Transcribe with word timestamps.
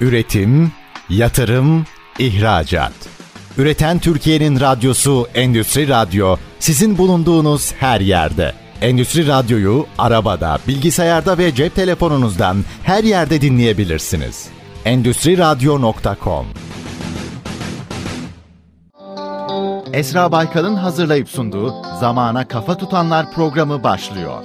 Üretim, 0.00 0.72
yatırım, 1.08 1.86
ihracat. 2.18 2.92
Üreten 3.58 3.98
Türkiye'nin 3.98 4.60
radyosu 4.60 5.28
Endüstri 5.34 5.88
Radyo 5.88 6.36
sizin 6.58 6.98
bulunduğunuz 6.98 7.72
her 7.72 8.00
yerde. 8.00 8.52
Endüstri 8.80 9.26
Radyo'yu 9.26 9.86
arabada, 9.98 10.58
bilgisayarda 10.68 11.38
ve 11.38 11.54
cep 11.54 11.74
telefonunuzdan 11.74 12.64
her 12.82 13.04
yerde 13.04 13.40
dinleyebilirsiniz. 13.40 14.48
Endüstri 14.84 15.38
Radyo.com 15.38 16.46
Esra 19.92 20.32
Baykal'ın 20.32 20.76
hazırlayıp 20.76 21.28
sunduğu 21.28 21.74
Zamana 22.00 22.48
Kafa 22.48 22.76
Tutanlar 22.76 23.32
programı 23.32 23.82
başlıyor. 23.82 24.42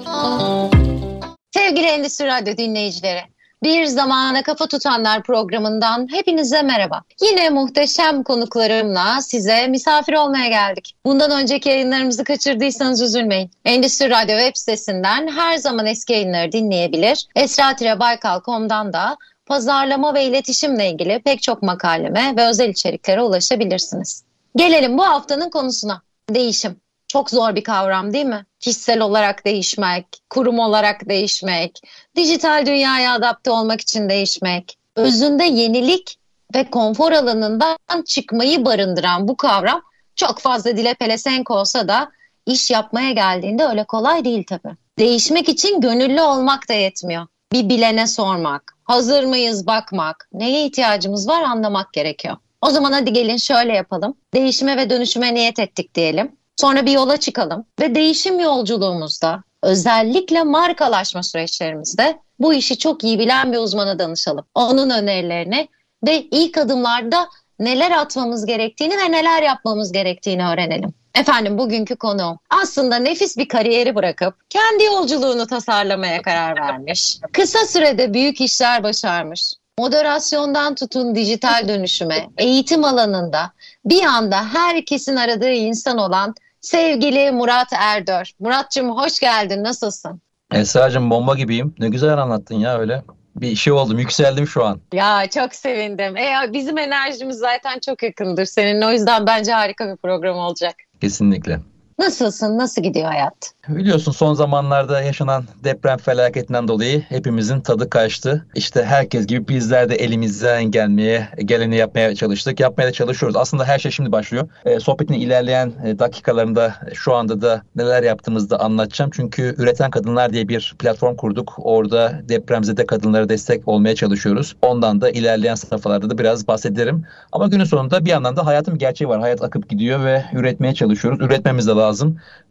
Sevgili 1.54 1.86
Endüstri 1.86 2.26
Radyo 2.26 2.58
dinleyicileri, 2.58 3.22
bir 3.66 3.86
zamana 3.86 4.44
kafa 4.44 4.68
tutanlar 4.68 5.24
programından 5.24 6.08
hepinize 6.12 6.62
merhaba. 6.62 7.02
Yine 7.22 7.50
muhteşem 7.50 8.24
konuklarımla 8.24 9.22
size 9.22 9.68
misafir 9.68 10.14
olmaya 10.14 10.48
geldik. 10.48 10.96
Bundan 11.06 11.32
önceki 11.32 11.70
yayınlarımızı 11.70 12.24
kaçırdıysanız 12.24 13.02
üzülmeyin. 13.02 13.52
Endüstri 13.66 14.10
Radyo 14.10 14.38
web 14.38 14.56
sitesinden 14.56 15.28
her 15.28 15.58
zaman 15.58 15.86
eski 15.86 16.14
yayınları 16.14 16.52
dinleyebilir. 16.52 17.26
Esra-Baykal.com'dan 17.36 18.94
da 18.94 19.18
pazarlama 19.46 20.14
ve 20.14 20.24
iletişimle 20.24 20.90
ilgili 20.90 21.22
pek 21.26 21.42
çok 21.42 21.62
makaleme 21.64 22.34
ve 22.38 22.48
özel 22.48 22.70
içeriklere 22.70 23.22
ulaşabilirsiniz. 23.22 24.24
Gelelim 24.56 24.98
bu 24.98 25.04
haftanın 25.04 25.50
konusuna. 25.50 26.02
Değişim. 26.30 26.85
Çok 27.16 27.30
zor 27.30 27.56
bir 27.56 27.64
kavram 27.64 28.14
değil 28.14 28.26
mi? 28.26 28.46
Kişisel 28.60 29.02
olarak 29.02 29.46
değişmek, 29.46 30.06
kurum 30.30 30.60
olarak 30.60 31.10
değişmek, 31.10 31.82
dijital 32.16 32.66
dünyaya 32.66 33.14
adapte 33.14 33.52
olmak 33.52 33.82
için 33.82 34.10
değişmek. 34.10 34.78
Özünde 34.96 35.44
yenilik 35.44 36.16
ve 36.56 36.70
konfor 36.70 37.12
alanından 37.12 37.78
çıkmayı 38.06 38.66
barındıran 38.66 39.28
bu 39.28 39.38
kavram 39.38 39.82
çok 40.16 40.40
fazla 40.40 40.78
dile 40.78 40.94
pelesenk 40.94 41.52
olsa 41.52 41.88
da 41.88 42.12
iş 42.46 42.72
yapmaya 42.72 43.12
geldiğinde 43.12 43.66
öyle 43.66 43.84
kolay 43.84 44.26
değil 44.26 44.44
tabii. 44.48 44.76
Değişmek 45.00 45.50
için 45.50 45.82
gönüllü 45.82 46.22
olmak 46.22 46.70
da 46.70 46.74
yetmiyor. 46.74 47.28
Bir 47.52 47.70
bilene 47.70 48.08
sormak, 48.08 48.78
hazır 48.84 49.24
mıyız 49.24 49.68
bakmak, 49.68 50.30
neye 50.34 50.66
ihtiyacımız 50.66 51.28
var 51.28 51.44
anlamak 51.44 51.94
gerekiyor. 51.94 52.38
O 52.62 52.70
zaman 52.70 52.92
hadi 52.92 53.14
gelin 53.14 53.38
şöyle 53.38 53.74
yapalım. 53.74 54.18
Değişime 54.34 54.78
ve 54.78 54.90
dönüşüme 54.90 55.34
niyet 55.34 55.60
ettik 55.60 55.96
diyelim. 55.96 56.32
Sonra 56.56 56.86
bir 56.86 56.92
yola 56.92 57.18
çıkalım 57.18 57.66
ve 57.80 57.96
değişim 57.96 58.40
yolculuğumuzda 58.40 59.44
özellikle 59.64 60.44
markalaşma 60.44 61.24
süreçlerimizde 61.24 62.20
bu 62.40 62.54
işi 62.54 62.78
çok 62.78 63.04
iyi 63.04 63.20
bilen 63.20 63.54
bir 63.54 63.58
uzmana 63.58 64.00
danışalım. 64.00 64.46
Onun 64.56 64.90
önerilerini 64.90 65.68
ve 66.08 66.22
ilk 66.22 66.58
adımlarda 66.58 67.30
neler 67.60 67.92
atmamız 67.92 68.46
gerektiğini 68.46 68.98
ve 68.98 69.12
neler 69.12 69.42
yapmamız 69.42 69.92
gerektiğini 69.92 70.48
öğrenelim. 70.48 70.94
Efendim 71.16 71.58
bugünkü 71.58 71.96
konu 71.96 72.40
aslında 72.50 72.96
nefis 72.96 73.38
bir 73.38 73.48
kariyeri 73.48 73.96
bırakıp 73.96 74.36
kendi 74.50 74.84
yolculuğunu 74.84 75.48
tasarlamaya 75.48 76.22
karar 76.22 76.56
vermiş. 76.56 77.18
Kısa 77.34 77.66
sürede 77.66 78.14
büyük 78.14 78.42
işler 78.42 78.84
başarmış. 78.84 79.54
Moderasyondan 79.80 80.76
tutun 80.76 81.16
dijital 81.16 81.68
dönüşüme, 81.68 82.30
eğitim 82.38 82.84
alanında 82.84 83.52
bir 83.86 84.04
anda 84.04 84.46
herkesin 84.54 85.16
aradığı 85.16 85.52
insan 85.52 85.98
olan 85.98 86.36
sevgili 86.66 87.32
Murat 87.32 87.74
Erdör. 87.74 88.32
Muratcığım 88.40 88.98
hoş 88.98 89.20
geldin, 89.20 89.64
nasılsın? 89.64 90.22
Esra'cığım 90.54 91.10
bomba 91.10 91.36
gibiyim. 91.36 91.76
Ne 91.80 91.90
güzel 91.90 92.18
anlattın 92.18 92.56
ya 92.56 92.80
öyle. 92.80 93.04
Bir 93.36 93.56
şey 93.56 93.74
oldum, 93.74 94.00
yükseldim 94.00 94.48
şu 94.48 94.66
an. 94.66 94.82
Ya 94.94 95.30
çok 95.30 95.56
sevindim. 95.56 96.18
E, 96.18 96.54
bizim 96.54 96.78
enerjimiz 96.78 97.38
zaten 97.38 97.80
çok 97.80 98.04
yakındır 98.04 98.46
senin. 98.46 98.82
O 98.82 98.92
yüzden 98.92 99.28
bence 99.28 99.52
harika 99.52 99.92
bir 99.92 99.98
program 99.98 100.38
olacak. 100.38 100.76
Kesinlikle. 101.02 101.60
Nasılsın? 102.00 102.58
Nasıl 102.58 102.82
gidiyor 102.82 103.06
hayat? 103.06 103.52
Biliyorsun 103.68 104.12
son 104.12 104.34
zamanlarda 104.34 105.02
yaşanan 105.02 105.44
deprem 105.64 105.98
felaketinden 105.98 106.68
dolayı 106.68 107.02
hepimizin 107.02 107.62
tadı 107.62 107.90
kaçtı. 107.90 108.46
İşte 108.56 108.84
herkes 108.84 109.28
gibi 109.28 109.48
bizler 109.48 109.90
de 109.90 109.96
elimizden 109.96 110.64
gelmeye, 110.64 111.28
geleni 111.38 111.76
yapmaya 111.76 112.16
çalıştık. 112.16 112.60
Yapmaya 112.60 112.88
da 112.88 112.92
çalışıyoruz. 112.92 113.36
Aslında 113.36 113.66
her 113.66 113.80
şey 113.80 113.92
şimdi 113.92 114.12
başlıyor. 114.12 114.50
E, 114.66 114.80
sohbetin 114.80 115.14
ilerleyen 115.14 115.72
e, 115.86 116.00
dakikalarında 116.00 116.76
şu 116.94 117.14
anda 117.14 117.42
da 117.42 117.62
neler 117.76 118.04
yaptığımızı 118.04 118.50
da 118.50 118.60
anlatacağım. 118.60 119.12
Çünkü 119.14 119.56
Üreten 119.58 119.92
Kadınlar 119.92 120.34
diye 120.34 120.48
bir 120.48 120.76
platform 120.80 121.16
kurduk. 121.16 121.54
Orada 121.58 122.22
depremzede 122.30 122.86
kadınlara 122.86 123.30
destek 123.30 123.68
olmaya 123.68 123.96
çalışıyoruz. 123.96 124.56
Ondan 124.62 125.02
da 125.02 125.10
ilerleyen 125.10 125.56
safhalarda 125.56 126.10
da 126.10 126.18
biraz 126.18 126.48
bahsederim. 126.48 127.06
Ama 127.32 127.48
günün 127.48 127.64
sonunda 127.64 128.06
bir 128.06 128.10
yandan 128.10 128.36
da 128.36 128.46
hayatın 128.46 128.78
gerçeği 128.78 129.10
var. 129.10 129.20
Hayat 129.20 129.44
akıp 129.44 129.70
gidiyor 129.70 130.06
ve 130.06 130.26
üretmeye 130.34 130.74
çalışıyoruz. 130.74 131.22
Üretmemiz 131.22 131.68
de. 131.68 131.85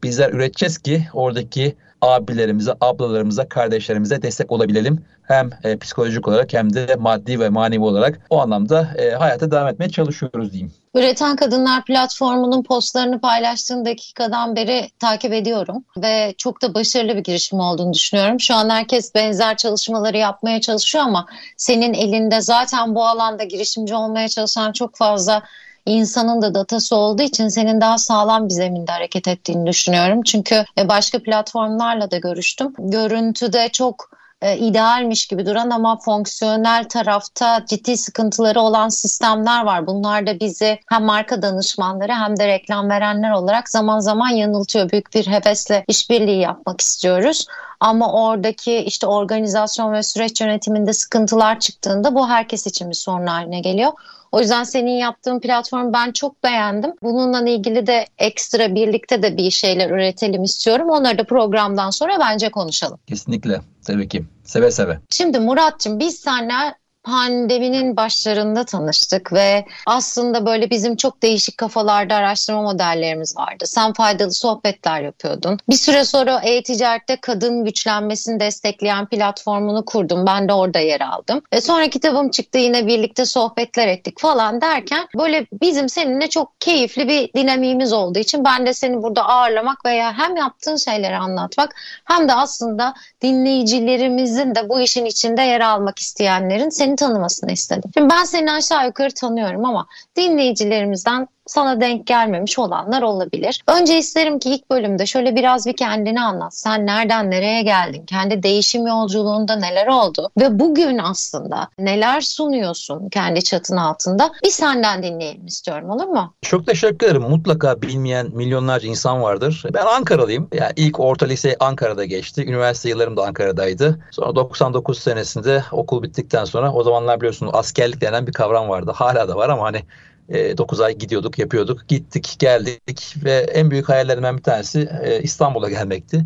Bizler 0.02 0.32
üreteceğiz 0.32 0.78
ki 0.78 1.06
oradaki 1.12 1.76
abilerimize, 2.04 2.72
ablalarımıza, 2.80 3.48
kardeşlerimize 3.48 4.22
destek 4.22 4.52
olabilelim. 4.52 5.04
Hem 5.22 5.50
e, 5.64 5.76
psikolojik 5.76 6.28
olarak 6.28 6.52
hem 6.52 6.74
de 6.74 6.96
maddi 6.98 7.40
ve 7.40 7.48
manevi 7.48 7.82
olarak 7.82 8.20
o 8.30 8.40
anlamda 8.40 8.88
e, 8.98 9.10
hayata 9.10 9.50
devam 9.50 9.68
etmeye 9.68 9.88
çalışıyoruz 9.88 10.52
diyeyim. 10.52 10.72
Üreten 10.94 11.36
Kadınlar 11.36 11.84
platformunun 11.84 12.62
postlarını 12.62 13.20
paylaştığın 13.20 13.84
dakikadan 13.84 14.56
beri 14.56 14.90
takip 14.98 15.32
ediyorum 15.32 15.84
ve 15.96 16.34
çok 16.38 16.62
da 16.62 16.74
başarılı 16.74 17.16
bir 17.16 17.24
girişim 17.24 17.60
olduğunu 17.60 17.92
düşünüyorum. 17.92 18.40
Şu 18.40 18.54
an 18.54 18.70
herkes 18.70 19.14
benzer 19.14 19.56
çalışmaları 19.56 20.16
yapmaya 20.16 20.60
çalışıyor 20.60 21.04
ama 21.04 21.26
senin 21.56 21.94
elinde 21.94 22.40
zaten 22.40 22.94
bu 22.94 23.06
alanda 23.06 23.44
girişimci 23.44 23.94
olmaya 23.94 24.28
çalışan 24.28 24.72
çok 24.72 24.96
fazla 24.96 25.42
insanın 25.86 26.42
da 26.42 26.54
datası 26.54 26.96
olduğu 26.96 27.22
için 27.22 27.48
senin 27.48 27.80
daha 27.80 27.98
sağlam 27.98 28.48
bir 28.48 28.54
zeminde 28.54 28.92
hareket 28.92 29.28
ettiğini 29.28 29.66
düşünüyorum. 29.66 30.22
Çünkü 30.22 30.64
e, 30.78 30.88
başka 30.88 31.22
platformlarla 31.22 32.10
da 32.10 32.18
görüştüm. 32.18 32.74
Görüntüde 32.78 33.68
çok 33.68 34.10
e, 34.42 34.58
idealmiş 34.58 35.26
gibi 35.26 35.46
duran 35.46 35.70
ama 35.70 35.98
fonksiyonel 35.98 36.84
tarafta 36.88 37.64
ciddi 37.66 37.96
sıkıntıları 37.96 38.60
olan 38.60 38.88
sistemler 38.88 39.64
var. 39.64 39.86
Bunlar 39.86 40.26
da 40.26 40.40
bizi 40.40 40.78
hem 40.88 41.04
marka 41.04 41.42
danışmanları 41.42 42.12
hem 42.12 42.36
de 42.36 42.48
reklam 42.48 42.90
verenler 42.90 43.30
olarak 43.30 43.68
zaman 43.68 44.00
zaman 44.00 44.28
yanıltıyor. 44.28 44.90
Büyük 44.90 45.14
bir 45.14 45.26
hevesle 45.26 45.84
işbirliği 45.88 46.40
yapmak 46.40 46.80
istiyoruz. 46.80 47.46
Ama 47.80 48.12
oradaki 48.12 48.76
işte 48.76 49.06
organizasyon 49.06 49.92
ve 49.92 50.02
süreç 50.02 50.40
yönetiminde 50.40 50.92
sıkıntılar 50.92 51.60
çıktığında 51.60 52.14
bu 52.14 52.28
herkes 52.28 52.66
için 52.66 52.90
bir 52.90 52.94
sorun 52.94 53.26
haline 53.26 53.60
geliyor. 53.60 53.92
O 54.34 54.40
yüzden 54.40 54.64
senin 54.64 54.90
yaptığın 54.90 55.40
platformu 55.40 55.92
ben 55.92 56.12
çok 56.12 56.44
beğendim. 56.44 56.92
Bununla 57.02 57.48
ilgili 57.48 57.86
de 57.86 58.06
ekstra 58.18 58.74
birlikte 58.74 59.22
de 59.22 59.36
bir 59.36 59.50
şeyler 59.50 59.90
üretelim 59.90 60.42
istiyorum. 60.42 60.90
Onları 60.90 61.18
da 61.18 61.24
programdan 61.24 61.90
sonra 61.90 62.16
bence 62.20 62.50
konuşalım. 62.50 62.98
Kesinlikle. 63.06 63.60
Tabii 63.86 64.08
ki. 64.08 64.24
Seve 64.44 64.70
seve. 64.70 64.98
Şimdi 65.10 65.40
Murat'cığım 65.40 65.98
biz 65.98 66.16
seninle 66.16 66.74
pandeminin 67.04 67.96
başlarında 67.96 68.64
tanıştık 68.64 69.32
ve 69.32 69.64
aslında 69.86 70.46
böyle 70.46 70.70
bizim 70.70 70.96
çok 70.96 71.22
değişik 71.22 71.58
kafalarda 71.58 72.14
araştırma 72.14 72.62
modellerimiz 72.62 73.36
vardı. 73.36 73.64
Sen 73.66 73.92
faydalı 73.92 74.32
sohbetler 74.32 75.00
yapıyordun. 75.00 75.58
Bir 75.68 75.74
süre 75.74 76.04
sonra 76.04 76.40
e-ticarette 76.44 77.18
kadın 77.20 77.64
güçlenmesini 77.64 78.40
destekleyen 78.40 79.06
platformunu 79.06 79.84
kurdum. 79.84 80.26
Ben 80.26 80.48
de 80.48 80.52
orada 80.52 80.78
yer 80.78 81.00
aldım. 81.00 81.42
Ve 81.52 81.60
sonra 81.60 81.88
kitabım 81.88 82.30
çıktı 82.30 82.58
yine 82.58 82.86
birlikte 82.86 83.26
sohbetler 83.26 83.88
ettik 83.88 84.20
falan 84.20 84.60
derken 84.60 85.06
böyle 85.18 85.46
bizim 85.62 85.88
seninle 85.88 86.28
çok 86.28 86.60
keyifli 86.60 87.08
bir 87.08 87.32
dinamiğimiz 87.32 87.92
olduğu 87.92 88.18
için 88.18 88.44
ben 88.44 88.66
de 88.66 88.74
seni 88.74 89.02
burada 89.02 89.28
ağırlamak 89.28 89.84
veya 89.84 90.18
hem 90.18 90.36
yaptığın 90.36 90.76
şeyleri 90.76 91.16
anlatmak 91.16 91.74
hem 92.04 92.28
de 92.28 92.34
aslında 92.34 92.94
dinleyicilerimizin 93.22 94.54
de 94.54 94.68
bu 94.68 94.80
işin 94.80 95.04
içinde 95.04 95.42
yer 95.42 95.60
almak 95.60 95.98
isteyenlerin 95.98 96.68
seni 96.68 96.93
tanımasını 96.96 97.52
istedim. 97.52 97.90
Şimdi 97.94 98.10
ben 98.10 98.24
seni 98.24 98.52
aşağı 98.52 98.86
yukarı 98.86 99.14
tanıyorum 99.14 99.64
ama 99.64 99.86
dinleyicilerimizden 100.16 101.28
sana 101.46 101.80
denk 101.80 102.06
gelmemiş 102.06 102.58
olanlar 102.58 103.02
olabilir. 103.02 103.62
Önce 103.66 103.98
isterim 103.98 104.38
ki 104.38 104.50
ilk 104.50 104.70
bölümde 104.70 105.06
şöyle 105.06 105.36
biraz 105.36 105.66
bir 105.66 105.76
kendini 105.76 106.20
anlat. 106.20 106.54
Sen 106.54 106.86
nereden 106.86 107.30
nereye 107.30 107.62
geldin? 107.62 108.06
Kendi 108.06 108.42
değişim 108.42 108.86
yolculuğunda 108.86 109.56
neler 109.56 109.86
oldu? 109.86 110.30
Ve 110.40 110.58
bugün 110.58 110.98
aslında 110.98 111.68
neler 111.78 112.20
sunuyorsun 112.20 113.08
kendi 113.08 113.44
çatın 113.44 113.76
altında? 113.76 114.32
Bir 114.44 114.50
senden 114.50 115.02
dinleyelim 115.02 115.46
istiyorum 115.46 115.90
olur 115.90 116.04
mu? 116.04 116.34
Çok 116.42 116.66
teşekkür 116.66 117.06
ederim. 117.06 117.22
Mutlaka 117.22 117.82
bilmeyen 117.82 118.26
milyonlarca 118.32 118.88
insan 118.88 119.22
vardır. 119.22 119.62
Ben 119.74 119.86
Ankaralıyım. 119.86 120.48
Yani 120.52 120.72
ilk 120.76 121.00
orta 121.00 121.26
lise 121.26 121.56
Ankara'da 121.60 122.04
geçti. 122.04 122.44
Üniversite 122.46 122.88
yıllarım 122.88 123.16
da 123.16 123.26
Ankara'daydı. 123.26 124.00
Sonra 124.10 124.34
99 124.34 124.98
senesinde 124.98 125.64
okul 125.72 126.02
bittikten 126.02 126.44
sonra 126.44 126.72
o 126.72 126.82
zamanlar 126.82 127.20
biliyorsunuz 127.20 127.52
askerlik 127.54 128.00
denen 128.00 128.26
bir 128.26 128.32
kavram 128.32 128.68
vardı. 128.68 128.92
Hala 128.94 129.28
da 129.28 129.36
var 129.36 129.48
ama 129.48 129.64
hani 129.64 129.82
e, 130.28 130.58
9 130.58 130.80
ay 130.80 130.98
gidiyorduk, 130.98 131.38
yapıyorduk. 131.38 131.88
Gittik, 131.88 132.36
geldik 132.38 133.14
ve 133.24 133.32
en 133.32 133.70
büyük 133.70 133.88
hayallerimden 133.88 134.36
bir 134.38 134.42
tanesi 134.42 134.88
e, 135.02 135.22
İstanbul'a 135.22 135.70
gelmekti. 135.70 136.24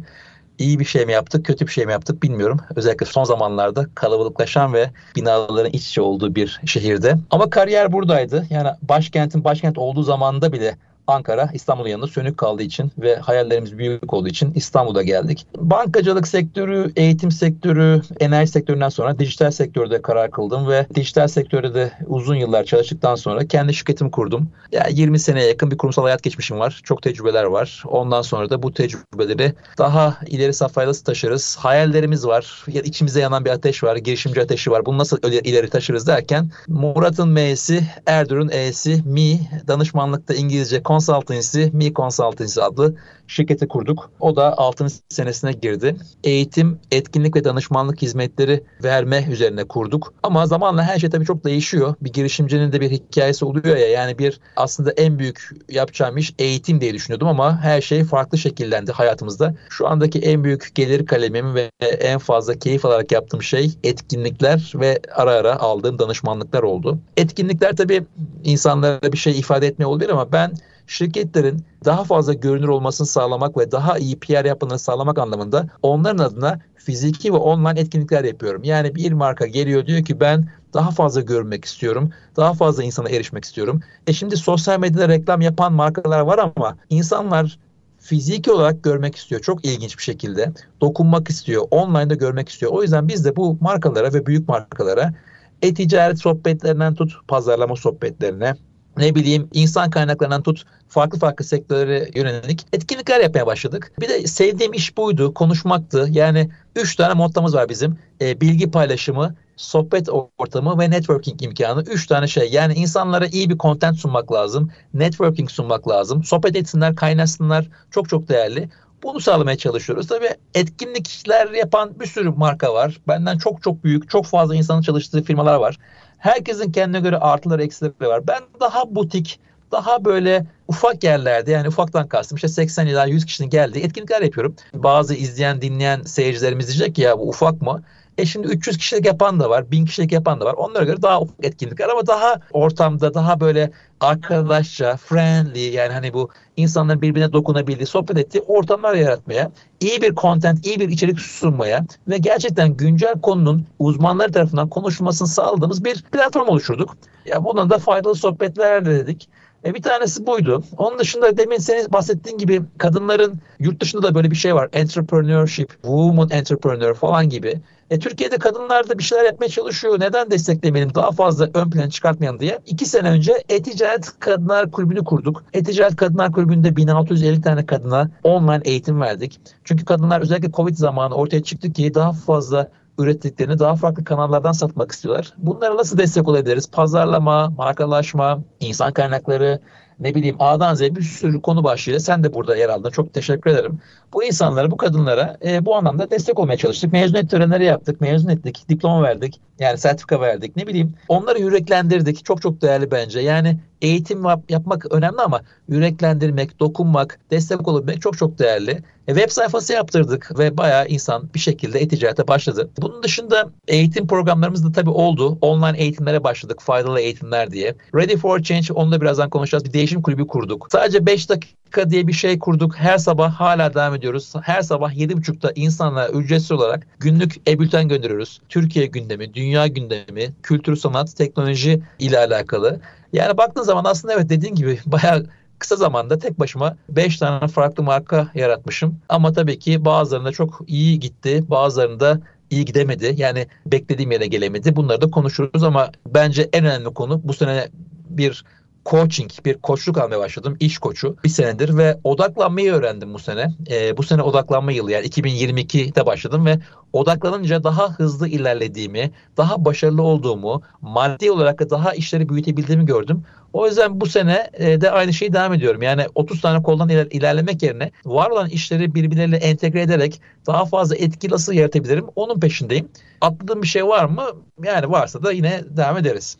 iyi 0.58 0.78
bir 0.78 0.84
şey 0.84 1.06
mi 1.06 1.12
yaptık, 1.12 1.46
kötü 1.46 1.66
bir 1.66 1.72
şey 1.72 1.86
mi 1.86 1.92
yaptık 1.92 2.22
bilmiyorum. 2.22 2.60
Özellikle 2.76 3.06
son 3.06 3.24
zamanlarda 3.24 3.86
kalabalıklaşan 3.94 4.72
ve 4.72 4.90
binaların 5.16 5.72
iç 5.72 5.88
içe 5.88 6.00
olduğu 6.00 6.34
bir 6.34 6.60
şehirde. 6.66 7.16
Ama 7.30 7.50
kariyer 7.50 7.92
buradaydı. 7.92 8.46
Yani 8.50 8.68
başkentin 8.82 9.44
başkent 9.44 9.78
olduğu 9.78 10.02
zamanda 10.02 10.52
bile 10.52 10.78
Ankara 11.08 11.50
İstanbul'un 11.54 11.88
yanında 11.88 12.06
sönük 12.06 12.38
kaldığı 12.38 12.62
için 12.62 12.92
ve 12.98 13.16
hayallerimiz 13.16 13.78
büyük 13.78 14.14
olduğu 14.14 14.28
için 14.28 14.52
İstanbul'a 14.54 15.02
geldik. 15.02 15.46
Bankacılık 15.56 16.28
sektörü, 16.28 16.92
eğitim 16.96 17.30
sektörü, 17.30 18.02
enerji 18.20 18.52
sektöründen 18.52 18.88
sonra 18.88 19.18
dijital 19.18 19.50
sektörde 19.50 20.02
karar 20.02 20.30
kıldım 20.30 20.68
ve 20.68 20.86
dijital 20.94 21.28
sektörde 21.28 21.74
de 21.74 21.92
uzun 22.06 22.34
yıllar 22.34 22.64
çalıştıktan 22.64 23.14
sonra 23.14 23.46
kendi 23.46 23.74
şirketimi 23.74 24.10
kurdum. 24.10 24.48
Yani 24.72 25.00
20 25.00 25.18
seneye 25.18 25.46
yakın 25.46 25.70
bir 25.70 25.78
kurumsal 25.78 26.02
hayat 26.02 26.22
geçmişim 26.22 26.58
var. 26.58 26.80
Çok 26.84 27.02
tecrübeler 27.02 27.44
var. 27.44 27.82
Ondan 27.86 28.22
sonra 28.22 28.50
da 28.50 28.62
bu 28.62 28.72
tecrübeleri 28.72 29.52
daha 29.78 30.16
ileri 30.26 30.54
safhaya 30.54 30.88
nasıl 30.88 31.04
taşırız? 31.04 31.56
Hayallerimiz 31.60 32.26
var. 32.26 32.64
Ya 32.66 32.82
içimize 32.82 33.20
yanan 33.20 33.44
bir 33.44 33.50
ateş 33.50 33.84
var. 33.84 33.96
Girişimci 33.96 34.42
ateşi 34.42 34.70
var. 34.70 34.86
Bunu 34.86 34.98
nasıl 34.98 35.18
ileri 35.22 35.70
taşırız 35.70 36.06
derken 36.06 36.50
Murat'ın 36.68 37.28
M'si, 37.28 37.82
Erdur'un 38.06 38.48
E'si, 38.48 39.02
Mi, 39.04 39.40
danışmanlıkta 39.68 40.34
İngilizce 40.34 40.82
Consultancy, 40.98 41.64
Mi 41.72 41.94
Consultancy 41.94 42.60
adlı 42.60 42.94
şirketi 43.26 43.68
kurduk. 43.68 44.10
O 44.20 44.36
da 44.36 44.58
6. 44.58 44.86
senesine 45.08 45.52
girdi. 45.52 45.96
Eğitim, 46.24 46.78
etkinlik 46.92 47.36
ve 47.36 47.44
danışmanlık 47.44 48.02
hizmetleri 48.02 48.64
verme 48.82 49.26
üzerine 49.30 49.64
kurduk. 49.64 50.14
Ama 50.22 50.46
zamanla 50.46 50.82
her 50.82 50.98
şey 50.98 51.10
tabii 51.10 51.24
çok 51.24 51.44
değişiyor. 51.44 51.94
Bir 52.00 52.12
girişimcinin 52.12 52.72
de 52.72 52.80
bir 52.80 52.90
hikayesi 52.90 53.44
oluyor 53.44 53.76
ya. 53.76 53.88
Yani 53.88 54.18
bir 54.18 54.40
aslında 54.56 54.90
en 54.90 55.18
büyük 55.18 55.50
yapacağım 55.68 56.16
iş 56.16 56.34
eğitim 56.38 56.80
diye 56.80 56.94
düşünüyordum 56.94 57.28
ama 57.28 57.60
her 57.62 57.80
şey 57.80 58.04
farklı 58.04 58.38
şekillendi 58.38 58.92
hayatımızda. 58.92 59.54
Şu 59.70 59.88
andaki 59.88 60.18
en 60.18 60.44
büyük 60.44 60.74
gelir 60.74 61.06
kalemim 61.06 61.54
ve 61.54 61.70
en 61.80 62.18
fazla 62.18 62.58
keyif 62.58 62.84
alarak 62.84 63.12
yaptığım 63.12 63.42
şey 63.42 63.72
etkinlikler 63.84 64.72
ve 64.74 65.00
ara 65.14 65.32
ara 65.32 65.58
aldığım 65.60 65.98
danışmanlıklar 65.98 66.62
oldu. 66.62 66.98
Etkinlikler 67.16 67.76
tabii 67.76 68.06
insanlara 68.44 69.12
bir 69.12 69.18
şey 69.18 69.38
ifade 69.38 69.66
etmiyor 69.66 69.90
olabilir 69.90 70.10
ama 70.10 70.32
ben 70.32 70.52
şirketlerin 70.88 71.64
daha 71.84 72.04
fazla 72.04 72.32
görünür 72.32 72.68
olmasını 72.68 73.06
sağlamak 73.06 73.56
ve 73.56 73.72
daha 73.72 73.98
iyi 73.98 74.18
PR 74.18 74.44
yapmalarını 74.44 74.78
sağlamak 74.78 75.18
anlamında 75.18 75.66
onların 75.82 76.24
adına 76.24 76.60
fiziki 76.76 77.32
ve 77.32 77.36
online 77.36 77.80
etkinlikler 77.80 78.24
yapıyorum. 78.24 78.64
Yani 78.64 78.94
bir 78.94 79.12
marka 79.12 79.46
geliyor 79.46 79.86
diyor 79.86 80.04
ki 80.04 80.20
ben 80.20 80.48
daha 80.74 80.90
fazla 80.90 81.20
görmek 81.20 81.64
istiyorum. 81.64 82.10
Daha 82.36 82.54
fazla 82.54 82.82
insana 82.82 83.08
erişmek 83.08 83.44
istiyorum. 83.44 83.80
E 84.06 84.12
şimdi 84.12 84.36
sosyal 84.36 84.80
medyada 84.80 85.08
reklam 85.08 85.40
yapan 85.40 85.72
markalar 85.72 86.20
var 86.20 86.38
ama 86.38 86.76
insanlar 86.90 87.58
fiziki 87.98 88.52
olarak 88.52 88.82
görmek 88.82 89.16
istiyor. 89.16 89.40
Çok 89.40 89.64
ilginç 89.64 89.98
bir 89.98 90.02
şekilde. 90.02 90.52
Dokunmak 90.80 91.30
istiyor. 91.30 91.66
Online'da 91.70 92.14
görmek 92.14 92.48
istiyor. 92.48 92.72
O 92.72 92.82
yüzden 92.82 93.08
biz 93.08 93.24
de 93.24 93.36
bu 93.36 93.58
markalara 93.60 94.14
ve 94.14 94.26
büyük 94.26 94.48
markalara 94.48 95.14
e-ticaret 95.62 96.20
sohbetlerinden 96.20 96.94
tut 96.94 97.12
pazarlama 97.28 97.76
sohbetlerine 97.76 98.54
ne 98.98 99.14
bileyim 99.14 99.48
insan 99.52 99.90
kaynaklarından 99.90 100.42
tut 100.42 100.64
farklı 100.88 101.18
farklı 101.18 101.44
sektörlere 101.44 102.10
yönelik 102.14 102.66
etkinlikler 102.72 103.20
yapmaya 103.20 103.46
başladık. 103.46 103.92
Bir 104.00 104.08
de 104.08 104.26
sevdiğim 104.26 104.72
iş 104.72 104.96
buydu, 104.96 105.34
konuşmaktı. 105.34 106.06
Yani 106.10 106.50
üç 106.76 106.96
tane 106.96 107.14
mottomuz 107.14 107.54
var 107.54 107.68
bizim. 107.68 107.98
E, 108.20 108.40
bilgi 108.40 108.70
paylaşımı, 108.70 109.34
sohbet 109.56 110.08
ortamı 110.38 110.78
ve 110.78 110.90
networking 110.90 111.42
imkanı. 111.42 111.82
Üç 111.82 112.06
tane 112.06 112.26
şey. 112.26 112.50
Yani 112.50 112.74
insanlara 112.74 113.26
iyi 113.26 113.50
bir 113.50 113.58
content 113.58 113.96
sunmak 113.96 114.32
lazım. 114.32 114.70
Networking 114.94 115.50
sunmak 115.50 115.88
lazım. 115.88 116.24
Sohbet 116.24 116.56
etsinler, 116.56 116.96
kaynasınlar. 116.96 117.68
Çok 117.90 118.08
çok 118.08 118.28
değerli. 118.28 118.68
Bunu 119.02 119.20
sağlamaya 119.20 119.56
çalışıyoruz. 119.56 120.06
Tabii 120.06 120.30
etkinlikler 120.54 121.50
yapan 121.50 122.00
bir 122.00 122.06
sürü 122.06 122.30
marka 122.30 122.74
var. 122.74 123.00
Benden 123.08 123.38
çok 123.38 123.62
çok 123.62 123.84
büyük, 123.84 124.10
çok 124.10 124.26
fazla 124.26 124.54
insanın 124.54 124.82
çalıştığı 124.82 125.22
firmalar 125.22 125.54
var. 125.54 125.78
Herkesin 126.18 126.72
kendine 126.72 127.00
göre 127.00 127.16
artıları 127.16 127.62
eksileri 127.62 127.92
var. 128.00 128.26
Ben 128.26 128.40
daha 128.60 128.94
butik, 128.94 129.40
daha 129.72 130.04
böyle 130.04 130.46
ufak 130.68 131.04
yerlerde 131.04 131.50
yani 131.52 131.68
ufaktan 131.68 132.08
kastım 132.08 132.36
işte 132.36 132.48
80 132.48 132.86
ila 132.86 133.06
100 133.06 133.26
kişinin 133.26 133.50
geldiği 133.50 133.84
etkinlikler 133.84 134.22
yapıyorum. 134.22 134.56
Bazı 134.74 135.14
izleyen 135.14 135.62
dinleyen 135.62 136.02
seyircilerimiz 136.02 136.68
diyecek 136.68 136.94
ki 136.94 137.02
ya 137.02 137.18
bu 137.18 137.28
ufak 137.28 137.62
mı? 137.62 137.82
E 138.18 138.26
şimdi 138.26 138.48
300 138.48 138.78
kişilik 138.78 139.06
yapan 139.06 139.40
da 139.40 139.50
var, 139.50 139.70
1000 139.70 139.84
kişilik 139.84 140.12
yapan 140.12 140.40
da 140.40 140.44
var. 140.44 140.54
Onlara 140.54 140.84
göre 140.84 141.02
daha 141.02 141.20
ufak 141.20 141.44
etkinlikler 141.44 141.88
ama 141.88 142.06
daha 142.06 142.40
ortamda 142.52 143.14
daha 143.14 143.40
böyle 143.40 143.70
arkadaşça, 144.00 144.96
friendly 144.96 145.72
yani 145.74 145.92
hani 145.92 146.12
bu 146.12 146.30
insanların 146.56 147.02
birbirine 147.02 147.32
dokunabildiği, 147.32 147.86
sohbet 147.86 148.18
ettiği 148.18 148.40
ortamlar 148.40 148.94
yaratmaya, 148.94 149.50
iyi 149.80 150.02
bir 150.02 150.14
content, 150.14 150.66
iyi 150.66 150.80
bir 150.80 150.88
içerik 150.88 151.20
sunmaya 151.20 151.86
ve 152.08 152.18
gerçekten 152.18 152.76
güncel 152.76 153.20
konunun 153.20 153.66
uzmanları 153.78 154.32
tarafından 154.32 154.68
konuşulmasını 154.68 155.28
sağladığımız 155.28 155.84
bir 155.84 156.02
platform 156.02 156.48
oluşturduk. 156.48 156.96
Ya 157.26 157.44
buna 157.44 157.70
da 157.70 157.78
faydalı 157.78 158.14
sohbetler 158.14 158.86
dedik. 158.86 159.28
E 159.64 159.74
bir 159.74 159.82
tanesi 159.82 160.26
buydu. 160.26 160.62
Onun 160.76 160.98
dışında 160.98 161.36
demin 161.36 161.58
senin 161.58 161.92
bahsettiğin 161.92 162.38
gibi 162.38 162.62
kadınların 162.78 163.40
yurt 163.58 163.80
dışında 163.80 164.02
da 164.02 164.14
böyle 164.14 164.30
bir 164.30 164.36
şey 164.36 164.54
var. 164.54 164.68
Entrepreneurship, 164.72 165.70
woman 165.70 166.30
entrepreneur 166.30 166.94
falan 166.94 167.28
gibi. 167.28 167.60
E, 167.90 167.98
Türkiye'de 167.98 168.36
kadınlar 168.36 168.88
da 168.88 168.98
bir 168.98 169.02
şeyler 169.02 169.24
yapmaya 169.24 169.48
çalışıyor. 169.48 170.00
Neden 170.00 170.30
desteklemeyelim 170.30 170.94
daha 170.94 171.12
fazla 171.12 171.50
ön 171.54 171.70
plana 171.70 171.90
çıkartmayalım 171.90 172.40
diye. 172.40 172.58
İki 172.66 172.86
sene 172.86 173.10
önce 173.10 173.44
E-Ticaret 173.48 174.12
Kadınlar 174.20 174.70
Kulübü'nü 174.70 175.04
kurduk. 175.04 175.44
E-Ticaret 175.54 175.96
Kadınlar 175.96 176.32
Kulübü'nde 176.32 176.76
1650 176.76 177.42
tane 177.42 177.66
kadına 177.66 178.10
online 178.22 178.60
eğitim 178.64 179.00
verdik. 179.00 179.40
Çünkü 179.64 179.84
kadınlar 179.84 180.20
özellikle 180.20 180.52
Covid 180.52 180.74
zamanı 180.74 181.14
ortaya 181.14 181.42
çıktı 181.42 181.72
ki 181.72 181.94
daha 181.94 182.12
fazla 182.12 182.70
ürettiklerini 182.98 183.58
daha 183.58 183.76
farklı 183.76 184.04
kanallardan 184.04 184.52
satmak 184.52 184.92
istiyorlar. 184.92 185.32
Bunlara 185.38 185.76
nasıl 185.76 185.98
destek 185.98 186.28
olabiliriz? 186.28 186.70
Pazarlama, 186.70 187.50
markalaşma, 187.50 188.40
insan 188.60 188.92
kaynakları, 188.92 189.60
ne 190.00 190.14
bileyim 190.14 190.36
A'dan 190.38 190.74
Z'ye 190.74 190.96
bir 190.96 191.02
sürü 191.02 191.42
konu 191.42 191.64
başlığıyla 191.64 192.00
sen 192.00 192.24
de 192.24 192.34
burada 192.34 192.56
yer 192.56 192.68
aldın. 192.68 192.90
Çok 192.90 193.14
teşekkür 193.14 193.50
ederim. 193.50 193.80
Bu 194.12 194.24
insanlara, 194.24 194.70
bu 194.70 194.76
kadınlara 194.76 195.36
e, 195.44 195.64
bu 195.64 195.76
anlamda 195.76 196.10
destek 196.10 196.38
olmaya 196.38 196.56
çalıştık. 196.56 196.92
Mezuniyet 196.92 197.30
törenleri 197.30 197.64
yaptık, 197.64 198.00
mezun 198.00 198.28
ettik, 198.28 198.64
diploma 198.68 199.02
verdik. 199.02 199.40
Yani 199.58 199.78
sertifika 199.78 200.20
verdik. 200.20 200.56
Ne 200.56 200.66
bileyim 200.66 200.94
onları 201.08 201.38
yüreklendirdik. 201.38 202.24
Çok 202.24 202.42
çok 202.42 202.62
değerli 202.62 202.90
bence. 202.90 203.20
Yani 203.20 203.58
eğitim 203.82 204.24
yapmak 204.48 204.92
önemli 204.92 205.20
ama 205.20 205.40
yüreklendirmek, 205.68 206.60
dokunmak, 206.60 207.18
destek 207.30 207.68
olabilmek 207.68 208.02
çok 208.02 208.18
çok 208.18 208.38
değerli. 208.38 208.82
E, 209.08 209.14
web 209.14 209.30
sayfası 209.30 209.72
yaptırdık 209.72 210.38
ve 210.38 210.56
bayağı 210.56 210.88
insan 210.88 211.30
bir 211.34 211.38
şekilde 211.38 211.78
e-ticarete 211.78 212.28
başladı. 212.28 212.70
Bunun 212.78 213.02
dışında 213.02 213.50
eğitim 213.68 214.06
programlarımız 214.06 214.64
da 214.64 214.72
tabii 214.72 214.90
oldu. 214.90 215.38
Online 215.40 215.78
eğitimlere 215.78 216.24
başladık. 216.24 216.60
Faydalı 216.60 217.00
eğitimler 217.00 217.50
diye. 217.50 217.74
Ready 217.94 218.16
for 218.16 218.42
Change 218.42 218.72
onu 218.72 218.92
da 218.92 219.00
birazdan 219.00 219.30
konuşacağız. 219.30 219.64
Bir 219.64 219.72
değişim 219.72 220.02
kulübü 220.02 220.26
kurduk. 220.26 220.68
Sadece 220.72 221.06
5 221.06 221.28
dakika 221.28 221.90
diye 221.90 222.06
bir 222.06 222.12
şey 222.12 222.38
kurduk. 222.38 222.76
Her 222.76 222.98
sabah 222.98 223.32
hala 223.32 223.74
devam 223.74 223.94
ediyoruz. 223.94 224.32
Her 224.42 224.62
sabah 224.62 224.92
7.30'da 224.92 225.52
insanlara 225.54 226.08
ücretsiz 226.08 226.52
olarak 226.52 226.86
günlük 226.98 227.48
e-bülten 227.48 227.88
gönderiyoruz. 227.88 228.40
Türkiye 228.48 228.86
gündemi, 228.86 229.34
dünya 229.34 229.47
gündemi, 229.66 230.32
kültür, 230.42 230.76
sanat, 230.76 231.16
teknoloji 231.16 231.82
ile 231.98 232.18
alakalı. 232.18 232.80
Yani 233.12 233.36
baktığın 233.36 233.62
zaman 233.62 233.84
aslında 233.84 234.14
evet 234.14 234.28
dediğin 234.28 234.54
gibi 234.54 234.78
bayağı 234.86 235.26
kısa 235.58 235.76
zamanda 235.76 236.18
tek 236.18 236.40
başıma 236.40 236.76
5 236.88 237.16
tane 237.16 237.48
farklı 237.48 237.82
marka 237.82 238.28
yaratmışım. 238.34 238.98
Ama 239.08 239.32
tabii 239.32 239.58
ki 239.58 239.84
bazılarında 239.84 240.32
çok 240.32 240.60
iyi 240.66 241.00
gitti, 241.00 241.44
bazılarında 241.50 242.20
iyi 242.50 242.64
gidemedi. 242.64 243.14
Yani 243.16 243.46
beklediğim 243.66 244.10
yere 244.10 244.26
gelemedi. 244.26 244.76
Bunları 244.76 245.00
da 245.00 245.10
konuşuruz 245.10 245.62
ama 245.62 245.90
bence 246.06 246.48
en 246.52 246.64
önemli 246.64 246.94
konu 246.94 247.20
bu 247.24 247.34
sene 247.34 247.68
bir 248.10 248.44
coaching, 248.86 249.30
bir 249.44 249.54
koçluk 249.54 249.98
almaya 249.98 250.18
başladım. 250.18 250.56
İş 250.60 250.78
koçu 250.78 251.16
bir 251.24 251.28
senedir 251.28 251.76
ve 251.76 251.98
odaklanmayı 252.04 252.72
öğrendim 252.72 253.14
bu 253.14 253.18
sene. 253.18 253.54
E, 253.70 253.96
bu 253.96 254.02
sene 254.02 254.22
odaklanma 254.22 254.72
yılı 254.72 254.92
yani 254.92 255.06
2022'de 255.06 256.06
başladım 256.06 256.46
ve 256.46 256.58
odaklanınca 256.92 257.64
daha 257.64 257.90
hızlı 257.90 258.28
ilerlediğimi, 258.28 259.10
daha 259.36 259.64
başarılı 259.64 260.02
olduğumu, 260.02 260.62
maddi 260.80 261.30
olarak 261.30 261.70
daha 261.70 261.92
işleri 261.92 262.28
büyütebildiğimi 262.28 262.86
gördüm. 262.86 263.24
O 263.52 263.66
yüzden 263.66 264.00
bu 264.00 264.06
sene 264.06 264.50
e, 264.52 264.80
de 264.80 264.90
aynı 264.90 265.12
şeyi 265.12 265.32
devam 265.32 265.54
ediyorum. 265.54 265.82
Yani 265.82 266.06
30 266.14 266.40
tane 266.40 266.62
koldan 266.62 266.88
iler, 266.88 267.06
ilerlemek 267.10 267.62
yerine 267.62 267.90
var 268.04 268.30
olan 268.30 268.48
işleri 268.48 268.94
birbirleriyle 268.94 269.36
entegre 269.36 269.82
ederek 269.82 270.20
daha 270.46 270.64
fazla 270.64 270.96
etki 270.96 271.30
nasıl 271.30 271.52
yaratabilirim 271.52 272.06
onun 272.16 272.40
peşindeyim. 272.40 272.88
Atladığım 273.20 273.62
bir 273.62 273.66
şey 273.66 273.86
var 273.86 274.04
mı? 274.04 274.24
Yani 274.64 274.90
varsa 274.90 275.22
da 275.22 275.32
yine 275.32 275.64
devam 275.70 275.96
ederiz 275.96 276.36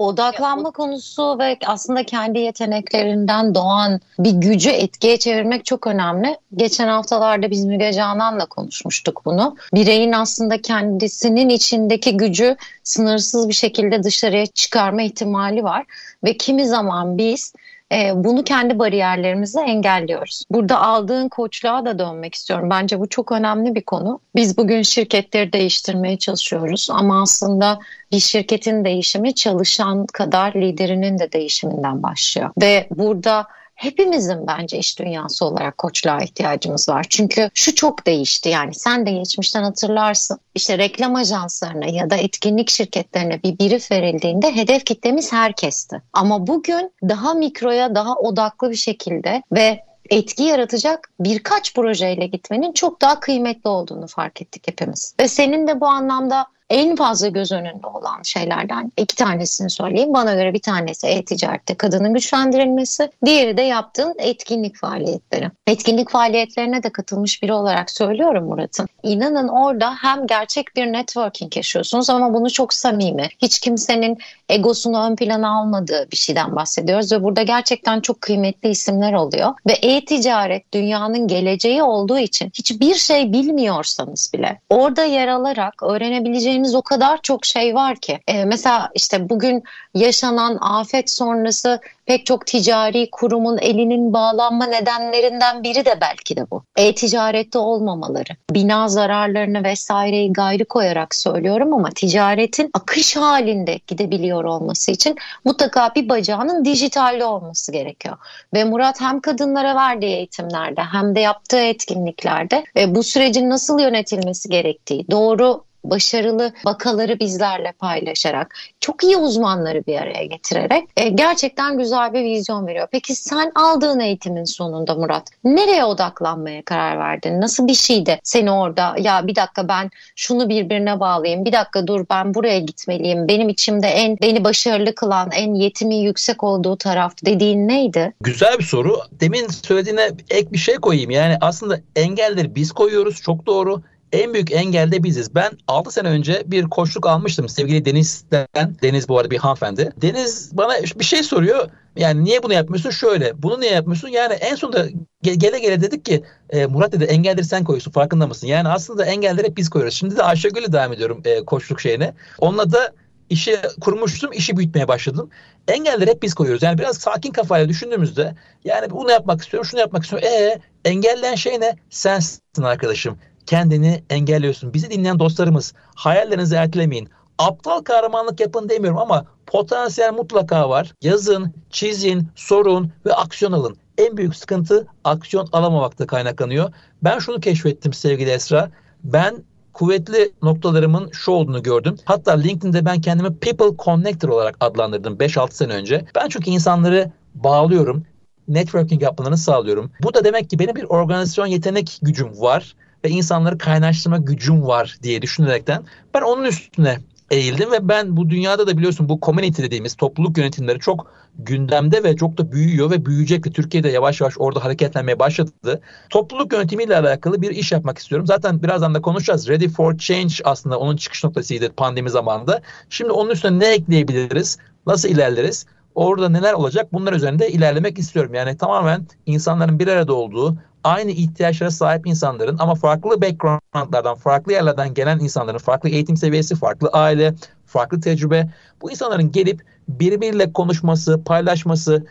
odaklanma 0.00 0.70
konusu 0.70 1.38
ve 1.38 1.58
aslında 1.66 2.04
kendi 2.04 2.38
yeteneklerinden 2.38 3.54
doğan 3.54 4.00
bir 4.18 4.30
gücü 4.30 4.70
etkiye 4.70 5.18
çevirmek 5.18 5.64
çok 5.64 5.86
önemli. 5.86 6.36
Geçen 6.56 6.88
haftalarda 6.88 7.50
biz 7.50 7.64
Müge 7.64 7.92
Canan'la 7.92 8.46
konuşmuştuk 8.46 9.22
bunu. 9.24 9.56
Bireyin 9.74 10.12
aslında 10.12 10.62
kendisinin 10.62 11.48
içindeki 11.48 12.16
gücü 12.16 12.56
sınırsız 12.84 13.48
bir 13.48 13.54
şekilde 13.54 14.02
dışarıya 14.02 14.46
çıkarma 14.46 15.02
ihtimali 15.02 15.64
var 15.64 15.84
ve 16.24 16.36
kimi 16.36 16.66
zaman 16.66 17.18
biz 17.18 17.52
e, 17.92 18.12
bunu 18.14 18.44
kendi 18.44 18.78
bariyerlerimizle 18.78 19.60
engelliyoruz. 19.60 20.44
Burada 20.50 20.80
aldığın 20.80 21.28
koçluğa 21.28 21.84
da 21.84 21.98
dönmek 21.98 22.34
istiyorum. 22.34 22.70
Bence 22.70 23.00
bu 23.00 23.08
çok 23.08 23.32
önemli 23.32 23.74
bir 23.74 23.82
konu. 23.82 24.20
Biz 24.34 24.56
bugün 24.58 24.82
şirketleri 24.82 25.52
değiştirmeye 25.52 26.18
çalışıyoruz 26.18 26.88
ama 26.90 27.22
aslında 27.22 27.78
bir 28.12 28.18
şirketin 28.18 28.84
değişimi 28.84 29.34
çalışan 29.34 30.06
kadar 30.06 30.54
liderinin 30.54 31.18
de 31.18 31.32
değişiminden 31.32 32.02
başlıyor. 32.02 32.50
Ve 32.60 32.86
burada 32.90 33.46
hepimizin 33.80 34.46
bence 34.46 34.78
iş 34.78 34.98
dünyası 34.98 35.44
olarak 35.44 35.78
koçluğa 35.78 36.20
ihtiyacımız 36.20 36.88
var. 36.88 37.06
Çünkü 37.10 37.50
şu 37.54 37.74
çok 37.74 38.06
değişti 38.06 38.48
yani 38.48 38.74
sen 38.74 39.06
de 39.06 39.10
geçmişten 39.10 39.62
hatırlarsın. 39.62 40.38
İşte 40.54 40.78
reklam 40.78 41.14
ajanslarına 41.14 41.86
ya 41.86 42.10
da 42.10 42.16
etkinlik 42.16 42.70
şirketlerine 42.70 43.42
bir 43.42 43.58
brief 43.58 43.90
verildiğinde 43.90 44.56
hedef 44.56 44.84
kitlemiz 44.84 45.32
herkesti. 45.32 46.02
Ama 46.12 46.46
bugün 46.46 46.92
daha 47.02 47.34
mikroya 47.34 47.94
daha 47.94 48.14
odaklı 48.14 48.70
bir 48.70 48.76
şekilde 48.76 49.42
ve 49.52 49.80
etki 50.10 50.42
yaratacak 50.42 51.10
birkaç 51.20 51.74
projeyle 51.74 52.26
gitmenin 52.26 52.72
çok 52.72 53.02
daha 53.02 53.20
kıymetli 53.20 53.68
olduğunu 53.68 54.06
fark 54.06 54.42
ettik 54.42 54.68
hepimiz. 54.68 55.14
Ve 55.20 55.28
senin 55.28 55.66
de 55.66 55.80
bu 55.80 55.86
anlamda 55.86 56.46
en 56.70 56.96
fazla 56.96 57.28
göz 57.28 57.52
önünde 57.52 57.86
olan 57.86 58.22
şeylerden 58.22 58.92
iki 58.96 59.16
tanesini 59.16 59.70
söyleyeyim. 59.70 60.14
Bana 60.14 60.34
göre 60.34 60.54
bir 60.54 60.62
tanesi 60.62 61.06
e-ticarette 61.06 61.74
kadının 61.74 62.14
güçlendirilmesi, 62.14 63.10
diğeri 63.24 63.56
de 63.56 63.62
yaptığın 63.62 64.14
etkinlik 64.18 64.76
faaliyetleri. 64.76 65.50
Etkinlik 65.66 66.10
faaliyetlerine 66.10 66.82
de 66.82 66.90
katılmış 66.90 67.42
biri 67.42 67.52
olarak 67.52 67.90
söylüyorum 67.90 68.44
Murat'ın. 68.44 68.88
İnanın 69.02 69.48
orada 69.48 69.94
hem 69.94 70.26
gerçek 70.26 70.76
bir 70.76 70.86
networking 70.86 71.56
yaşıyorsunuz 71.56 72.10
ama 72.10 72.34
bunu 72.34 72.50
çok 72.50 72.74
samimi. 72.74 73.28
Hiç 73.42 73.58
kimsenin 73.58 74.18
egosunu 74.48 75.06
ön 75.06 75.16
plana 75.16 75.58
almadığı 75.60 76.08
bir 76.12 76.16
şeyden 76.16 76.56
bahsediyoruz 76.56 77.12
ve 77.12 77.22
burada 77.22 77.42
gerçekten 77.42 78.00
çok 78.00 78.20
kıymetli 78.20 78.68
isimler 78.68 79.12
oluyor. 79.12 79.54
Ve 79.66 79.72
e-ticaret 79.72 80.74
dünyanın 80.74 81.28
geleceği 81.28 81.82
olduğu 81.82 82.18
için 82.18 82.50
hiçbir 82.54 82.94
şey 82.94 83.32
bilmiyorsanız 83.32 84.30
bile 84.34 84.60
orada 84.70 85.04
yer 85.04 85.28
alarak 85.28 85.82
öğrenebileceğiniz 85.82 86.59
yapabileceğiniz 86.60 86.74
o 86.74 86.82
kadar 86.82 87.22
çok 87.22 87.46
şey 87.46 87.74
var 87.74 87.96
ki. 87.96 88.20
E, 88.28 88.44
mesela 88.44 88.90
işte 88.94 89.28
bugün 89.28 89.62
yaşanan 89.94 90.58
afet 90.60 91.10
sonrası 91.10 91.80
pek 92.06 92.26
çok 92.26 92.46
ticari 92.46 93.08
kurumun 93.12 93.58
elinin 93.58 94.12
bağlanma 94.12 94.66
nedenlerinden 94.66 95.62
biri 95.62 95.84
de 95.84 95.98
belki 96.00 96.36
de 96.36 96.50
bu. 96.50 96.62
E-ticarette 96.76 97.58
olmamaları. 97.58 98.36
Bina 98.50 98.88
zararlarını 98.88 99.64
vesaireyi 99.64 100.32
gayrı 100.32 100.64
koyarak 100.64 101.14
söylüyorum 101.14 101.74
ama 101.74 101.90
ticaretin 101.90 102.70
akış 102.74 103.16
halinde 103.16 103.80
gidebiliyor 103.86 104.44
olması 104.44 104.90
için 104.90 105.16
mutlaka 105.44 105.94
bir 105.94 106.08
bacağının 106.08 106.64
dijitalde 106.64 107.24
olması 107.24 107.72
gerekiyor. 107.72 108.16
Ve 108.54 108.64
Murat 108.64 109.00
hem 109.00 109.20
kadınlara 109.20 109.74
verdiği 109.74 110.16
eğitimlerde 110.16 110.80
hem 110.80 111.14
de 111.14 111.20
yaptığı 111.20 111.60
etkinliklerde 111.60 112.64
e, 112.76 112.94
bu 112.94 113.02
sürecin 113.02 113.50
nasıl 113.50 113.80
yönetilmesi 113.80 114.48
gerektiği, 114.48 115.06
doğru 115.10 115.64
başarılı 115.84 116.52
vakaları 116.64 117.20
bizlerle 117.20 117.72
paylaşarak, 117.72 118.56
çok 118.80 119.04
iyi 119.04 119.16
uzmanları 119.16 119.86
bir 119.86 119.96
araya 119.96 120.24
getirerek 120.24 120.88
e, 120.96 121.08
gerçekten 121.08 121.78
güzel 121.78 122.12
bir 122.12 122.24
vizyon 122.24 122.66
veriyor. 122.66 122.88
Peki 122.92 123.14
sen 123.14 123.52
aldığın 123.54 124.00
eğitimin 124.00 124.44
sonunda 124.44 124.94
Murat 124.94 125.28
nereye 125.44 125.84
odaklanmaya 125.84 126.62
karar 126.62 126.98
verdin? 126.98 127.40
Nasıl 127.40 127.66
bir 127.66 127.74
şeydi 127.74 128.20
seni 128.22 128.50
orada 128.50 128.94
ya 128.98 129.26
bir 129.26 129.36
dakika 129.36 129.68
ben 129.68 129.90
şunu 130.16 130.48
birbirine 130.48 131.00
bağlayayım, 131.00 131.44
bir 131.44 131.52
dakika 131.52 131.86
dur 131.86 132.06
ben 132.10 132.34
buraya 132.34 132.58
gitmeliyim, 132.58 133.28
benim 133.28 133.48
içimde 133.48 133.86
en 133.86 134.18
beni 134.22 134.44
başarılı 134.44 134.94
kılan, 134.94 135.30
en 135.32 135.54
yetimi 135.54 135.96
yüksek 135.96 136.44
olduğu 136.44 136.76
taraf 136.76 137.14
dediğin 137.24 137.68
neydi? 137.68 138.12
Güzel 138.20 138.58
bir 138.58 138.64
soru. 138.64 139.00
Demin 139.12 139.48
söylediğine 139.48 140.10
ek 140.30 140.52
bir 140.52 140.58
şey 140.58 140.74
koyayım. 140.74 141.10
Yani 141.10 141.36
aslında 141.40 141.80
engelleri 141.96 142.54
biz 142.54 142.72
koyuyoruz 142.72 143.22
çok 143.22 143.46
doğru 143.46 143.82
en 144.12 144.34
büyük 144.34 144.52
engel 144.52 144.92
de 144.92 145.02
biziz. 145.02 145.34
Ben 145.34 145.50
6 145.68 145.90
sene 145.90 146.08
önce 146.08 146.42
bir 146.46 146.64
koçluk 146.64 147.06
almıştım 147.06 147.48
sevgili 147.48 147.84
Deniz'den. 147.84 148.46
Deniz 148.82 149.08
bu 149.08 149.18
arada 149.18 149.30
bir 149.30 149.38
hanımefendi. 149.38 149.92
Deniz 150.02 150.56
bana 150.56 150.72
bir 150.98 151.04
şey 151.04 151.22
soruyor. 151.22 151.68
Yani 151.96 152.24
niye 152.24 152.42
bunu 152.42 152.54
yapmıyorsun? 152.54 152.90
Şöyle. 152.90 153.42
Bunu 153.42 153.60
niye 153.60 153.72
yapmıyorsun? 153.72 154.08
Yani 154.08 154.34
en 154.34 154.54
sonunda 154.54 154.86
gele 155.22 155.58
gele 155.58 155.80
dedik 155.80 156.04
ki 156.04 156.24
e, 156.50 156.66
Murat 156.66 156.92
dedi 156.92 157.04
engelleri 157.04 157.44
sen 157.44 157.64
koyuyorsun 157.64 157.90
farkında 157.90 158.26
mısın? 158.26 158.46
Yani 158.46 158.68
aslında 158.68 159.04
engelleri 159.04 159.46
hep 159.46 159.56
biz 159.56 159.70
koyuyoruz. 159.70 159.98
Şimdi 159.98 160.16
de 160.16 160.22
Ayşegül'le 160.22 160.72
devam 160.72 160.92
ediyorum 160.92 161.22
e, 161.24 161.44
koçluk 161.44 161.80
şeyine. 161.80 162.14
Onunla 162.38 162.72
da 162.72 162.92
işi 163.30 163.56
kurmuştum, 163.80 164.32
işi 164.32 164.56
büyütmeye 164.56 164.88
başladım. 164.88 165.30
Engelleri 165.68 166.10
hep 166.10 166.22
biz 166.22 166.34
koyuyoruz. 166.34 166.62
Yani 166.62 166.78
biraz 166.78 166.96
sakin 166.98 167.32
kafayla 167.32 167.68
düşündüğümüzde 167.68 168.34
yani 168.64 168.90
bunu 168.90 169.10
yapmak 169.10 169.40
istiyorum, 169.40 169.68
şunu 169.70 169.80
yapmak 169.80 170.02
istiyorum. 170.02 170.28
E 170.32 170.60
engelleyen 170.84 171.34
şey 171.34 171.60
ne? 171.60 171.76
Sensin 171.90 172.62
arkadaşım 172.62 173.18
kendini 173.50 174.02
engelliyorsun. 174.10 174.74
Bizi 174.74 174.90
dinleyen 174.90 175.18
dostlarımız 175.18 175.74
hayallerinizi 175.94 176.54
ertelemeyin. 176.54 177.08
Aptal 177.38 177.80
kahramanlık 177.80 178.40
yapın 178.40 178.68
demiyorum 178.68 178.98
ama 178.98 179.24
potansiyel 179.46 180.12
mutlaka 180.12 180.70
var. 180.70 180.94
Yazın, 181.02 181.54
çizin, 181.70 182.28
sorun 182.34 182.92
ve 183.06 183.14
aksiyon 183.14 183.52
alın. 183.52 183.76
En 183.98 184.16
büyük 184.16 184.36
sıkıntı 184.36 184.86
aksiyon 185.04 185.48
alamamakta 185.52 186.06
kaynaklanıyor. 186.06 186.72
Ben 187.02 187.18
şunu 187.18 187.40
keşfettim 187.40 187.92
sevgili 187.92 188.30
Esra. 188.30 188.70
Ben 189.04 189.44
kuvvetli 189.72 190.32
noktalarımın 190.42 191.10
şu 191.10 191.30
olduğunu 191.30 191.62
gördüm. 191.62 191.96
Hatta 192.04 192.32
LinkedIn'de 192.32 192.84
ben 192.84 193.00
kendimi 193.00 193.36
People 193.36 193.76
Connector 193.84 194.28
olarak 194.28 194.56
adlandırdım 194.60 195.16
5-6 195.16 195.52
sene 195.52 195.72
önce. 195.72 196.04
Ben 196.14 196.28
çünkü 196.28 196.50
insanları 196.50 197.12
bağlıyorum 197.34 198.04
networking 198.48 199.02
yapmalarını 199.02 199.36
sağlıyorum. 199.36 199.90
Bu 200.02 200.14
da 200.14 200.24
demek 200.24 200.50
ki 200.50 200.58
benim 200.58 200.74
bir 200.76 200.84
organizasyon 200.84 201.46
yetenek 201.46 201.98
gücüm 202.02 202.40
var 202.40 202.74
ve 203.04 203.08
insanları 203.08 203.58
kaynaştırma 203.58 204.18
gücüm 204.18 204.66
var 204.66 204.98
diye 205.02 205.22
düşünerekten 205.22 205.82
ben 206.14 206.22
onun 206.22 206.44
üstüne 206.44 206.98
eğildim 207.30 207.72
ve 207.72 207.88
ben 207.88 208.16
bu 208.16 208.30
dünyada 208.30 208.66
da 208.66 208.78
biliyorsun 208.78 209.08
bu 209.08 209.18
community 209.22 209.62
dediğimiz 209.62 209.94
topluluk 209.94 210.38
yönetimleri 210.38 210.78
çok 210.78 211.12
gündemde 211.38 212.04
ve 212.04 212.16
çok 212.16 212.38
da 212.38 212.52
büyüyor 212.52 212.90
ve 212.90 213.06
büyüyecek 213.06 213.46
ve 213.46 213.50
Türkiye'de 213.50 213.88
yavaş 213.88 214.20
yavaş 214.20 214.34
orada 214.38 214.64
hareketlenmeye 214.64 215.18
başladı. 215.18 215.80
Topluluk 216.10 216.52
yönetimiyle 216.52 216.98
alakalı 216.98 217.42
bir 217.42 217.50
iş 217.50 217.72
yapmak 217.72 217.98
istiyorum. 217.98 218.26
Zaten 218.26 218.62
birazdan 218.62 218.94
da 218.94 219.02
konuşacağız. 219.02 219.48
Ready 219.48 219.68
for 219.68 219.98
Change 219.98 220.34
aslında 220.44 220.78
onun 220.78 220.96
çıkış 220.96 221.24
noktasıydı 221.24 221.72
pandemi 221.72 222.10
zamanında. 222.10 222.60
Şimdi 222.90 223.12
onun 223.12 223.30
üstüne 223.30 223.58
ne 223.58 223.68
ekleyebiliriz? 223.68 224.58
Nasıl 224.86 225.08
ilerleriz? 225.08 225.66
Orada 225.94 226.28
neler 226.28 226.52
olacak? 226.52 226.92
Bunlar 226.92 227.12
üzerinde 227.12 227.50
ilerlemek 227.50 227.98
istiyorum. 227.98 228.34
Yani 228.34 228.56
tamamen 228.56 229.06
insanların 229.26 229.78
bir 229.78 229.88
arada 229.88 230.12
olduğu, 230.12 230.56
aynı 230.84 231.10
ihtiyaçlara 231.10 231.70
sahip 231.70 232.06
insanların 232.06 232.58
ama 232.58 232.74
farklı 232.74 233.22
backgroundlardan, 233.22 234.14
farklı 234.14 234.52
yerlerden 234.52 234.94
gelen 234.94 235.18
insanların 235.18 235.58
farklı 235.58 235.88
eğitim 235.88 236.16
seviyesi, 236.16 236.54
farklı 236.54 236.88
aile, 236.88 237.34
farklı 237.66 238.00
tecrübe. 238.00 238.50
Bu 238.82 238.90
insanların 238.90 239.32
gelip 239.32 239.62
birbiriyle 239.88 240.52
konuşması, 240.52 241.24
paylaşması. 241.24 242.06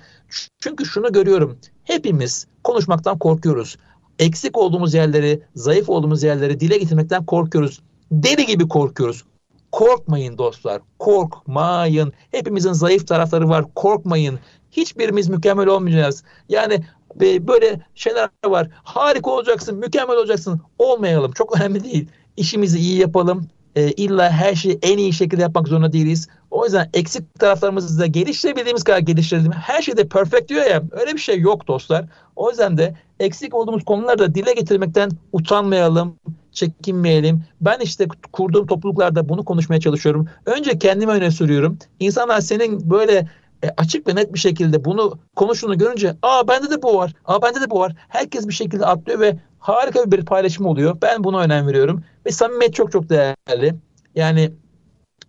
Çünkü 0.60 0.86
şunu 0.86 1.12
görüyorum. 1.12 1.58
Hepimiz 1.84 2.48
konuşmaktan 2.64 3.20
korkuyoruz. 3.20 3.78
Eksik 4.20 4.58
olduğumuz 4.58 4.94
yerleri, 4.94 5.42
zayıf 5.56 5.90
olduğumuz 5.90 6.24
yerleri 6.24 6.60
dile 6.60 6.78
getirmekten 6.78 7.26
korkuyoruz. 7.26 7.82
Deli 8.12 8.46
gibi 8.46 8.68
korkuyoruz. 8.68 9.24
Korkmayın 9.72 10.38
dostlar. 10.38 10.82
Korkmayın. 11.00 12.14
Hepimizin 12.32 12.74
zayıf 12.74 13.08
tarafları 13.08 13.50
var. 13.50 13.66
Korkmayın. 13.76 14.40
Hiçbirimiz 14.72 15.30
mükemmel 15.30 15.68
olmayacağız. 15.68 16.24
Yani 16.50 16.84
böyle 17.20 17.80
şeyler 17.96 18.30
var. 18.46 18.68
Harika 18.84 19.32
olacaksın, 19.32 19.78
mükemmel 19.78 20.18
olacaksın. 20.18 20.62
Olmayalım. 20.78 21.32
Çok 21.32 21.58
önemli 21.58 21.84
değil. 21.84 22.08
İşimizi 22.38 22.80
iyi 22.80 22.98
yapalım. 23.00 23.48
E, 23.76 23.92
illa 23.92 24.30
her 24.30 24.56
şeyi 24.56 24.80
en 24.82 24.98
iyi 24.98 25.14
şekilde 25.14 25.42
yapmak 25.42 25.68
zorunda 25.68 25.94
değiliz. 25.94 26.28
O 26.52 26.66
yüzden 26.66 26.90
eksik 26.94 27.40
taraflarımızı 27.40 28.00
da 28.00 28.06
geliştirebildiğimiz 28.06 28.84
kadar 28.84 29.00
geliştirelim. 29.00 29.52
Her 29.52 29.82
şeyde 29.82 30.08
perfect 30.08 30.50
diyor 30.50 30.66
ya. 30.66 30.84
Öyle 30.92 31.14
bir 31.14 31.20
şey 31.20 31.40
yok 31.40 31.68
dostlar. 31.68 32.06
O 32.36 32.50
yüzden 32.50 32.78
de 32.78 32.96
eksik 33.20 33.56
olduğumuz 33.56 33.86
konuları 33.86 34.20
da 34.20 34.36
dile 34.36 34.54
getirmekten 34.54 35.12
utanmayalım, 35.34 36.16
çekinmeyelim. 36.52 37.44
Ben 37.62 37.80
işte 37.80 38.08
kurduğum 38.32 38.68
topluluklarda 38.68 39.30
bunu 39.30 39.46
konuşmaya 39.46 39.80
çalışıyorum. 39.80 40.28
Önce 40.46 40.80
kendime 40.80 41.14
öne 41.14 41.32
sürüyorum. 41.32 41.78
İnsanlar 42.00 42.42
senin 42.42 42.90
böyle 42.90 43.28
e, 43.64 43.70
açık 43.78 44.08
ve 44.08 44.16
net 44.16 44.34
bir 44.34 44.40
şekilde 44.40 44.86
bunu 44.86 45.20
konuştuğunu 45.36 45.78
görünce 45.78 46.16
aa 46.22 46.48
bende 46.48 46.70
de 46.70 46.82
bu 46.82 46.96
var, 46.98 47.14
aa 47.26 47.42
bende 47.42 47.62
de 47.62 47.70
bu 47.70 47.80
var. 47.80 47.96
Herkes 48.08 48.48
bir 48.48 48.54
şekilde 48.54 48.86
atlıyor 48.86 49.20
ve 49.20 49.40
harika 49.60 50.12
bir 50.12 50.26
paylaşım 50.26 50.66
oluyor. 50.66 50.98
Ben 51.02 51.24
buna 51.24 51.42
önem 51.42 51.68
veriyorum 51.68 52.04
ve 52.26 52.32
samimiyet 52.32 52.74
çok 52.74 52.92
çok 52.92 53.10
değerli. 53.10 53.76
Yani 54.16 54.52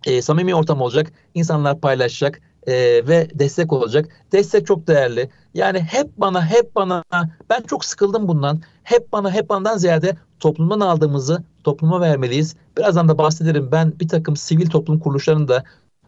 e, 0.05 0.21
samimi 0.21 0.55
ortam 0.55 0.81
olacak, 0.81 1.11
insanlar 1.33 1.79
paylaşacak 1.79 2.41
e, 2.67 2.73
ve 3.07 3.27
destek 3.33 3.73
olacak. 3.73 4.09
Destek 4.31 4.67
çok 4.67 4.87
değerli. 4.87 5.29
Yani 5.53 5.79
hep 5.79 6.17
bana, 6.17 6.45
hep 6.45 6.75
bana, 6.75 7.03
ben 7.49 7.61
çok 7.61 7.85
sıkıldım 7.85 8.27
bundan. 8.27 8.61
Hep 8.83 9.11
bana, 9.11 9.31
hep 9.31 9.49
bandan 9.49 9.77
ziyade 9.77 10.17
toplumdan 10.39 10.79
aldığımızı 10.79 11.43
topluma 11.63 12.01
vermeliyiz. 12.01 12.55
Birazdan 12.77 13.07
da 13.07 13.17
bahsederim. 13.17 13.69
Ben 13.71 13.99
bir 13.99 14.07
takım 14.07 14.35
sivil 14.35 14.69
toplum 14.69 14.99
kuruluşlarında 14.99 15.63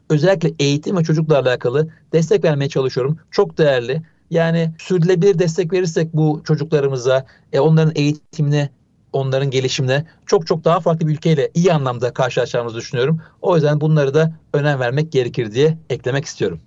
özellikle 0.09 0.51
eğitim 0.59 0.97
ve 0.97 1.03
çocukla 1.03 1.39
alakalı 1.39 1.89
destek 2.13 2.43
vermeye 2.43 2.69
çalışıyorum. 2.69 3.19
Çok 3.31 3.57
değerli. 3.57 4.01
Yani 4.29 4.71
sürdürülebilir 4.79 5.39
destek 5.39 5.73
verirsek 5.73 6.13
bu 6.13 6.41
çocuklarımıza, 6.47 7.25
e, 7.53 7.59
onların 7.59 7.91
eğitimine, 7.95 8.69
onların 9.13 9.49
gelişimine 9.49 10.05
çok 10.25 10.47
çok 10.47 10.63
daha 10.63 10.79
farklı 10.79 11.07
bir 11.07 11.13
ülkeyle 11.13 11.51
iyi 11.53 11.73
anlamda 11.73 12.13
karşılaşacağımızı 12.13 12.77
düşünüyorum. 12.77 13.21
O 13.41 13.55
yüzden 13.55 13.81
bunları 13.81 14.13
da 14.13 14.31
önem 14.53 14.79
vermek 14.79 15.11
gerekir 15.11 15.51
diye 15.51 15.77
eklemek 15.89 16.25
istiyorum. 16.25 16.59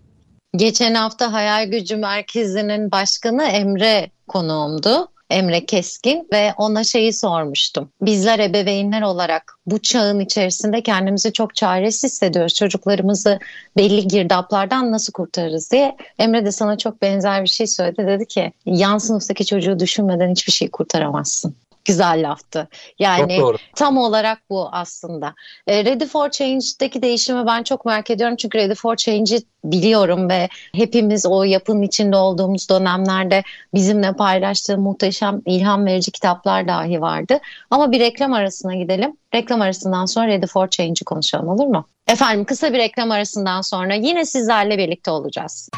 Geçen 0.57 0.95
hafta 0.95 1.33
Hayal 1.33 1.71
Gücü 1.71 1.97
Merkezi'nin 1.97 2.91
başkanı 2.91 3.43
Emre 3.43 4.11
konuğumdu. 4.29 5.09
Emre 5.31 5.67
Keskin 5.67 6.29
ve 6.33 6.53
ona 6.57 6.85
şeyi 6.85 7.13
sormuştum. 7.13 7.91
Bizler 8.03 8.39
ebeveynler 8.39 9.03
olarak 9.03 9.59
bu 9.67 9.83
çağın 9.83 10.21
içerisinde 10.21 10.83
kendimizi 10.83 11.33
çok 11.33 11.55
çaresiz 11.55 12.05
hissediyoruz. 12.05 12.55
Çocuklarımızı 12.55 13.39
belli 13.77 14.09
girdaplardan 14.09 14.93
nasıl 14.93 15.13
kurtarırız 15.13 15.73
diye. 15.73 15.97
Emre 16.19 16.45
de 16.47 16.53
sana 16.53 16.79
çok 16.79 17.03
benzer 17.03 17.43
bir 17.43 17.49
şey 17.49 17.67
söyledi. 17.67 18.07
Dedi 18.07 18.27
ki 18.27 18.53
yan 18.67 18.99
sınıftaki 18.99 19.47
çocuğu 19.47 19.79
düşünmeden 19.79 20.31
hiçbir 20.31 20.53
şey 20.53 20.71
kurtaramazsın 20.71 21.55
güzel 21.87 22.31
laftı. 22.31 22.69
Yani 22.99 23.41
tam 23.75 23.99
olarak 23.99 24.39
bu 24.51 24.69
aslında. 24.73 25.35
E, 25.67 25.85
Ready 25.85 26.05
for 26.05 26.31
Change'deki 26.31 27.03
değişimi 27.03 27.47
ben 27.47 27.63
çok 27.63 27.85
merak 27.85 28.11
ediyorum. 28.11 28.37
Çünkü 28.37 28.59
Ready 28.59 28.75
for 28.75 28.97
Change'i 28.97 29.43
biliyorum 29.65 30.29
ve 30.29 30.49
hepimiz 30.75 31.27
o 31.27 31.43
yapının 31.43 31.83
içinde 31.83 32.17
olduğumuz 32.17 32.69
dönemlerde 32.69 33.43
bizimle 33.75 34.13
paylaştığı 34.13 34.79
muhteşem 34.79 35.43
ilham 35.47 35.87
verici 35.87 36.11
kitaplar 36.11 36.69
dahi 36.69 37.01
vardı. 37.01 37.39
Ama 37.71 37.93
bir 37.93 38.01
reklam 38.01 38.33
arasına 38.33 38.75
gidelim. 38.75 39.17
Reklam 39.35 39.61
arasından 39.61 40.07
sonra 40.07 40.27
Ready 40.27 40.47
for 40.47 40.69
Change'i 40.69 41.05
konuşalım 41.05 41.49
olur 41.49 41.67
mu? 41.67 41.87
Efendim 42.07 42.45
kısa 42.45 42.73
bir 42.73 42.79
reklam 42.79 43.11
arasından 43.11 43.61
sonra 43.61 43.95
yine 43.95 44.25
sizlerle 44.25 44.79
birlikte 44.79 45.11
olacağız. 45.11 45.71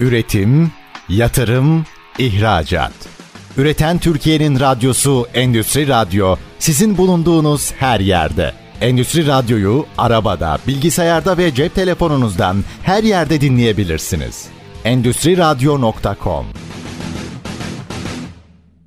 Üretim, 0.00 0.72
yatırım, 1.08 1.86
ihracat. 2.18 3.17
Üreten 3.58 3.98
Türkiye'nin 3.98 4.60
radyosu 4.60 5.26
Endüstri 5.34 5.88
Radyo 5.88 6.36
sizin 6.58 6.98
bulunduğunuz 6.98 7.72
her 7.72 8.00
yerde. 8.00 8.52
Endüstri 8.80 9.26
Radyo'yu 9.26 9.86
arabada, 9.98 10.58
bilgisayarda 10.66 11.38
ve 11.38 11.54
cep 11.54 11.74
telefonunuzdan 11.74 12.64
her 12.82 13.02
yerde 13.02 13.40
dinleyebilirsiniz. 13.40 14.48
Endüstri 14.84 15.38
Radyo.com 15.38 16.46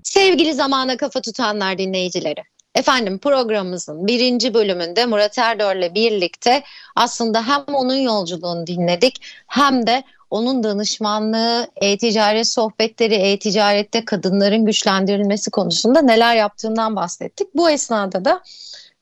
Sevgili 0.03 0.53
zamana 0.53 0.97
kafa 0.97 1.21
tutanlar 1.21 1.77
dinleyicileri. 1.77 2.43
Efendim 2.75 3.19
programımızın 3.19 4.07
birinci 4.07 4.53
bölümünde 4.53 5.05
Murat 5.05 5.37
Erdor'la 5.37 5.95
birlikte 5.95 6.63
aslında 6.95 7.47
hem 7.47 7.75
onun 7.75 7.95
yolculuğunu 7.95 8.67
dinledik 8.67 9.15
hem 9.47 9.87
de 9.87 10.03
onun 10.31 10.63
danışmanlığı, 10.63 11.67
e-ticaret 11.75 12.47
sohbetleri, 12.47 13.13
e-ticarette 13.13 14.05
kadınların 14.05 14.65
güçlendirilmesi 14.65 15.51
konusunda 15.51 16.01
neler 16.01 16.35
yaptığından 16.35 16.95
bahsettik. 16.95 17.55
Bu 17.55 17.69
esnada 17.69 18.25
da 18.25 18.41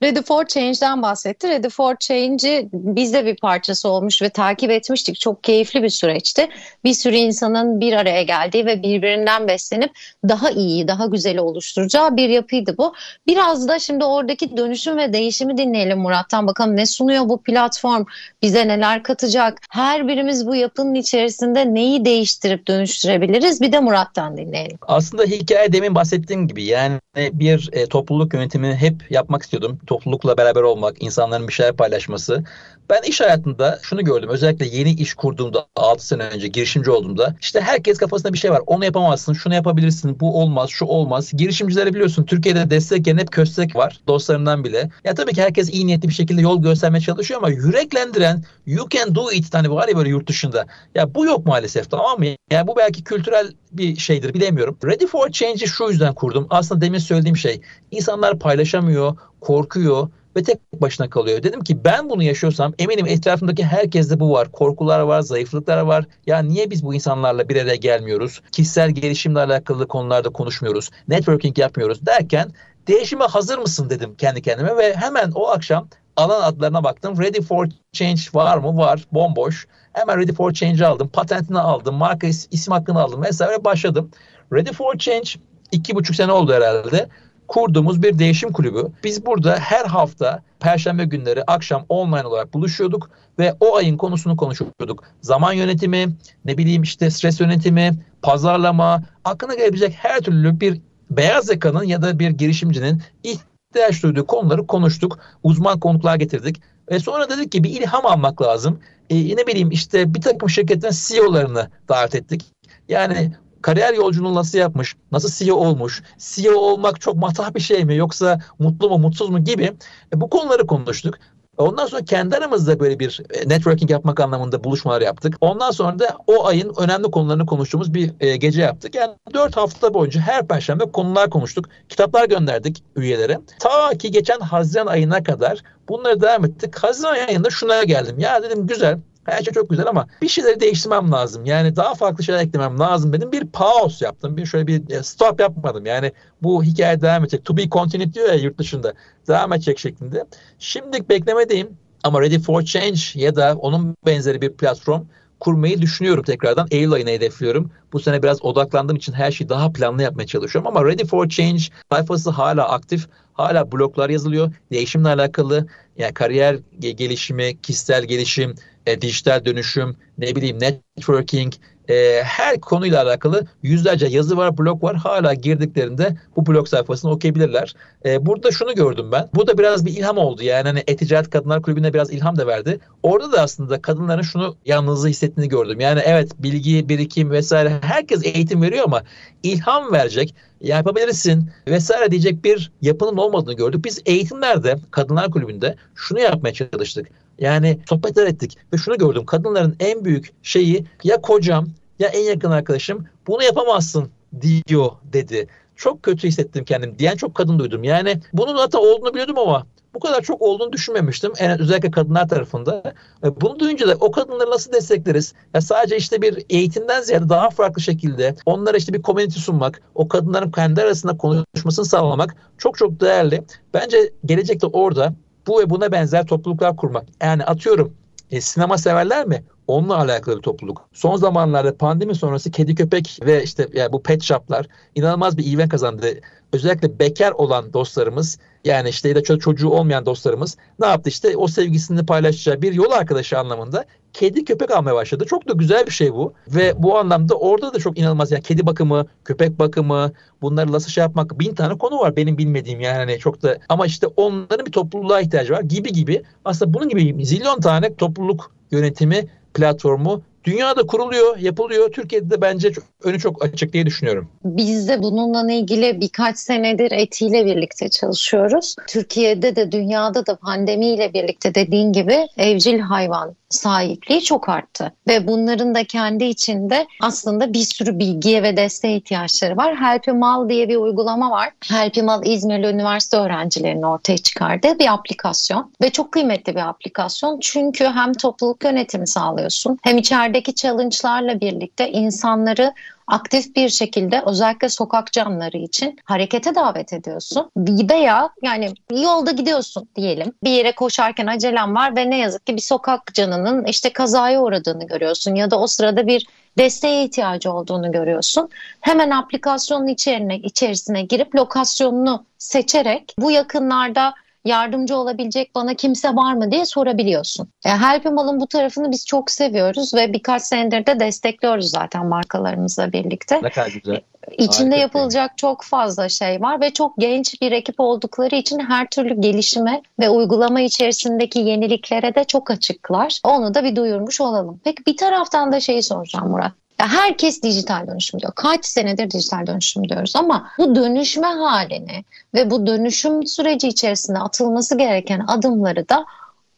Ready 0.04 0.22
for 0.22 0.46
Change'den 0.46 1.02
bahsetti. 1.02 1.50
Ready 1.50 1.70
for 1.70 1.96
Change'i 2.00 2.70
biz 2.74 3.14
de 3.14 3.26
bir 3.26 3.36
parçası 3.36 3.90
olmuş 3.90 4.22
ve 4.22 4.30
takip 4.30 4.72
etmiştik. 4.72 5.20
Çok 5.20 5.44
keyifli 5.44 5.84
bir 5.84 5.90
süreçti. 5.90 6.50
Bir 6.84 6.94
sürü 6.94 7.16
insanın 7.16 7.80
bir 7.80 7.94
araya 7.94 8.24
geldiği 8.24 8.66
ve 8.66 8.84
birbirinden 8.84 9.48
beslenip 9.48 9.92
daha 10.30 10.50
iyi, 10.50 10.88
daha 10.88 11.06
güzeli 11.06 11.42
oluşturacağı 11.42 12.18
bir 12.18 12.30
yapıydı 12.30 12.78
bu. 12.78 12.94
Biraz 13.28 13.68
da 13.68 13.80
şimdi 13.80 14.04
oradaki 14.04 14.58
dönüşüm 14.58 14.98
ve 14.98 15.14
değişimi 15.14 15.58
dinleyelim 15.58 16.00
Murat'tan. 16.00 16.48
Bakalım 16.48 16.76
ne 16.76 16.86
sunuyor 16.86 17.30
bu 17.30 17.42
platform? 17.42 18.06
Bize 18.42 18.68
neler 18.68 19.04
katacak? 19.04 19.62
Her 19.70 20.08
birimiz 20.08 20.48
bu 20.48 20.56
yapının 20.56 20.96
içerisinde 20.96 21.74
neyi 21.74 22.06
değiştirip 22.06 22.68
dönüştürebiliriz? 22.68 23.62
Bir 23.62 23.72
de 23.72 23.80
Murat'tan 23.80 24.38
dinleyelim. 24.38 24.78
Aslında 24.82 25.24
hikaye 25.24 25.74
demin 25.74 25.96
bahsettiğim 25.96 26.48
gibi 26.48 26.64
yani 26.64 27.00
bir 27.18 27.70
e, 27.74 27.86
topluluk 27.86 28.34
yönetimini 28.34 28.76
hep 28.76 29.12
yapmak 29.12 29.44
istiyordum 29.44 29.80
toplulukla 29.90 30.38
beraber 30.38 30.62
olmak, 30.62 31.04
insanların 31.04 31.48
bir 31.48 31.54
şeyler 31.54 31.76
paylaşması. 31.76 32.44
Ben 32.90 33.02
iş 33.02 33.22
hayatında 33.22 33.80
şunu 33.82 34.04
gördüm. 34.04 34.30
Özellikle 34.30 34.66
yeni 34.66 34.92
iş 34.92 35.14
kurduğumda 35.14 35.66
6 35.76 36.08
sene 36.08 36.24
önce 36.24 36.48
girişimci 36.48 36.92
olduğumda 36.92 37.36
işte 37.42 37.62
herkes 37.62 37.98
kafasında 37.98 38.34
bir 38.34 38.38
şey 38.38 38.52
var. 38.52 38.62
Onu 38.66 38.86
yapamazsın, 38.86 39.34
şunu 39.34 39.54
yapabilirsin, 39.54 40.20
bu 40.20 40.42
olmaz, 40.42 40.70
şu 40.70 40.86
olmaz. 40.86 41.32
Girişimcilere 41.34 41.94
biliyorsun 41.94 42.24
Türkiye'de 42.24 42.70
destek 42.70 43.08
hep 43.08 43.32
köstek 43.32 43.76
var 43.76 44.00
dostlarından 44.08 44.64
bile. 44.64 44.90
Ya 45.04 45.16
tabii 45.16 45.34
ki 45.34 45.42
herkes 45.42 45.74
iyi 45.74 45.88
niyetli 45.88 46.08
bir 46.08 46.14
şekilde 46.14 46.42
yol 46.42 46.62
göstermeye 46.62 47.02
çalışıyor 47.02 47.40
ama 47.40 47.50
yüreklendiren 47.50 48.44
you 48.66 48.90
can 48.90 49.16
do 49.16 49.32
it 49.32 49.54
hani 49.54 49.72
var 49.72 49.88
ya 49.88 49.98
böyle 49.98 50.10
yurt 50.10 50.28
dışında. 50.28 50.66
Ya 50.96 51.16
bu 51.16 51.26
yok 51.26 51.46
maalesef 51.46 51.92
tamam 51.92 52.20
mı? 52.20 52.26
Yani 52.52 52.68
bu 52.68 52.76
belki 52.78 53.04
kültürel 53.04 53.52
bir 53.72 53.96
şeydir 53.96 54.34
bilemiyorum. 54.34 54.78
Ready 54.84 55.06
for 55.08 55.30
Change'i 55.30 55.68
şu 55.68 55.84
yüzden 55.90 56.14
kurdum. 56.14 56.48
Aslında 56.50 56.82
demin 56.82 57.00
söylediğim 57.00 57.38
şey. 57.38 57.62
İnsanlar 57.92 58.40
paylaşamıyor, 58.40 59.18
korkuyor 59.42 60.10
ve 60.36 60.44
tek 60.44 60.82
başına 60.82 61.10
kalıyor. 61.10 61.44
Dedim 61.44 61.62
ki 61.62 61.84
ben 61.84 62.10
bunu 62.10 62.24
yaşıyorsam 62.24 62.74
eminim 62.80 63.08
etrafımdaki 63.08 63.64
herkeste 63.64 64.20
bu 64.20 64.32
var. 64.32 64.52
Korkular 64.52 65.00
var, 65.00 65.22
zayıflıklar 65.22 65.82
var. 65.82 66.06
Ya 66.28 66.40
niye 66.40 66.72
biz 66.72 66.86
bu 66.86 66.94
insanlarla 66.94 67.50
bir 67.50 67.56
araya 67.62 67.76
gelmiyoruz? 67.76 68.42
Kişisel 68.52 68.90
gelişimle 68.90 69.40
alakalı 69.40 69.88
konularda 69.88 70.30
konuşmuyoruz. 70.30 70.90
Networking 71.08 71.58
yapmıyoruz 71.60 72.06
derken 72.06 72.54
değişime 72.88 73.26
hazır 73.26 73.58
mısın 73.58 73.90
dedim 73.90 74.16
kendi 74.16 74.42
kendime 74.42 74.78
ve 74.78 74.96
hemen 74.96 75.32
o 75.36 75.48
akşam 75.48 75.88
alan 76.16 76.42
adlarına 76.42 76.84
baktım. 76.84 77.22
Ready 77.22 77.42
for 77.42 77.68
Change 77.94 78.22
var 78.34 78.58
mı? 78.58 78.78
Var. 78.78 79.08
Bomboş. 79.12 79.68
Hemen 79.94 80.18
Ready 80.18 80.34
for 80.34 80.52
Change'i 80.52 80.86
aldım. 80.86 81.10
Patentini 81.14 81.60
aldım. 81.60 81.96
Marka 81.96 82.28
is, 82.28 82.48
isim 82.52 82.74
hakkını 82.74 83.02
aldım 83.02 83.24
vesaire 83.24 83.64
başladım. 83.64 84.12
Ready 84.54 84.72
for 84.72 84.98
Change 84.98 85.30
iki 85.72 85.96
buçuk 85.96 86.16
sene 86.16 86.32
oldu 86.32 86.54
herhalde 86.54 87.10
kurduğumuz 87.48 88.04
bir 88.04 88.20
değişim 88.20 88.52
kulübü. 88.52 88.88
Biz 89.04 89.26
burada 89.26 89.56
her 89.56 89.86
hafta 89.86 90.42
perşembe 90.60 91.06
günleri 91.06 91.44
akşam 91.44 91.86
online 91.90 92.28
olarak 92.28 92.54
buluşuyorduk 92.54 93.10
ve 93.40 93.56
o 93.60 93.76
ayın 93.76 93.98
konusunu 93.98 94.38
konuşuyorduk. 94.38 95.04
Zaman 95.22 95.54
yönetimi, 95.54 96.08
ne 96.46 96.58
bileyim 96.58 96.84
işte 96.84 97.10
stres 97.12 97.40
yönetimi, 97.40 97.92
pazarlama, 98.22 99.04
aklına 99.26 99.56
gelebilecek 99.56 99.94
her 99.94 100.20
türlü 100.20 100.60
bir 100.60 100.82
beyaz 101.12 101.50
yakanın 101.50 101.84
ya 101.84 102.02
da 102.02 102.20
bir 102.20 102.30
girişimcinin 102.30 103.02
ihtiyaç 103.24 104.04
duyduğu 104.04 104.26
konuları 104.28 104.68
konuştuk. 104.68 105.20
Uzman 105.44 105.80
konuklar 105.80 106.16
getirdik. 106.16 106.62
Ve 106.92 107.00
sonra 107.00 107.30
dedik 107.30 107.52
ki 107.52 107.64
bir 107.64 107.70
ilham 107.70 108.06
almak 108.06 108.42
lazım. 108.42 108.80
E, 109.10 109.36
ne 109.36 109.48
bileyim 109.48 109.72
işte 109.72 110.14
bir 110.14 110.22
takım 110.22 110.50
şirketlerin 110.50 110.96
CEO'larını 111.08 111.70
davet 111.90 112.16
ettik. 112.16 112.46
Yani 112.90 113.34
kariyer 113.62 113.94
yolculuğunu 113.94 114.36
nasıl 114.36 114.58
yapmış, 114.58 114.96
nasıl 115.12 115.46
CEO 115.46 115.56
olmuş, 115.56 116.04
CEO 116.18 116.60
olmak 116.60 117.02
çok 117.02 117.16
matah 117.16 117.54
bir 117.56 117.60
şey 117.60 117.86
mi 117.86 117.96
yoksa 117.96 118.40
mutlu 118.60 118.90
mu 118.90 118.98
mutsuz 118.98 119.30
mu 119.30 119.44
gibi 119.44 119.74
e, 120.14 120.22
bu 120.22 120.30
konuları 120.30 120.68
konuştuk. 120.68 121.16
Ondan 121.60 121.86
sonra 121.86 122.06
kendi 122.06 122.36
aramızda 122.36 122.80
böyle 122.80 123.00
bir 123.00 123.22
e, 123.30 123.50
networking 123.50 123.92
yapmak 123.92 124.20
anlamında 124.20 124.64
buluşmalar 124.64 125.02
yaptık. 125.02 125.36
Ondan 125.42 125.72
sonra 125.72 126.00
da 126.00 126.18
o 126.28 126.48
ayın 126.48 126.74
önemli 126.78 127.12
konularını 127.12 127.46
konuştuğumuz 127.46 127.94
bir 127.94 128.12
e, 128.20 128.38
gece 128.38 128.62
yaptık. 128.62 128.96
Yani 128.96 129.14
dört 129.34 129.58
hafta 129.58 129.94
boyunca 129.94 130.22
her 130.22 130.48
perşembe 130.48 130.84
konular 130.86 131.30
konuştuk. 131.30 131.66
Kitaplar 131.90 132.30
gönderdik 132.30 132.84
üyelere. 132.96 133.40
Ta 133.60 133.98
ki 133.98 134.12
geçen 134.12 134.40
Haziran 134.40 134.88
ayına 134.88 135.24
kadar 135.24 135.64
bunları 135.90 136.22
devam 136.22 136.46
ettik. 136.46 136.76
Haziran 136.76 137.28
ayında 137.28 137.50
şuna 137.50 137.84
geldim. 137.84 138.20
Ya 138.20 138.44
dedim 138.44 138.68
güzel 138.68 139.00
her 139.32 139.44
şey 139.44 139.54
çok 139.54 139.70
güzel 139.70 139.88
ama 139.88 140.08
bir 140.22 140.28
şeyleri 140.28 140.60
değiştirmem 140.60 141.12
lazım. 141.12 141.46
Yani 141.46 141.76
daha 141.76 141.96
farklı 141.96 142.24
şeyler 142.24 142.40
eklemem 142.40 142.80
lazım 142.80 143.14
dedim. 143.14 143.32
Bir 143.32 143.46
pause 143.48 144.06
yaptım. 144.06 144.38
Bir 144.38 144.46
şöyle 144.46 144.68
bir 144.68 144.90
e, 144.90 145.04
stop 145.04 145.40
yapmadım. 145.40 145.86
Yani 145.86 146.12
bu 146.42 146.64
hikaye 146.64 147.02
devam 147.02 147.24
edecek. 147.24 147.46
To 147.46 147.58
be 147.58 147.70
continued 147.70 148.14
diyor 148.14 148.28
ya 148.28 148.36
yurt 148.36 148.58
dışında. 148.58 148.94
Devam 149.28 149.54
edecek 149.54 149.80
şeklinde. 149.80 150.26
Şimdi 150.60 151.10
beklemedeyim. 151.10 151.70
Ama 152.04 152.22
Ready 152.22 152.40
for 152.40 152.62
Change 152.62 153.00
ya 153.16 153.36
da 153.36 153.56
onun 153.56 153.96
benzeri 154.06 154.42
bir 154.42 154.54
platform 154.54 155.02
kurmayı 155.40 155.82
düşünüyorum 155.82 156.24
tekrardan. 156.24 156.68
Eylül 156.72 156.92
ayına 156.92 157.10
hedefliyorum. 157.10 157.72
Bu 157.94 158.00
sene 158.00 158.24
biraz 158.24 158.46
odaklandığım 158.46 158.96
için 158.96 159.14
her 159.14 159.32
şeyi 159.32 159.50
daha 159.50 159.72
planlı 159.72 160.04
yapmaya 160.04 160.28
çalışıyorum. 160.28 160.68
Ama 160.68 160.86
Ready 160.86 161.06
for 161.06 161.30
Change 161.30 161.64
sayfası 161.92 162.30
hala 162.30 162.70
aktif. 162.70 163.08
Hala 163.34 163.72
bloglar 163.72 164.10
yazılıyor. 164.10 164.54
Değişimle 164.72 165.08
alakalı 165.08 165.68
yani 165.98 166.14
kariyer 166.14 166.58
gelişimi, 166.80 167.62
kişisel 167.62 168.04
gelişim, 168.04 168.56
e, 168.90 169.02
dijital 169.02 169.46
dönüşüm, 169.46 169.96
ne 170.18 170.36
bileyim 170.36 170.60
networking, 170.60 171.54
e, 171.90 172.22
her 172.24 172.62
konuyla 172.62 173.04
alakalı 173.04 173.46
yüzlerce 173.64 174.08
yazı 174.08 174.38
var, 174.38 174.58
blog 174.58 174.84
var. 174.84 174.96
Hala 174.96 175.34
girdiklerinde 175.34 176.18
bu 176.36 176.46
blog 176.46 176.68
sayfasını 176.68 177.12
okuyabilirler. 177.12 177.74
E, 178.06 178.26
burada 178.26 178.52
şunu 178.52 178.76
gördüm 178.76 179.12
ben. 179.12 179.30
Bu 179.36 179.48
da 179.48 179.58
biraz 179.58 179.86
bir 179.86 179.92
ilham 179.98 180.18
oldu. 180.18 180.44
Yani 180.44 180.68
hani 180.68 180.84
Eticaret 180.88 181.30
Kadınlar 181.30 181.62
Kulübü'ne 181.62 181.94
biraz 181.94 182.12
ilham 182.12 182.38
da 182.38 182.48
verdi. 182.48 182.80
Orada 183.04 183.32
da 183.32 183.42
aslında 183.42 183.82
kadınların 183.82 184.22
şunu 184.22 184.56
yalnızlığı 184.66 185.08
hissettiğini 185.08 185.50
gördüm. 185.50 185.80
Yani 185.80 186.02
evet 186.06 186.32
bilgi, 186.40 186.90
birikim 186.90 187.32
vesaire 187.32 187.80
herkes 187.82 188.26
eğitim 188.26 188.62
veriyor 188.62 188.84
ama 188.86 189.04
ilham 189.44 189.92
verecek, 189.92 190.36
yapabilirsin 190.62 191.52
vesaire 191.68 192.12
diyecek 192.12 192.44
bir 192.44 192.72
yapının 192.82 193.18
olmadığını 193.18 193.54
gördük. 193.54 193.86
Biz 193.86 194.02
eğitimlerde 194.06 194.76
Kadınlar 194.92 195.32
Kulübü'nde 195.32 195.76
şunu 195.96 196.20
yapmaya 196.20 196.54
çalıştık. 196.54 197.08
Yani 197.40 197.80
sohbetler 197.90 198.28
ettik 198.28 198.58
ve 198.74 198.78
şunu 198.78 198.98
gördüm. 198.98 199.26
Kadınların 199.26 199.76
en 199.80 200.06
büyük 200.06 200.34
şeyi 200.44 200.86
ya 201.04 201.22
kocam 201.22 201.68
Ya 202.00 202.08
en 202.08 202.24
yakın 202.24 202.52
arkadaşım 202.52 203.06
bunu 203.28 203.44
yapamazsın 203.44 204.10
diyor 204.42 204.92
dedi. 205.14 205.48
Çok 205.76 206.04
kötü 206.04 206.28
hissettim 206.28 206.66
kendim 206.66 207.00
diyen 207.00 207.16
çok 207.16 207.36
kadın 207.36 207.60
duydum. 207.60 207.84
Yani 207.84 208.22
bunun 208.34 208.56
hatta 208.56 208.80
olduğunu 208.80 209.14
biliyordum 209.14 209.38
ama 209.38 209.66
bu 209.94 210.00
kadar 210.00 210.22
çok 210.22 210.42
olduğunu 210.42 210.72
düşünmemiştim. 210.74 211.32
En, 211.40 211.60
özellikle 211.60 211.92
kadınlar 211.92 212.28
tarafında. 212.30 212.94
E, 213.24 213.42
bunu 213.42 213.60
duyunca 213.60 213.88
da 213.88 213.96
o 214.00 214.12
kadınları 214.12 214.50
nasıl 214.50 214.74
destekleriz? 214.74 215.34
Ya 215.54 215.62
sadece 215.62 215.98
işte 215.98 216.22
bir 216.22 216.46
eğitimden 216.50 217.02
ziyade 217.02 217.30
daha 217.30 217.50
farklı 217.50 217.82
şekilde 217.82 218.36
onlara 218.46 218.78
işte 218.78 218.94
bir 218.94 219.02
community 219.02 219.40
sunmak, 219.40 219.82
o 219.96 220.08
kadınların 220.08 220.52
kendi 220.52 220.82
arasında 220.82 221.18
konuşmasını 221.18 221.86
sağlamak 221.86 222.36
çok 222.58 222.78
çok 222.78 223.02
değerli. 223.02 223.44
Bence 223.74 224.14
gelecekte 224.26 224.68
orada 224.68 225.14
bu 225.50 225.60
ve 225.60 225.70
buna 225.70 225.92
benzer 225.92 226.26
topluluklar 226.26 226.76
kurmak. 226.76 227.06
Yani 227.22 227.44
atıyorum 227.46 227.94
e, 228.32 228.42
sinema 228.42 228.78
severler 228.78 229.28
mi? 229.28 229.44
Onunla 229.70 229.98
alakalı 229.98 230.38
bir 230.38 230.42
topluluk. 230.42 230.90
Son 230.94 231.16
zamanlarda 231.16 231.78
pandemi 231.78 232.16
sonrası 232.16 232.52
kedi 232.52 232.76
köpek 232.76 233.20
ve 233.26 233.44
işte 233.44 233.68
yani 233.74 233.94
bu 233.94 234.04
pet 234.04 234.24
shoplar 234.24 234.68
inanılmaz 234.96 235.38
bir 235.38 235.46
ivme 235.46 235.70
kazandı. 235.70 236.08
Özellikle 236.54 237.00
bekar 237.00 237.32
olan 237.32 237.74
dostlarımız 237.74 238.40
yani 238.66 238.90
işte 238.90 239.10
ya 239.10 239.16
da 239.16 239.24
çocuğu 239.24 239.70
olmayan 239.70 240.06
dostlarımız 240.06 240.58
ne 240.80 240.86
yaptı 240.86 241.10
işte 241.10 241.38
o 241.38 241.48
sevgisini 241.48 242.06
paylaşacağı 242.06 242.62
bir 242.62 242.74
yol 242.74 242.92
arkadaşı 242.92 243.40
anlamında 243.40 243.86
kedi 244.14 244.46
köpek 244.46 244.72
almaya 244.72 244.96
başladı. 244.96 245.26
Çok 245.26 245.50
da 245.50 245.54
güzel 245.54 245.86
bir 245.86 245.92
şey 245.92 246.14
bu. 246.14 246.34
Ve 246.48 246.84
bu 246.84 246.98
anlamda 246.98 247.36
orada 247.36 247.74
da 247.74 247.80
çok 247.80 247.98
inanılmaz 247.98 248.32
yani 248.32 248.44
kedi 248.44 248.66
bakımı, 248.66 249.06
köpek 249.26 249.60
bakımı, 249.60 250.12
bunları 250.42 250.72
nasıl 250.72 250.90
şey 250.90 251.02
yapmak 251.02 251.40
bin 251.40 251.56
tane 251.56 251.78
konu 251.78 252.00
var 252.00 252.16
benim 252.16 252.38
bilmediğim 252.38 252.80
yani 252.80 252.98
hani 252.98 253.20
çok 253.20 253.44
da 253.44 253.58
ama 253.70 253.86
işte 253.86 254.08
onların 254.08 254.66
bir 254.66 254.72
topluluğa 254.72 255.22
ihtiyacı 255.22 255.54
var 255.54 255.62
gibi 255.62 255.94
gibi. 255.94 256.24
Aslında 256.46 256.74
bunun 256.74 256.90
gibi 256.90 257.26
zilyon 257.26 257.60
tane 257.60 257.96
topluluk 257.96 258.52
yönetimi 258.72 259.28
platformu 259.54 260.22
Dünyada 260.44 260.88
kuruluyor, 260.88 261.38
yapılıyor. 261.38 261.92
Türkiye'de 261.92 262.30
de 262.30 262.42
bence 262.42 262.72
önü 263.04 263.20
çok 263.20 263.44
açık 263.44 263.74
diye 263.74 263.86
düşünüyorum. 263.86 264.30
Biz 264.44 264.88
de 264.88 265.04
bununla 265.04 265.52
ilgili 265.52 266.02
birkaç 266.02 266.38
senedir 266.38 266.92
etiyle 266.92 267.46
birlikte 267.46 267.90
çalışıyoruz. 267.90 268.76
Türkiye'de 268.88 269.56
de 269.56 269.72
dünyada 269.72 270.26
da 270.26 270.36
pandemiyle 270.36 271.14
birlikte 271.14 271.56
dediğin 271.56 271.94
gibi 271.94 272.28
evcil 272.38 272.80
hayvan 272.80 273.36
sahipliği 273.50 274.24
çok 274.24 274.50
arttı. 274.50 274.94
Ve 275.08 275.28
bunların 275.28 275.76
da 275.76 275.84
kendi 275.84 276.24
içinde 276.26 276.88
aslında 277.02 277.54
bir 277.54 277.60
sürü 277.60 278.00
bilgiye 278.00 278.44
ve 278.44 278.58
desteğe 278.58 278.98
ihtiyaçları 278.98 279.58
var. 279.58 279.76
Helpimal 279.76 280.50
diye 280.50 280.70
bir 280.70 280.76
uygulama 280.76 281.32
var. 281.32 281.50
Helpimal 281.70 282.26
İzmirli 282.26 282.68
üniversite 282.68 283.18
öğrencilerinin 283.18 283.84
ortaya 283.84 284.18
çıkardığı 284.18 284.80
bir 284.80 284.94
aplikasyon. 284.94 285.72
Ve 285.82 285.90
çok 285.90 286.12
kıymetli 286.12 286.56
bir 286.56 286.70
aplikasyon. 286.70 287.40
Çünkü 287.42 287.86
hem 287.86 288.14
topluluk 288.14 288.64
yönetimi 288.64 289.08
sağlıyorsun 289.08 289.78
hem 289.84 289.98
içerideki 290.30 290.56
challenge'larla 290.56 291.42
birlikte 291.42 291.92
insanları 291.92 292.74
aktif 293.08 293.56
bir 293.56 293.70
şekilde 293.70 294.22
özellikle 294.26 294.70
sokak 294.70 295.12
canları 295.12 295.58
için 295.58 295.98
harekete 296.06 296.56
davet 296.56 296.94
ediyorsun. 296.94 297.52
Veya 297.58 298.30
yani 298.42 298.74
yolda 298.92 299.32
gidiyorsun 299.32 299.90
diyelim. 299.96 300.34
Bir 300.44 300.50
yere 300.50 300.72
koşarken 300.72 301.28
acelen 301.28 301.76
var 301.76 301.96
ve 301.96 302.10
ne 302.10 302.18
yazık 302.18 302.46
ki 302.46 302.56
bir 302.56 302.62
sokak 302.62 303.14
canının 303.14 303.66
işte 303.66 303.94
kazaya 303.94 304.42
uğradığını 304.42 304.88
görüyorsun 304.88 305.36
ya 305.36 305.52
da 305.52 305.60
o 305.60 305.68
sırada 305.68 306.08
bir 306.08 306.28
desteğe 306.58 307.06
ihtiyacı 307.06 307.52
olduğunu 307.52 307.92
görüyorsun. 307.92 308.50
Hemen 308.82 309.10
aplikasyonun 309.10 309.88
içerine, 309.88 310.38
içerisine 310.38 311.02
girip 311.02 311.36
lokasyonunu 311.36 312.26
seçerek 312.38 313.16
bu 313.20 313.32
yakınlarda 313.32 314.14
yardımcı 314.46 314.98
olabilecek 314.98 315.56
bana 315.56 315.74
kimse 315.74 316.16
var 316.16 316.34
mı 316.34 316.52
diye 316.52 316.66
sorabiliyorsun. 316.66 317.48
Yani 317.66 317.82
Helpimal'ın 317.82 318.40
bu 318.40 318.48
tarafını 318.48 318.92
biz 318.92 319.06
çok 319.06 319.32
seviyoruz 319.32 319.94
ve 319.94 320.14
birkaç 320.14 320.42
senedir 320.42 320.86
de 320.86 321.00
destekliyoruz 321.00 321.70
zaten 321.70 322.06
markalarımızla 322.06 322.94
birlikte. 322.94 323.40
Ne 323.44 323.50
kadar 323.50 323.68
güzel. 323.68 324.02
İçinde 324.38 324.70
Harika. 324.70 324.82
yapılacak 324.82 325.38
çok 325.38 325.64
fazla 325.64 326.10
şey 326.10 326.42
var 326.42 326.62
ve 326.62 326.70
çok 326.70 326.98
genç 326.98 327.42
bir 327.42 327.52
ekip 327.52 327.80
oldukları 327.80 328.36
için 328.36 328.60
her 328.60 328.90
türlü 328.90 329.22
gelişime 329.22 329.82
ve 330.00 330.10
uygulama 330.10 330.62
içerisindeki 330.62 331.40
yeniliklere 331.40 332.16
de 332.16 332.24
çok 332.24 332.52
açıklar. 332.52 333.20
Onu 333.24 333.54
da 333.54 333.64
bir 333.64 333.76
duyurmuş 333.76 334.22
olalım. 334.22 334.60
Peki 334.64 334.86
bir 334.86 334.98
taraftan 334.98 335.52
da 335.52 335.60
şeyi 335.60 335.84
soracağım 335.84 336.30
Murat. 336.30 336.52
Ya 336.80 336.88
herkes 336.88 337.44
dijital 337.44 337.88
dönüşüm 337.88 338.20
diyor. 338.20 338.32
Kaç 338.36 338.66
senedir 338.66 339.12
dijital 339.12 339.48
dönüşüm 339.48 339.90
diyoruz 339.90 340.16
ama 340.16 340.52
bu 340.58 340.76
dönüşme 340.76 341.28
halini 341.28 342.04
ve 342.34 342.52
bu 342.52 342.68
dönüşüm 342.68 343.28
süreci 343.28 343.68
içerisinde 343.68 344.20
atılması 344.20 344.78
gereken 344.78 345.24
adımları 345.28 345.90
da 345.90 346.06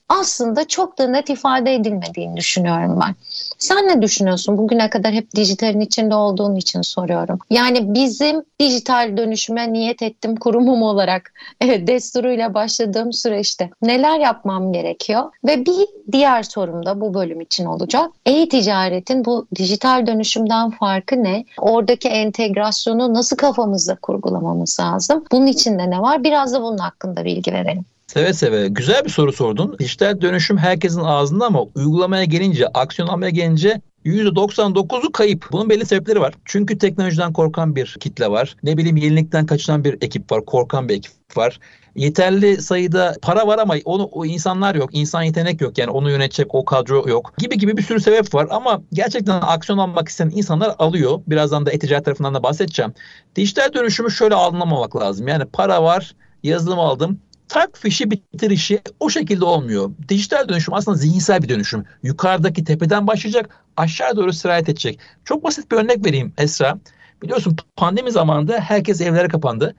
aslında 0.09 0.67
çok 0.67 0.97
da 0.97 1.07
net 1.07 1.29
ifade 1.29 1.73
edilmediğini 1.75 2.37
düşünüyorum 2.37 2.99
ben. 3.01 3.15
Sen 3.61 3.87
ne 3.87 4.01
düşünüyorsun? 4.01 4.57
Bugüne 4.57 4.89
kadar 4.89 5.13
hep 5.13 5.35
dijitalin 5.35 5.79
içinde 5.79 6.15
olduğun 6.15 6.55
için 6.55 6.81
soruyorum. 6.81 7.39
Yani 7.49 7.93
bizim 7.93 8.43
dijital 8.59 9.17
dönüşüme 9.17 9.73
niyet 9.73 10.01
ettim 10.01 10.35
kurumum 10.35 10.81
olarak 10.81 11.33
desturuyla 11.63 12.53
başladığım 12.53 13.13
süreçte 13.13 13.69
neler 13.81 14.19
yapmam 14.19 14.73
gerekiyor? 14.73 15.23
Ve 15.47 15.65
bir 15.65 15.87
diğer 16.11 16.43
sorum 16.43 16.85
da 16.85 17.01
bu 17.01 17.13
bölüm 17.13 17.41
için 17.41 17.65
olacak. 17.65 18.09
E-ticaretin 18.25 19.25
bu 19.25 19.47
dijital 19.55 20.07
dönüşümden 20.07 20.69
farkı 20.69 21.23
ne? 21.23 21.45
Oradaki 21.57 22.07
entegrasyonu 22.07 23.13
nasıl 23.13 23.37
kafamızda 23.37 23.95
kurgulamamız 23.95 24.77
lazım? 24.79 25.23
Bunun 25.31 25.47
içinde 25.47 25.89
ne 25.89 26.01
var? 26.01 26.23
Biraz 26.23 26.53
da 26.53 26.61
bunun 26.61 26.77
hakkında 26.77 27.25
bilgi 27.25 27.53
verelim. 27.53 27.85
Seve 28.13 28.33
seve. 28.33 28.67
Güzel 28.67 29.05
bir 29.05 29.09
soru 29.09 29.33
sordun. 29.33 29.75
Dijital 29.79 30.21
dönüşüm 30.21 30.57
herkesin 30.57 31.01
ağzında 31.01 31.45
ama 31.45 31.63
uygulamaya 31.75 32.23
gelince, 32.23 32.67
aksiyon 32.67 33.07
almaya 33.07 33.29
gelince 33.29 33.81
%99'u 34.05 35.11
kayıp. 35.11 35.47
Bunun 35.51 35.69
belli 35.69 35.85
sebepleri 35.85 36.21
var. 36.21 36.33
Çünkü 36.45 36.77
teknolojiden 36.77 37.33
korkan 37.33 37.75
bir 37.75 37.97
kitle 37.99 38.31
var. 38.31 38.55
Ne 38.63 38.77
bileyim 38.77 38.97
yenilikten 38.97 39.45
kaçınan 39.45 39.83
bir 39.83 39.93
ekip 40.01 40.31
var. 40.31 40.45
Korkan 40.45 40.89
bir 40.89 40.93
ekip 40.93 41.11
var. 41.37 41.59
Yeterli 41.95 42.61
sayıda 42.61 43.15
para 43.21 43.47
var 43.47 43.59
ama 43.59 43.75
onu 43.85 44.03
o 44.03 44.25
insanlar 44.25 44.75
yok. 44.75 44.89
İnsan 44.93 45.23
yetenek 45.23 45.61
yok. 45.61 45.77
Yani 45.77 45.91
onu 45.91 46.11
yönetecek 46.11 46.55
o 46.55 46.65
kadro 46.65 47.09
yok. 47.09 47.33
Gibi 47.37 47.57
gibi 47.57 47.77
bir 47.77 47.83
sürü 47.83 47.99
sebep 47.99 48.33
var 48.33 48.47
ama 48.49 48.81
gerçekten 48.93 49.41
aksiyon 49.41 49.79
almak 49.79 50.09
isteyen 50.09 50.31
insanlar 50.35 50.75
alıyor. 50.79 51.19
Birazdan 51.27 51.65
da 51.65 51.71
e-ticaret 51.71 52.05
tarafından 52.05 52.33
da 52.33 52.43
bahsedeceğim. 52.43 52.93
Dijital 53.35 53.73
dönüşümü 53.73 54.11
şöyle 54.11 54.35
anlamamak 54.35 54.95
lazım. 54.95 55.27
Yani 55.27 55.45
para 55.45 55.83
var, 55.83 56.15
yazılım 56.43 56.79
aldım, 56.79 57.19
tak 57.51 57.77
fişi 57.77 58.11
bitir 58.11 58.51
işi 58.51 58.81
o 58.99 59.09
şekilde 59.09 59.45
olmuyor. 59.45 59.91
Dijital 60.09 60.49
dönüşüm 60.49 60.73
aslında 60.73 60.97
zihinsel 60.97 61.43
bir 61.43 61.49
dönüşüm. 61.49 61.85
Yukarıdaki 62.03 62.63
tepeden 62.63 63.07
başlayacak 63.07 63.49
aşağı 63.77 64.15
doğru 64.15 64.33
sirayet 64.33 64.69
edecek. 64.69 64.99
Çok 65.25 65.43
basit 65.43 65.71
bir 65.71 65.77
örnek 65.77 66.05
vereyim 66.05 66.33
Esra. 66.37 66.79
Biliyorsun 67.23 67.57
pandemi 67.75 68.11
zamanında 68.11 68.59
herkes 68.59 69.01
evlere 69.01 69.27
kapandı. 69.27 69.75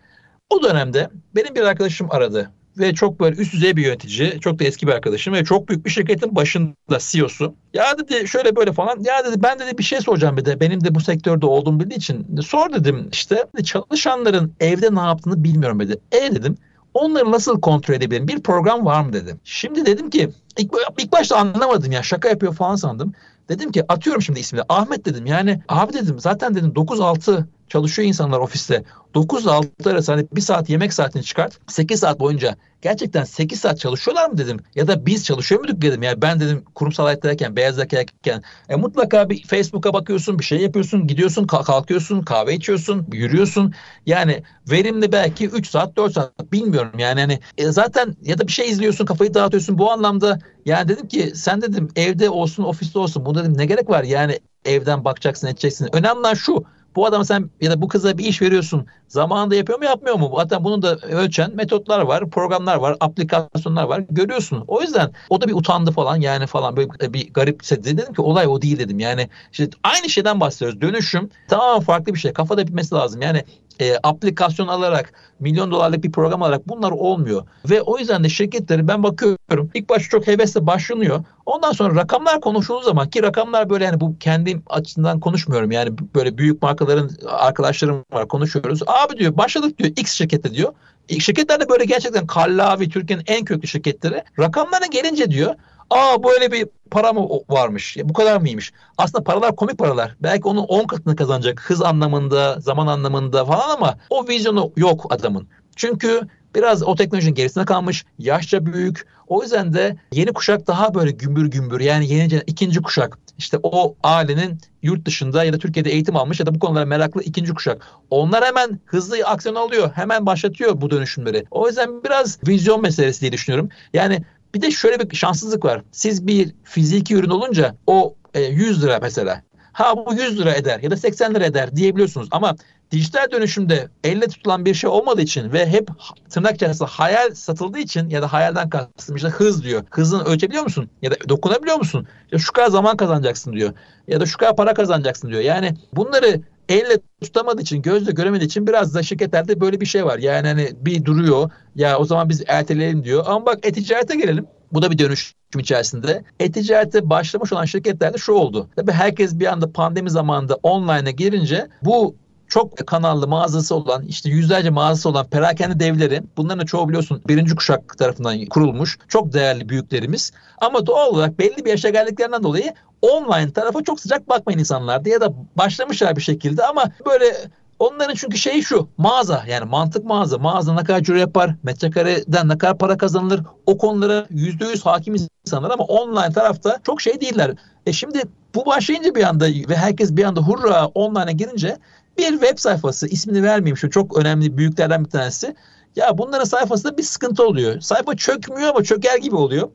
O 0.51 0.63
dönemde 0.63 1.11
benim 1.35 1.55
bir 1.55 1.61
arkadaşım 1.61 2.09
aradı 2.11 2.51
ve 2.79 2.95
çok 2.95 3.21
böyle 3.21 3.37
üst 3.37 3.53
düzey 3.53 3.77
bir 3.77 3.85
yönetici, 3.85 4.41
çok 4.41 4.59
da 4.59 4.65
eski 4.65 4.87
bir 4.87 4.93
arkadaşım 4.93 5.35
ve 5.35 5.45
çok 5.45 5.69
büyük 5.69 5.85
bir 5.85 5.91
şirketin 5.91 6.37
başında 6.37 6.99
CEO'su. 6.99 7.55
Ya 7.75 7.99
dedi 7.99 8.29
şöyle 8.29 8.57
böyle 8.57 8.73
falan. 8.73 9.01
Ya 9.01 9.25
dedi 9.25 9.43
ben 9.43 9.59
dedi 9.59 9.79
bir 9.79 9.83
şey 9.83 10.01
soracağım 10.01 10.37
bir 10.37 10.45
de. 10.45 10.61
Benim 10.61 10.85
de 10.85 10.95
bu 10.95 11.01
sektörde 11.01 11.47
olduğum 11.47 11.81
bildiği 11.81 11.97
için. 11.97 12.41
Sor 12.41 12.73
dedim 12.73 13.09
işte 13.13 13.47
çalışanların 13.65 14.53
evde 14.61 14.95
ne 14.95 15.01
yaptığını 15.01 15.45
bilmiyorum 15.45 15.81
dedi. 15.81 15.97
E 16.13 16.35
dedim 16.35 16.57
Onları 16.95 17.33
nasıl 17.33 17.61
kontrol 17.61 17.95
edebilirim? 17.95 18.29
Bir 18.29 18.43
program 18.43 18.85
var 18.85 19.03
mı 19.03 19.13
dedim. 19.13 19.41
Şimdi 19.45 19.87
dedim 19.87 20.11
ki 20.11 20.31
ilk, 20.59 20.73
ilk 20.99 21.13
başta 21.13 21.37
anlamadım 21.37 21.93
ya 21.93 22.03
şaka 22.03 22.29
yapıyor 22.29 22.55
falan 22.55 22.77
sandım. 22.77 23.13
Dedim 23.49 23.73
ki 23.73 23.85
atıyorum 23.89 24.23
şimdi 24.23 24.41
ismini 24.41 24.63
Ahmet 24.69 25.05
dedim. 25.05 25.27
Yani 25.27 25.63
abi 25.69 25.93
dedim 25.93 26.21
zaten 26.21 26.55
dedim 26.55 26.73
9-6 26.73 27.45
çalışıyor 27.73 28.09
insanlar 28.09 28.39
ofiste. 28.39 28.85
9 29.15 29.43
ile 29.45 29.51
6 29.51 29.91
arası 29.91 30.13
hani 30.13 30.27
bir 30.33 30.41
saat 30.41 30.71
yemek 30.71 30.93
saatini 30.93 31.23
çıkart. 31.23 31.59
8 31.69 32.01
saat 32.01 32.21
boyunca 32.21 32.57
gerçekten 32.83 33.25
8 33.25 33.61
saat 33.61 33.79
çalışıyorlar 33.79 34.31
mı 34.31 34.39
dedim. 34.39 34.61
Ya 34.75 34.89
da 34.89 35.07
biz 35.07 35.25
çalışıyor 35.25 35.61
muyduk 35.61 35.83
dedim. 35.83 36.03
Yani 36.03 36.23
ben 36.23 36.41
dedim 36.41 36.65
kurumsal 36.75 37.05
hayattayken, 37.05 37.57
beyaz 37.57 37.79
yakalıyken 37.79 38.43
e, 38.69 38.77
mutlaka 38.77 39.31
bir 39.31 39.47
Facebook'a 39.47 39.93
bakıyorsun, 39.93 40.39
bir 40.39 40.45
şey 40.45 40.59
yapıyorsun, 40.61 41.07
gidiyorsun, 41.07 41.47
kalkıyorsun, 41.47 42.23
kahve 42.23 42.55
içiyorsun, 42.55 43.07
yürüyorsun. 43.13 43.75
Yani 44.07 44.43
verimli 44.71 45.13
belki 45.13 45.49
3 45.49 45.69
saat, 45.69 45.97
4 45.97 46.13
saat 46.13 46.53
bilmiyorum. 46.53 46.99
Yani 46.99 47.21
hani 47.21 47.41
e, 47.59 47.71
zaten 47.71 48.17
ya 48.23 48.39
da 48.39 48.47
bir 48.47 48.53
şey 48.53 48.71
izliyorsun, 48.71 49.07
kafayı 49.07 49.35
dağıtıyorsun. 49.35 49.79
Bu 49.79 49.93
anlamda 49.93 50.39
yani 50.67 50.89
dedim 50.89 51.09
ki 51.09 51.33
sen 51.35 51.63
dedim 51.63 51.89
evde 51.97 52.31
olsun, 52.31 52.63
ofiste 52.63 52.99
olsun. 52.99 53.27
Bu 53.27 53.35
dedim 53.35 53.59
ne 53.59 53.67
gerek 53.67 53.91
var? 53.91 54.05
Yani 54.05 54.41
evden 54.65 55.05
bakacaksın, 55.05 55.47
edeceksin. 55.47 55.89
Önemli 55.93 56.19
olan 56.19 56.35
şu 56.35 56.65
bu 56.97 57.07
adama 57.07 57.25
sen 57.25 57.51
ya 57.61 57.71
da 57.71 57.83
bu 57.83 57.89
kıza 57.89 58.19
bir 58.19 58.25
iş 58.25 58.43
veriyorsun. 58.43 58.87
Zamanında 59.09 59.55
yapıyor 59.55 59.79
mu 59.79 59.85
yapmıyor 59.85 60.17
mu? 60.17 60.33
Hatta 60.37 60.65
bunun 60.65 60.83
da 60.83 60.97
ölçen 60.97 61.57
metotlar 61.57 62.01
var, 62.01 62.31
programlar 62.31 62.77
var, 62.77 62.97
aplikasyonlar 63.01 63.85
var. 63.85 64.05
Görüyorsun. 64.11 64.65
O 64.69 64.83
yüzden 64.83 65.13
o 65.31 65.41
da 65.41 65.49
bir 65.49 65.55
utandı 65.55 65.93
falan 65.93 66.17
yani 66.17 66.47
falan 66.47 66.77
böyle 66.77 67.13
bir 67.13 67.33
garip 67.33 67.63
dedim 67.71 68.15
ki 68.15 68.23
olay 68.23 68.47
o 68.47 68.63
değil 68.63 68.79
dedim. 68.79 68.99
Yani 68.99 69.29
işte 69.53 69.69
aynı 69.83 70.09
şeyden 70.09 70.41
bahsediyoruz. 70.41 70.81
Dönüşüm 70.81 71.31
tamamen 71.49 71.81
farklı 71.81 72.15
bir 72.15 72.19
şey. 72.19 72.33
Kafada 72.33 72.67
bitmesi 72.67 72.95
lazım. 72.95 73.23
Yani 73.23 73.45
e, 73.81 73.97
aplikasyon 74.03 74.69
alarak 74.69 75.13
milyon 75.41 75.71
dolarlık 75.71 76.05
bir 76.05 76.13
program 76.13 76.43
alarak 76.43 76.69
bunlar 76.69 76.91
olmuyor. 76.91 77.47
Ve 77.71 77.83
o 77.83 77.99
yüzden 77.99 78.25
de 78.25 78.29
şirketleri 78.29 78.89
ben 78.89 79.03
bakıyorum 79.03 79.71
ilk 79.75 79.89
başta 79.89 80.09
çok 80.09 80.27
hevesle 80.27 80.67
başlanıyor. 80.67 81.25
Ondan 81.47 81.73
sonra 81.73 81.95
rakamlar 81.95 82.41
konuşulduğu 82.41 82.83
zaman 82.83 83.11
ki 83.11 83.23
rakamlar 83.23 83.71
böyle 83.71 83.85
yani 83.85 84.01
bu 84.01 84.19
kendim 84.21 84.63
açısından 84.67 85.21
konuşmuyorum. 85.21 85.71
Yani 85.71 85.91
böyle 86.15 86.39
büyük 86.39 86.63
markaların 86.63 87.11
arkadaşlarım 87.27 88.05
var 88.13 88.29
konuşuyoruz. 88.29 88.83
Abi 88.87 89.19
diyor 89.19 89.37
başladık 89.37 89.79
diyor 89.79 89.91
X 89.97 90.13
şirkette 90.13 90.55
diyor. 90.55 90.73
Şirketler 91.21 91.61
de 91.61 91.69
böyle 91.69 91.85
gerçekten 91.85 92.27
kallavi 92.27 92.89
Türkiye'nin 92.89 93.25
en 93.27 93.45
köklü 93.45 93.69
şirketleri. 93.69 94.23
Rakamlarına 94.39 94.87
gelince 94.87 95.31
diyor 95.31 95.55
aa 95.93 96.23
böyle 96.25 96.53
bir 96.53 96.69
para 96.91 97.13
mı 97.13 97.29
varmış? 97.49 97.97
Ya, 97.97 98.09
bu 98.09 98.13
kadar 98.13 98.41
mıymış? 98.41 98.73
Aslında 98.99 99.25
paralar 99.25 99.57
komik 99.57 99.79
paralar. 99.79 100.17
Belki 100.21 100.49
onun 100.49 100.63
10 100.63 100.87
katını 100.87 101.17
kazanacak 101.17 101.61
hız 101.61 101.83
anlamında, 101.83 102.61
zaman 102.61 102.87
anlamında 102.87 103.45
falan 103.45 103.71
ama 103.71 103.97
o 104.11 104.29
vizyonu 104.29 104.73
yok 104.77 105.07
adamın. 105.11 105.49
Çünkü 105.77 106.21
biraz 106.55 106.83
o 106.83 106.95
teknolojinin 106.95 107.35
gerisine 107.35 107.65
kalmış, 107.65 108.05
yaşça 108.19 108.67
büyük. 108.67 109.07
O 109.27 109.43
yüzden 109.43 109.73
de 109.73 109.97
yeni 110.13 110.33
kuşak 110.33 110.67
daha 110.67 110.95
böyle 110.95 111.11
gümbür 111.11 111.47
gümbür 111.47 111.81
yani 111.81 112.13
yeni 112.13 112.43
ikinci 112.47 112.83
kuşak. 112.83 113.19
İşte 113.39 113.59
o 113.63 113.97
ailenin 114.03 114.59
yurt 114.83 115.07
dışında 115.07 115.45
ya 115.45 115.53
da 115.53 115.59
Türkiye'de 115.59 115.91
eğitim 115.91 116.17
almış 116.17 116.41
ya 116.41 116.47
da 116.47 116.55
bu 116.55 116.59
konulara 116.59 116.87
meraklı 116.87 117.23
ikinci 117.23 117.55
kuşak. 117.55 117.87
Onlar 118.11 118.45
hemen 118.45 118.81
hızlı 118.85 119.17
aksiyon 119.27 119.55
alıyor. 119.55 119.91
Hemen 119.95 120.27
başlatıyor 120.27 120.81
bu 120.81 120.91
dönüşümleri. 120.91 121.45
O 121.51 121.69
yüzden 121.69 122.05
biraz 122.05 122.39
vizyon 122.49 122.83
meselesi 122.83 123.21
diye 123.21 123.33
düşünüyorum. 123.33 123.69
Yani 123.95 124.25
bir 124.55 124.63
de 124.63 124.71
şöyle 124.71 125.11
bir 125.11 125.17
şanssızlık 125.17 125.65
var. 125.65 125.83
Siz 125.93 126.27
bir 126.27 126.55
fiziki 126.65 127.15
ürün 127.15 127.31
olunca 127.31 127.77
o 127.87 128.15
e, 128.35 128.41
100 128.41 128.83
lira 128.83 128.99
mesela. 129.03 129.43
Ha 129.73 129.97
bu 129.97 130.15
100 130.15 130.39
lira 130.39 130.55
eder 130.55 130.81
ya 130.81 130.91
da 130.91 130.97
80 130.97 131.35
lira 131.35 131.45
eder 131.45 131.77
diyebiliyorsunuz. 131.77 132.29
Ama 132.31 132.57
dijital 132.91 133.31
dönüşümde 133.31 133.89
elle 134.05 134.27
tutulan 134.29 134.65
bir 134.65 134.75
şey 134.75 134.91
olmadığı 134.91 135.21
için 135.21 135.53
ve 135.53 135.67
hep 135.67 135.89
tırnak 136.31 136.55
içerisinde 136.55 136.89
hayal 136.89 137.35
satıldığı 137.35 137.79
için 137.79 138.11
ya 138.11 138.23
da 138.23 138.33
hayalden 138.33 138.71
kastım 138.71 139.17
işte 139.17 139.29
hız 139.29 139.63
diyor. 139.65 139.85
Hızını 139.91 140.25
ölçebiliyor 140.25 140.65
musun? 140.65 140.91
Ya 141.03 141.11
da 141.11 141.17
dokunabiliyor 141.29 141.77
musun? 141.77 142.07
Ya 142.33 142.39
şu 142.39 142.53
kadar 142.53 142.69
zaman 142.69 142.97
kazanacaksın 142.97 143.53
diyor. 143.53 143.73
Ya 144.09 144.21
da 144.21 144.27
şu 144.27 144.39
kadar 144.39 144.57
para 144.57 144.75
kazanacaksın 144.75 145.29
diyor. 145.29 145.41
Yani 145.41 145.75
bunları 145.93 146.41
elle 146.69 146.99
tutamadığı 147.21 147.63
için, 147.63 147.83
gözle 147.83 148.13
göremediği 148.13 148.47
için 148.47 148.67
biraz 148.67 148.95
da 148.95 149.03
şirketlerde 149.03 149.61
böyle 149.61 149.81
bir 149.81 149.87
şey 149.87 150.05
var. 150.05 150.19
Yani 150.19 150.49
hani 150.49 150.71
bir 150.81 151.05
duruyor. 151.05 151.51
Ya 151.75 151.99
o 151.99 152.05
zaman 152.05 152.29
biz 152.29 152.43
erteleyelim 152.47 153.05
diyor. 153.05 153.25
Ama 153.27 153.47
bak 153.47 153.59
e-ticarete 153.63 154.17
gelelim. 154.17 154.47
Bu 154.73 154.83
da 154.83 154.91
bir 154.91 154.99
dönüşüm 154.99 155.61
içerisinde. 155.61 156.25
E-ticarete 156.41 157.11
başlamış 157.11 157.53
olan 157.53 157.65
şirketlerde 157.65 158.19
şu 158.19 158.33
oldu. 158.33 158.69
Tabii 158.77 158.93
herkes 158.93 159.39
bir 159.39 159.47
anda 159.47 159.73
pandemi 159.73 160.11
zamanında 160.11 160.59
online'a 160.63 161.11
girince 161.11 161.69
bu 161.83 162.17
çok 162.53 162.87
kanallı 162.87 163.29
mağazası 163.29 163.75
olan 163.75 164.03
işte 164.03 164.31
yüzlerce 164.31 164.71
mağazası 164.71 165.09
olan 165.09 165.27
perakende 165.27 165.81
devleri 165.81 166.23
bunların 166.37 166.61
da 166.61 166.67
çoğu 166.67 166.89
biliyorsun 166.89 167.23
birinci 167.29 167.55
kuşak 167.55 167.99
tarafından 167.99 168.47
kurulmuş 168.47 168.99
çok 169.09 169.33
değerli 169.33 169.69
büyüklerimiz 169.69 170.33
ama 170.61 170.87
doğal 170.87 171.07
olarak 171.07 171.39
belli 171.39 171.65
bir 171.65 171.71
yaşa 171.71 171.89
geldiklerinden 171.89 172.43
dolayı 172.43 172.75
online 173.03 173.53
tarafa 173.53 173.83
çok 173.83 174.01
sıcak 174.01 174.29
bakmayın 174.29 174.59
insanlardı 174.59 175.09
ya 175.09 175.21
da 175.21 175.33
başlamışlar 175.57 176.17
bir 176.17 176.23
şekilde 176.23 176.67
ama 176.67 176.85
böyle 177.07 177.37
Onların 177.79 178.15
çünkü 178.15 178.39
şey 178.39 178.63
şu 178.63 178.89
mağaza 178.97 179.45
yani 179.49 179.65
mantık 179.65 180.05
mağaza. 180.05 180.39
Mağaza 180.39 180.75
ne 180.75 180.85
kadar 180.85 181.01
ciro 181.01 181.17
yapar, 181.17 181.55
metrekareden 181.63 182.49
ne 182.49 182.59
kadar 182.59 182.79
para 182.79 182.97
kazanılır 182.97 183.41
o 183.67 183.79
konulara 183.79 184.27
yüzde 184.31 184.67
yüz 184.67 184.87
hakim 184.87 185.15
insanlar 185.47 185.71
ama 185.71 185.85
online 185.85 186.33
tarafta 186.33 186.79
çok 186.85 187.01
şey 187.01 187.21
değiller. 187.21 187.55
E 187.87 187.93
şimdi 187.93 188.23
bu 188.55 188.67
başlayınca 188.67 189.15
bir 189.15 189.23
anda 189.23 189.45
ve 189.45 189.77
herkes 189.77 190.17
bir 190.17 190.25
anda 190.25 190.41
hurra 190.41 190.87
online'a 190.87 191.31
girince 191.31 191.77
bir 192.19 192.31
web 192.31 192.59
sayfası 192.59 193.07
ismini 193.07 193.43
vermeyeyim 193.43 193.77
şu 193.77 193.91
çok 193.91 194.19
önemli 194.19 194.57
büyüklerden 194.57 195.05
bir 195.05 195.11
tanesi. 195.11 195.55
Ya 195.97 196.19
bunların 196.19 196.45
sayfasında 196.45 196.99
bir 196.99 197.03
sıkıntı 197.03 197.47
oluyor. 197.47 197.81
Sayfa 197.81 198.17
çökmüyor 198.17 198.69
ama 198.69 198.85
çöker 198.85 199.19
gibi 199.19 199.37
oluyor. 199.37 199.69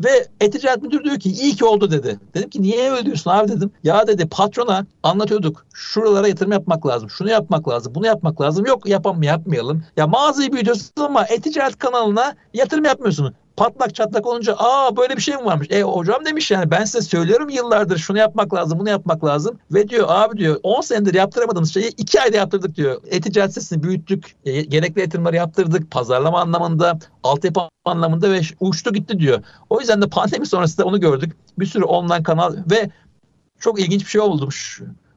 Ve 0.00 0.28
e-ticaret 0.40 0.82
müdürü 0.82 1.04
diyor 1.04 1.20
ki 1.20 1.30
iyi 1.30 1.56
ki 1.56 1.64
oldu 1.64 1.90
dedi. 1.90 2.18
Dedim 2.34 2.50
ki 2.50 2.62
niye 2.62 2.92
öyle 2.92 3.06
diyorsun 3.06 3.30
abi 3.30 3.48
dedim. 3.48 3.70
Ya 3.84 4.06
dedi 4.06 4.28
patrona 4.28 4.86
anlatıyorduk. 5.02 5.66
Şuralara 5.74 6.28
yatırım 6.28 6.52
yapmak 6.52 6.86
lazım. 6.86 7.10
Şunu 7.10 7.30
yapmak 7.30 7.68
lazım. 7.68 7.94
Bunu 7.94 8.06
yapmak 8.06 8.40
lazım. 8.40 8.66
Yok 8.66 8.88
yapam 8.88 9.22
yapmayalım. 9.22 9.84
Ya 9.96 10.06
mağazayı 10.06 10.52
büyütüyorsun 10.52 10.90
ama 10.96 11.24
e-ticaret 11.24 11.78
kanalına 11.78 12.36
yatırım 12.54 12.84
yapmıyorsun 12.84 13.34
patlak 13.56 13.94
çatlak 13.94 14.26
olunca 14.26 14.54
aa 14.58 14.96
böyle 14.96 15.16
bir 15.16 15.22
şey 15.22 15.36
mi 15.36 15.44
varmış? 15.44 15.70
E 15.70 15.82
hocam 15.82 16.24
demiş 16.24 16.50
yani 16.50 16.70
ben 16.70 16.84
size 16.84 17.02
söylüyorum 17.02 17.48
yıllardır 17.48 17.98
şunu 17.98 18.18
yapmak 18.18 18.54
lazım 18.54 18.78
bunu 18.78 18.88
yapmak 18.88 19.24
lazım. 19.24 19.58
Ve 19.70 19.88
diyor 19.88 20.06
abi 20.08 20.36
diyor 20.36 20.56
10 20.62 20.80
senedir 20.80 21.14
yaptıramadığımız 21.14 21.74
şeyi 21.74 21.88
2 21.88 22.20
ayda 22.20 22.36
yaptırdık 22.36 22.76
diyor. 22.76 23.00
E-ticaret 23.10 23.50
sitesini 23.50 23.82
büyüttük. 23.82 24.36
E, 24.44 24.60
gerekli 24.62 25.00
yatırımları 25.00 25.36
yaptırdık. 25.36 25.90
Pazarlama 25.90 26.40
anlamında, 26.40 26.98
altyapı 27.22 27.60
anlamında 27.84 28.32
ve 28.32 28.40
uçtu 28.60 28.92
gitti 28.92 29.18
diyor. 29.18 29.42
O 29.70 29.80
yüzden 29.80 30.02
de 30.02 30.08
pandemi 30.08 30.46
sonrasında 30.46 30.86
onu 30.86 31.00
gördük. 31.00 31.36
Bir 31.58 31.66
sürü 31.66 31.84
online 31.84 32.22
kanal 32.22 32.56
ve 32.70 32.90
çok 33.58 33.80
ilginç 33.80 34.04
bir 34.04 34.10
şey 34.10 34.20
oldu. 34.20 34.48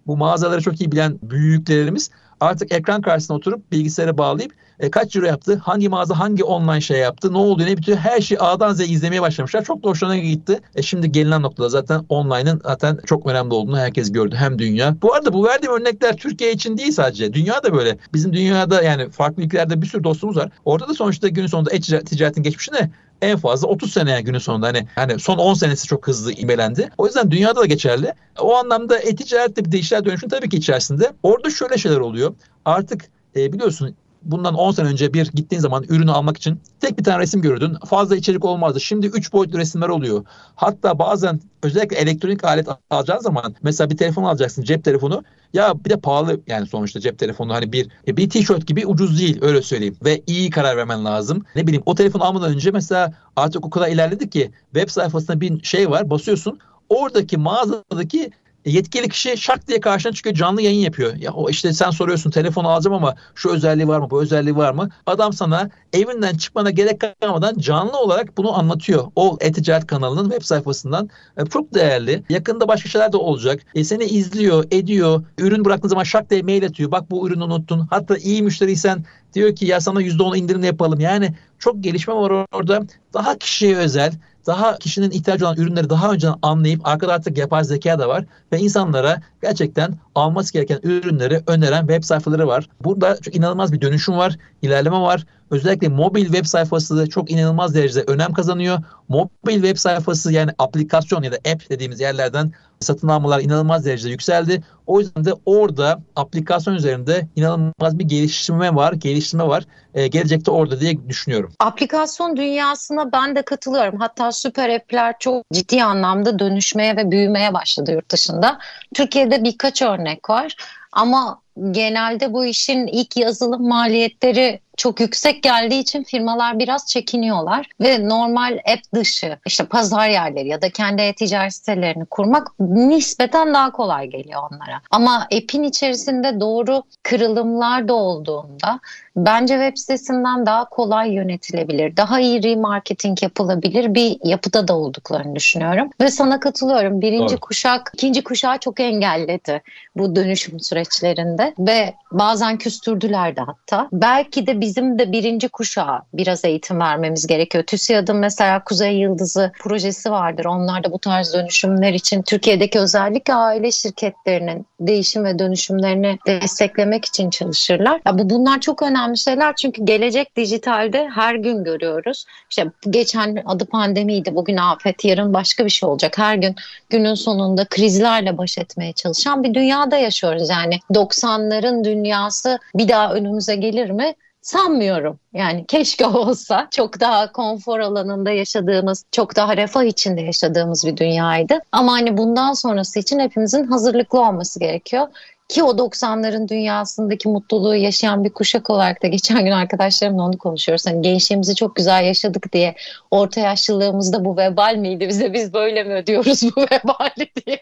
Bu 0.07 0.17
mağazaları 0.17 0.61
çok 0.61 0.81
iyi 0.81 0.91
bilen 0.91 1.19
büyüklerimiz 1.21 2.11
artık 2.39 2.71
ekran 2.71 3.01
karşısına 3.01 3.37
oturup 3.37 3.71
bilgisayara 3.71 4.17
bağlayıp 4.17 4.53
e, 4.79 4.91
kaç 4.91 5.15
euro 5.15 5.25
yaptı, 5.25 5.61
hangi 5.63 5.89
mağaza 5.89 6.19
hangi 6.19 6.43
online 6.43 6.81
şey 6.81 6.99
yaptı, 6.99 7.33
ne 7.33 7.37
oldu, 7.37 7.65
ne 7.65 7.77
bitiyor 7.77 7.97
her 7.97 8.21
şeyi 8.21 8.39
A'dan 8.39 8.73
Z'ye 8.73 8.87
izlemeye 8.87 9.21
başlamışlar. 9.21 9.63
Çok 9.63 9.83
da 9.83 9.89
hoşlarına 9.89 10.17
gitti. 10.17 10.59
E, 10.75 10.81
şimdi 10.81 11.11
gelinen 11.11 11.41
noktada 11.41 11.69
zaten 11.69 12.05
online'ın 12.09 12.61
zaten 12.63 12.99
çok 13.05 13.25
önemli 13.25 13.53
olduğunu 13.53 13.77
herkes 13.77 14.11
gördü. 14.11 14.35
Hem 14.35 14.59
dünya. 14.59 14.95
Bu 15.01 15.13
arada 15.13 15.33
bu 15.33 15.45
verdiğim 15.45 15.75
örnekler 15.75 16.17
Türkiye 16.17 16.51
için 16.51 16.77
değil 16.77 16.91
sadece. 16.91 17.33
Dünya 17.33 17.63
da 17.63 17.73
böyle. 17.73 17.97
Bizim 18.13 18.33
dünyada 18.33 18.81
yani 18.81 19.09
farklı 19.09 19.43
ülkelerde 19.43 19.81
bir 19.81 19.87
sürü 19.87 20.03
dostumuz 20.03 20.37
var. 20.37 20.49
Orada 20.65 20.87
da 20.87 20.93
sonuçta 20.93 21.27
günün 21.27 21.47
sonunda 21.47 21.71
e-ticaretin 21.71 22.43
geçmişine 22.43 22.91
en 23.21 23.37
fazla 23.37 23.67
30 23.67 23.93
seneye 23.93 24.21
günün 24.21 24.39
sonunda 24.39 24.67
hani 24.67 24.87
hani 24.95 25.19
son 25.19 25.37
10 25.37 25.53
senesi 25.53 25.87
çok 25.87 26.07
hızlı 26.07 26.31
imelendi. 26.33 26.89
O 26.97 27.05
yüzden 27.05 27.31
dünyada 27.31 27.61
da 27.61 27.65
geçerli. 27.65 28.13
O 28.39 28.55
anlamda 28.55 28.99
e-ticaret 28.99 29.55
de 29.55 29.65
bir 29.65 29.71
dijital 29.71 30.05
dönüşüm 30.05 30.29
tabii 30.29 30.49
ki 30.49 30.57
içerisinde. 30.57 31.11
Orada 31.23 31.49
şöyle 31.49 31.77
şeyler 31.77 31.97
oluyor. 31.97 32.33
Artık 32.65 33.05
e, 33.35 33.53
biliyorsun 33.53 33.95
bundan 34.31 34.53
10 34.53 34.71
sene 34.71 34.87
önce 34.87 35.13
bir 35.13 35.31
gittiğin 35.31 35.61
zaman 35.61 35.83
ürünü 35.89 36.11
almak 36.11 36.37
için 36.37 36.59
tek 36.79 36.99
bir 36.99 37.03
tane 37.03 37.19
resim 37.19 37.41
görürdün. 37.41 37.73
Fazla 37.85 38.15
içerik 38.15 38.45
olmazdı. 38.45 38.79
Şimdi 38.81 39.07
3 39.07 39.33
boyutlu 39.33 39.57
resimler 39.57 39.89
oluyor. 39.89 40.25
Hatta 40.55 40.99
bazen 40.99 41.41
özellikle 41.63 41.97
elektronik 41.97 42.43
alet 42.43 42.67
alacağın 42.89 43.19
zaman 43.19 43.55
mesela 43.63 43.89
bir 43.89 43.97
telefon 43.97 44.23
alacaksın 44.23 44.63
cep 44.63 44.83
telefonu. 44.83 45.23
Ya 45.53 45.85
bir 45.85 45.89
de 45.89 45.97
pahalı 45.97 46.39
yani 46.47 46.67
sonuçta 46.67 46.99
cep 46.99 47.19
telefonu 47.19 47.53
hani 47.53 47.71
bir 47.71 47.87
e, 48.07 48.17
bir 48.17 48.29
tişört 48.29 48.67
gibi 48.67 48.85
ucuz 48.85 49.19
değil 49.19 49.37
öyle 49.41 49.61
söyleyeyim. 49.61 49.97
Ve 50.05 50.21
iyi 50.27 50.49
karar 50.49 50.77
vermen 50.77 51.05
lazım. 51.05 51.45
Ne 51.55 51.67
bileyim 51.67 51.83
o 51.85 51.95
telefonu 51.95 52.23
almadan 52.23 52.53
önce 52.53 52.71
mesela 52.71 53.13
artık 53.35 53.65
o 53.65 53.69
kadar 53.69 53.87
ilerledik 53.87 54.31
ki 54.31 54.51
web 54.73 54.89
sayfasında 54.89 55.41
bir 55.41 55.63
şey 55.63 55.89
var 55.89 56.09
basıyorsun. 56.09 56.59
Oradaki 56.89 57.37
mağazadaki 57.37 58.31
yetkili 58.67 59.09
kişi 59.09 59.37
şak 59.37 59.67
diye 59.67 59.79
karşına 59.79 60.11
çıkıyor 60.11 60.35
canlı 60.35 60.61
yayın 60.61 60.79
yapıyor. 60.79 61.15
Ya 61.15 61.33
o 61.33 61.49
işte 61.49 61.73
sen 61.73 61.89
soruyorsun 61.89 62.31
telefon 62.31 62.63
alacağım 62.65 62.95
ama 62.95 63.15
şu 63.35 63.49
özelliği 63.49 63.87
var 63.87 63.99
mı 63.99 64.09
bu 64.09 64.21
özelliği 64.21 64.55
var 64.55 64.73
mı? 64.73 64.89
Adam 65.05 65.33
sana 65.33 65.69
evinden 65.93 66.37
çıkmana 66.37 66.69
gerek 66.69 67.01
kalmadan 67.21 67.57
canlı 67.57 67.99
olarak 67.99 68.37
bunu 68.37 68.57
anlatıyor. 68.59 69.05
O 69.15 69.37
e-ticaret 69.41 69.87
kanalının 69.87 70.29
web 70.29 70.41
sayfasından 70.43 71.09
e, 71.37 71.45
çok 71.45 71.73
değerli. 71.73 72.23
Yakında 72.29 72.67
başka 72.67 72.89
şeyler 72.89 73.11
de 73.11 73.17
olacak. 73.17 73.61
E, 73.75 73.83
seni 73.83 74.03
izliyor, 74.03 74.65
ediyor. 74.71 75.23
Ürün 75.37 75.65
bıraktığın 75.65 75.89
zaman 75.89 76.03
şak 76.03 76.29
diye 76.29 76.41
mail 76.41 76.65
atıyor. 76.65 76.91
Bak 76.91 77.11
bu 77.11 77.27
ürünü 77.27 77.43
unuttun. 77.43 77.87
Hatta 77.89 78.17
iyi 78.17 78.41
müşteriysen 78.43 79.05
diyor 79.33 79.55
ki 79.55 79.65
ya 79.65 79.81
sana 79.81 80.01
%10 80.01 80.37
indirim 80.37 80.63
yapalım. 80.63 80.99
Yani 80.99 81.35
çok 81.59 81.83
gelişme 81.83 82.13
var 82.13 82.45
orada. 82.51 82.81
Daha 83.13 83.37
kişiye 83.37 83.75
özel, 83.77 84.13
daha 84.47 84.77
kişinin 84.77 85.11
ihtiyacı 85.11 85.45
olan 85.45 85.57
ürünleri 85.57 85.89
daha 85.89 86.11
önceden 86.11 86.35
anlayıp 86.41 86.87
arkada 86.87 87.13
artık 87.13 87.37
yapay 87.37 87.63
zeka 87.63 87.99
da 87.99 88.07
var 88.09 88.25
ve 88.51 88.59
insanlara 88.59 89.21
gerçekten 89.41 89.93
alması 90.15 90.53
gereken 90.53 90.79
ürünleri 90.83 91.41
öneren 91.47 91.79
web 91.79 92.03
sayfaları 92.03 92.47
var. 92.47 92.69
Burada 92.83 93.17
çok 93.21 93.35
inanılmaz 93.35 93.73
bir 93.73 93.81
dönüşüm 93.81 94.17
var, 94.17 94.37
ilerleme 94.61 94.99
var. 94.99 95.25
Özellikle 95.51 95.87
mobil 95.87 96.25
web 96.25 96.45
sayfası 96.45 97.09
çok 97.09 97.31
inanılmaz 97.31 97.75
derecede 97.75 98.03
önem 98.07 98.33
kazanıyor. 98.33 98.79
Mobil 99.09 99.53
web 99.53 99.77
sayfası 99.77 100.33
yani 100.33 100.51
aplikasyon 100.57 101.23
ya 101.23 101.31
da 101.31 101.35
app 101.35 101.69
dediğimiz 101.69 101.99
yerlerden 101.99 102.51
satın 102.79 103.07
almalar 103.07 103.41
inanılmaz 103.41 103.85
derecede 103.85 104.11
yükseldi. 104.11 104.63
O 104.87 104.99
yüzden 104.99 105.25
de 105.25 105.33
orada 105.45 105.99
aplikasyon 106.15 106.73
üzerinde 106.73 107.27
inanılmaz 107.35 107.99
bir 107.99 108.03
geliştirme 108.03 108.75
var, 108.75 108.93
geliştirme 108.93 109.47
var. 109.47 109.63
Ee, 109.93 110.07
gelecekte 110.07 110.51
orada 110.51 110.79
diye 110.79 111.09
düşünüyorum. 111.09 111.53
Aplikasyon 111.59 112.37
dünyasına 112.37 113.11
ben 113.11 113.35
de 113.35 113.41
katılıyorum. 113.41 113.99
Hatta 113.99 114.31
süper 114.31 114.69
app'ler 114.69 115.15
çok 115.19 115.43
ciddi 115.53 115.83
anlamda 115.83 116.39
dönüşmeye 116.39 116.97
ve 116.97 117.11
büyümeye 117.11 117.53
başladı 117.53 117.91
yurt 117.91 118.11
dışında. 118.11 118.59
Türkiye'de 118.93 119.43
birkaç 119.43 119.81
örnek 119.81 120.29
var. 120.29 120.55
Ama 120.91 121.41
genelde 121.71 122.33
bu 122.33 122.45
işin 122.45 122.87
ilk 122.87 123.17
yazılım 123.17 123.67
maliyetleri 123.67 124.59
çok 124.77 124.99
yüksek 124.99 125.43
geldiği 125.43 125.79
için 125.79 126.03
firmalar 126.03 126.59
biraz 126.59 126.87
çekiniyorlar 126.87 127.69
ve 127.81 128.09
normal 128.09 128.59
app 128.73 128.93
dışı 128.93 129.37
işte 129.45 129.65
pazar 129.65 130.09
yerleri 130.09 130.47
ya 130.47 130.61
da 130.61 130.69
kendi 130.69 131.01
e-ticaret 131.01 131.53
sitelerini 131.53 132.05
kurmak 132.05 132.47
nispeten 132.59 133.53
daha 133.53 133.71
kolay 133.71 134.07
geliyor 134.07 134.41
onlara. 134.51 134.81
Ama 134.91 135.15
app'in 135.21 135.63
içerisinde 135.63 136.39
doğru 136.39 136.83
kırılımlar 137.03 137.87
da 137.87 137.93
olduğunda 137.93 138.79
bence 139.17 139.53
web 139.53 139.77
sitesinden 139.77 140.45
daha 140.45 140.69
kolay 140.69 141.13
yönetilebilir. 141.13 141.97
Daha 141.97 142.19
iyi 142.19 142.43
remarketing 142.43 143.23
yapılabilir 143.23 143.93
bir 143.93 144.17
yapıda 144.23 144.67
da 144.67 144.77
olduklarını 144.77 145.35
düşünüyorum. 145.35 145.89
Ve 146.01 146.11
sana 146.11 146.39
katılıyorum. 146.39 147.01
Birinci 147.01 147.33
Doğru. 147.33 147.39
kuşak, 147.39 147.91
ikinci 147.93 148.23
kuşağı 148.23 148.57
çok 148.57 148.79
engelledi 148.79 149.61
bu 149.95 150.15
dönüşüm 150.15 150.59
süreçlerinde 150.59 151.53
ve 151.59 151.93
bazen 152.11 152.57
küstürdüler 152.57 153.35
de 153.35 153.41
hatta. 153.41 153.87
Belki 153.91 154.47
de 154.47 154.61
bizim 154.67 154.99
de 154.99 155.11
birinci 155.11 155.49
kuşağa 155.49 156.01
biraz 156.13 156.45
eğitim 156.45 156.79
vermemiz 156.79 157.27
gerekiyor. 157.27 157.63
TÜSİAD'ın 157.63 158.15
mesela 158.15 158.63
Kuzey 158.63 158.97
Yıldızı 158.97 159.51
projesi 159.59 160.11
vardır. 160.11 160.45
Onlar 160.45 160.83
da 160.83 160.91
bu 160.91 160.99
tarz 160.99 161.33
dönüşümler 161.33 161.93
için 161.93 162.21
Türkiye'deki 162.21 162.79
özellikle 162.79 163.33
aile 163.33 163.71
şirketlerinin 163.71 164.65
değişim 164.79 165.23
ve 165.23 165.39
dönüşümlerini 165.39 166.19
desteklemek 166.27 167.05
için 167.05 167.29
çalışırlar. 167.29 168.01
Ya 168.05 168.19
bu 168.19 168.29
bunlar 168.29 168.59
çok 168.59 168.83
önemli 168.83 169.17
şeyler 169.17 169.55
çünkü 169.55 169.85
gelecek 169.85 170.35
dijitalde 170.35 171.09
her 171.15 171.35
gün 171.35 171.63
görüyoruz. 171.63 172.25
İşte 172.49 172.65
geçen 172.89 173.43
adı 173.45 173.65
pandemiydi, 173.65 174.35
bugün 174.35 174.57
afet, 174.57 175.05
yarın 175.05 175.33
başka 175.33 175.65
bir 175.65 175.69
şey 175.69 175.89
olacak. 175.89 176.17
Her 176.17 176.35
gün 176.35 176.55
günün 176.89 177.15
sonunda 177.15 177.65
krizlerle 177.65 178.37
baş 178.37 178.57
etmeye 178.57 178.93
çalışan 178.93 179.43
bir 179.43 179.53
dünyada 179.53 179.97
yaşıyoruz. 179.97 180.49
Yani 180.49 180.79
90'ların 180.91 181.83
dünyası 181.83 182.59
bir 182.75 182.89
daha 182.89 183.13
önümüze 183.13 183.55
gelir 183.55 183.89
mi? 183.89 184.15
Sanmıyorum. 184.47 185.19
Yani 185.33 185.65
keşke 185.67 186.05
olsa 186.05 186.67
çok 186.71 186.99
daha 186.99 187.31
konfor 187.31 187.79
alanında 187.79 188.31
yaşadığımız, 188.31 189.05
çok 189.11 189.35
daha 189.35 189.57
refah 189.57 189.83
içinde 189.83 190.21
yaşadığımız 190.21 190.85
bir 190.85 190.97
dünyaydı. 190.97 191.59
Ama 191.71 191.91
hani 191.91 192.17
bundan 192.17 192.53
sonrası 192.53 192.99
için 192.99 193.19
hepimizin 193.19 193.67
hazırlıklı 193.67 194.19
olması 194.19 194.59
gerekiyor. 194.59 195.07
Ki 195.49 195.63
o 195.63 195.69
90'ların 195.71 196.47
dünyasındaki 196.49 197.29
mutluluğu 197.29 197.75
yaşayan 197.75 198.23
bir 198.23 198.29
kuşak 198.29 198.69
olarak 198.69 199.03
da 199.03 199.07
geçen 199.07 199.45
gün 199.45 199.51
arkadaşlarımla 199.51 200.23
onu 200.23 200.37
konuşuyoruz. 200.37 200.87
Hani 200.87 201.01
gençliğimizi 201.01 201.55
çok 201.55 201.75
güzel 201.75 202.03
yaşadık 202.05 202.53
diye 202.53 202.75
orta 203.11 203.41
yaşlılığımızda 203.41 204.25
bu 204.25 204.37
vebal 204.37 204.75
miydi 204.75 205.07
bize 205.09 205.33
biz 205.33 205.53
böyle 205.53 205.83
mi 205.83 205.93
ödüyoruz 205.93 206.43
bu 206.43 206.61
vebali 206.71 207.29
diye. 207.45 207.61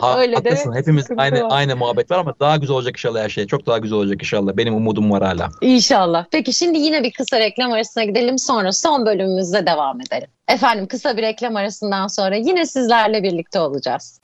Ha, 0.00 0.18
Öyle 0.18 0.34
haklısın. 0.36 0.72
De 0.72 0.78
Hepimiz 0.78 1.06
aynı 1.16 1.42
var. 1.42 1.48
aynı 1.50 1.76
muhabbet 1.76 2.10
var 2.10 2.18
ama 2.18 2.34
daha 2.40 2.56
güzel 2.56 2.76
olacak 2.76 2.94
inşallah 2.96 3.22
her 3.22 3.28
şey. 3.28 3.46
Çok 3.46 3.66
daha 3.66 3.78
güzel 3.78 3.98
olacak 3.98 4.22
inşallah. 4.22 4.56
Benim 4.56 4.74
umudum 4.74 5.10
var 5.10 5.22
hala. 5.22 5.48
İnşallah. 5.60 6.24
Peki 6.30 6.52
şimdi 6.52 6.78
yine 6.78 7.02
bir 7.02 7.12
kısa 7.12 7.38
reklam 7.40 7.72
arasına 7.72 8.04
gidelim 8.04 8.38
sonra 8.38 8.72
son 8.72 9.06
bölümümüzde 9.06 9.66
devam 9.66 10.00
edelim. 10.00 10.28
Efendim 10.48 10.86
kısa 10.86 11.16
bir 11.16 11.22
reklam 11.22 11.56
arasından 11.56 12.06
sonra 12.06 12.36
yine 12.36 12.66
sizlerle 12.66 13.22
birlikte 13.22 13.60
olacağız. 13.60 14.20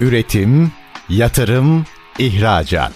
Üretim, 0.00 0.72
yatırım, 1.08 1.84
İhracat. 2.18 2.92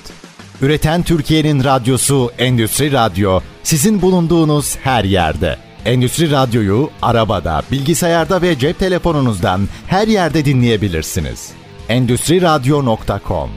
Üreten 0.63 1.03
Türkiye'nin 1.03 1.65
radyosu 1.65 2.31
Endüstri 2.39 2.93
Radyo 2.93 3.41
sizin 3.63 4.03
bulunduğunuz 4.03 4.77
her 4.77 5.05
yerde. 5.05 5.57
Endüstri 5.85 6.31
Radyo'yu 6.31 6.91
arabada, 7.03 7.63
bilgisayarda 7.71 8.43
ve 8.43 8.59
cep 8.59 8.79
telefonunuzdan 8.79 9.69
her 9.87 10.09
yerde 10.09 10.45
dinleyebilirsiniz. 10.45 11.53
Endüstri 11.89 12.43
Radyo.com 12.43 13.51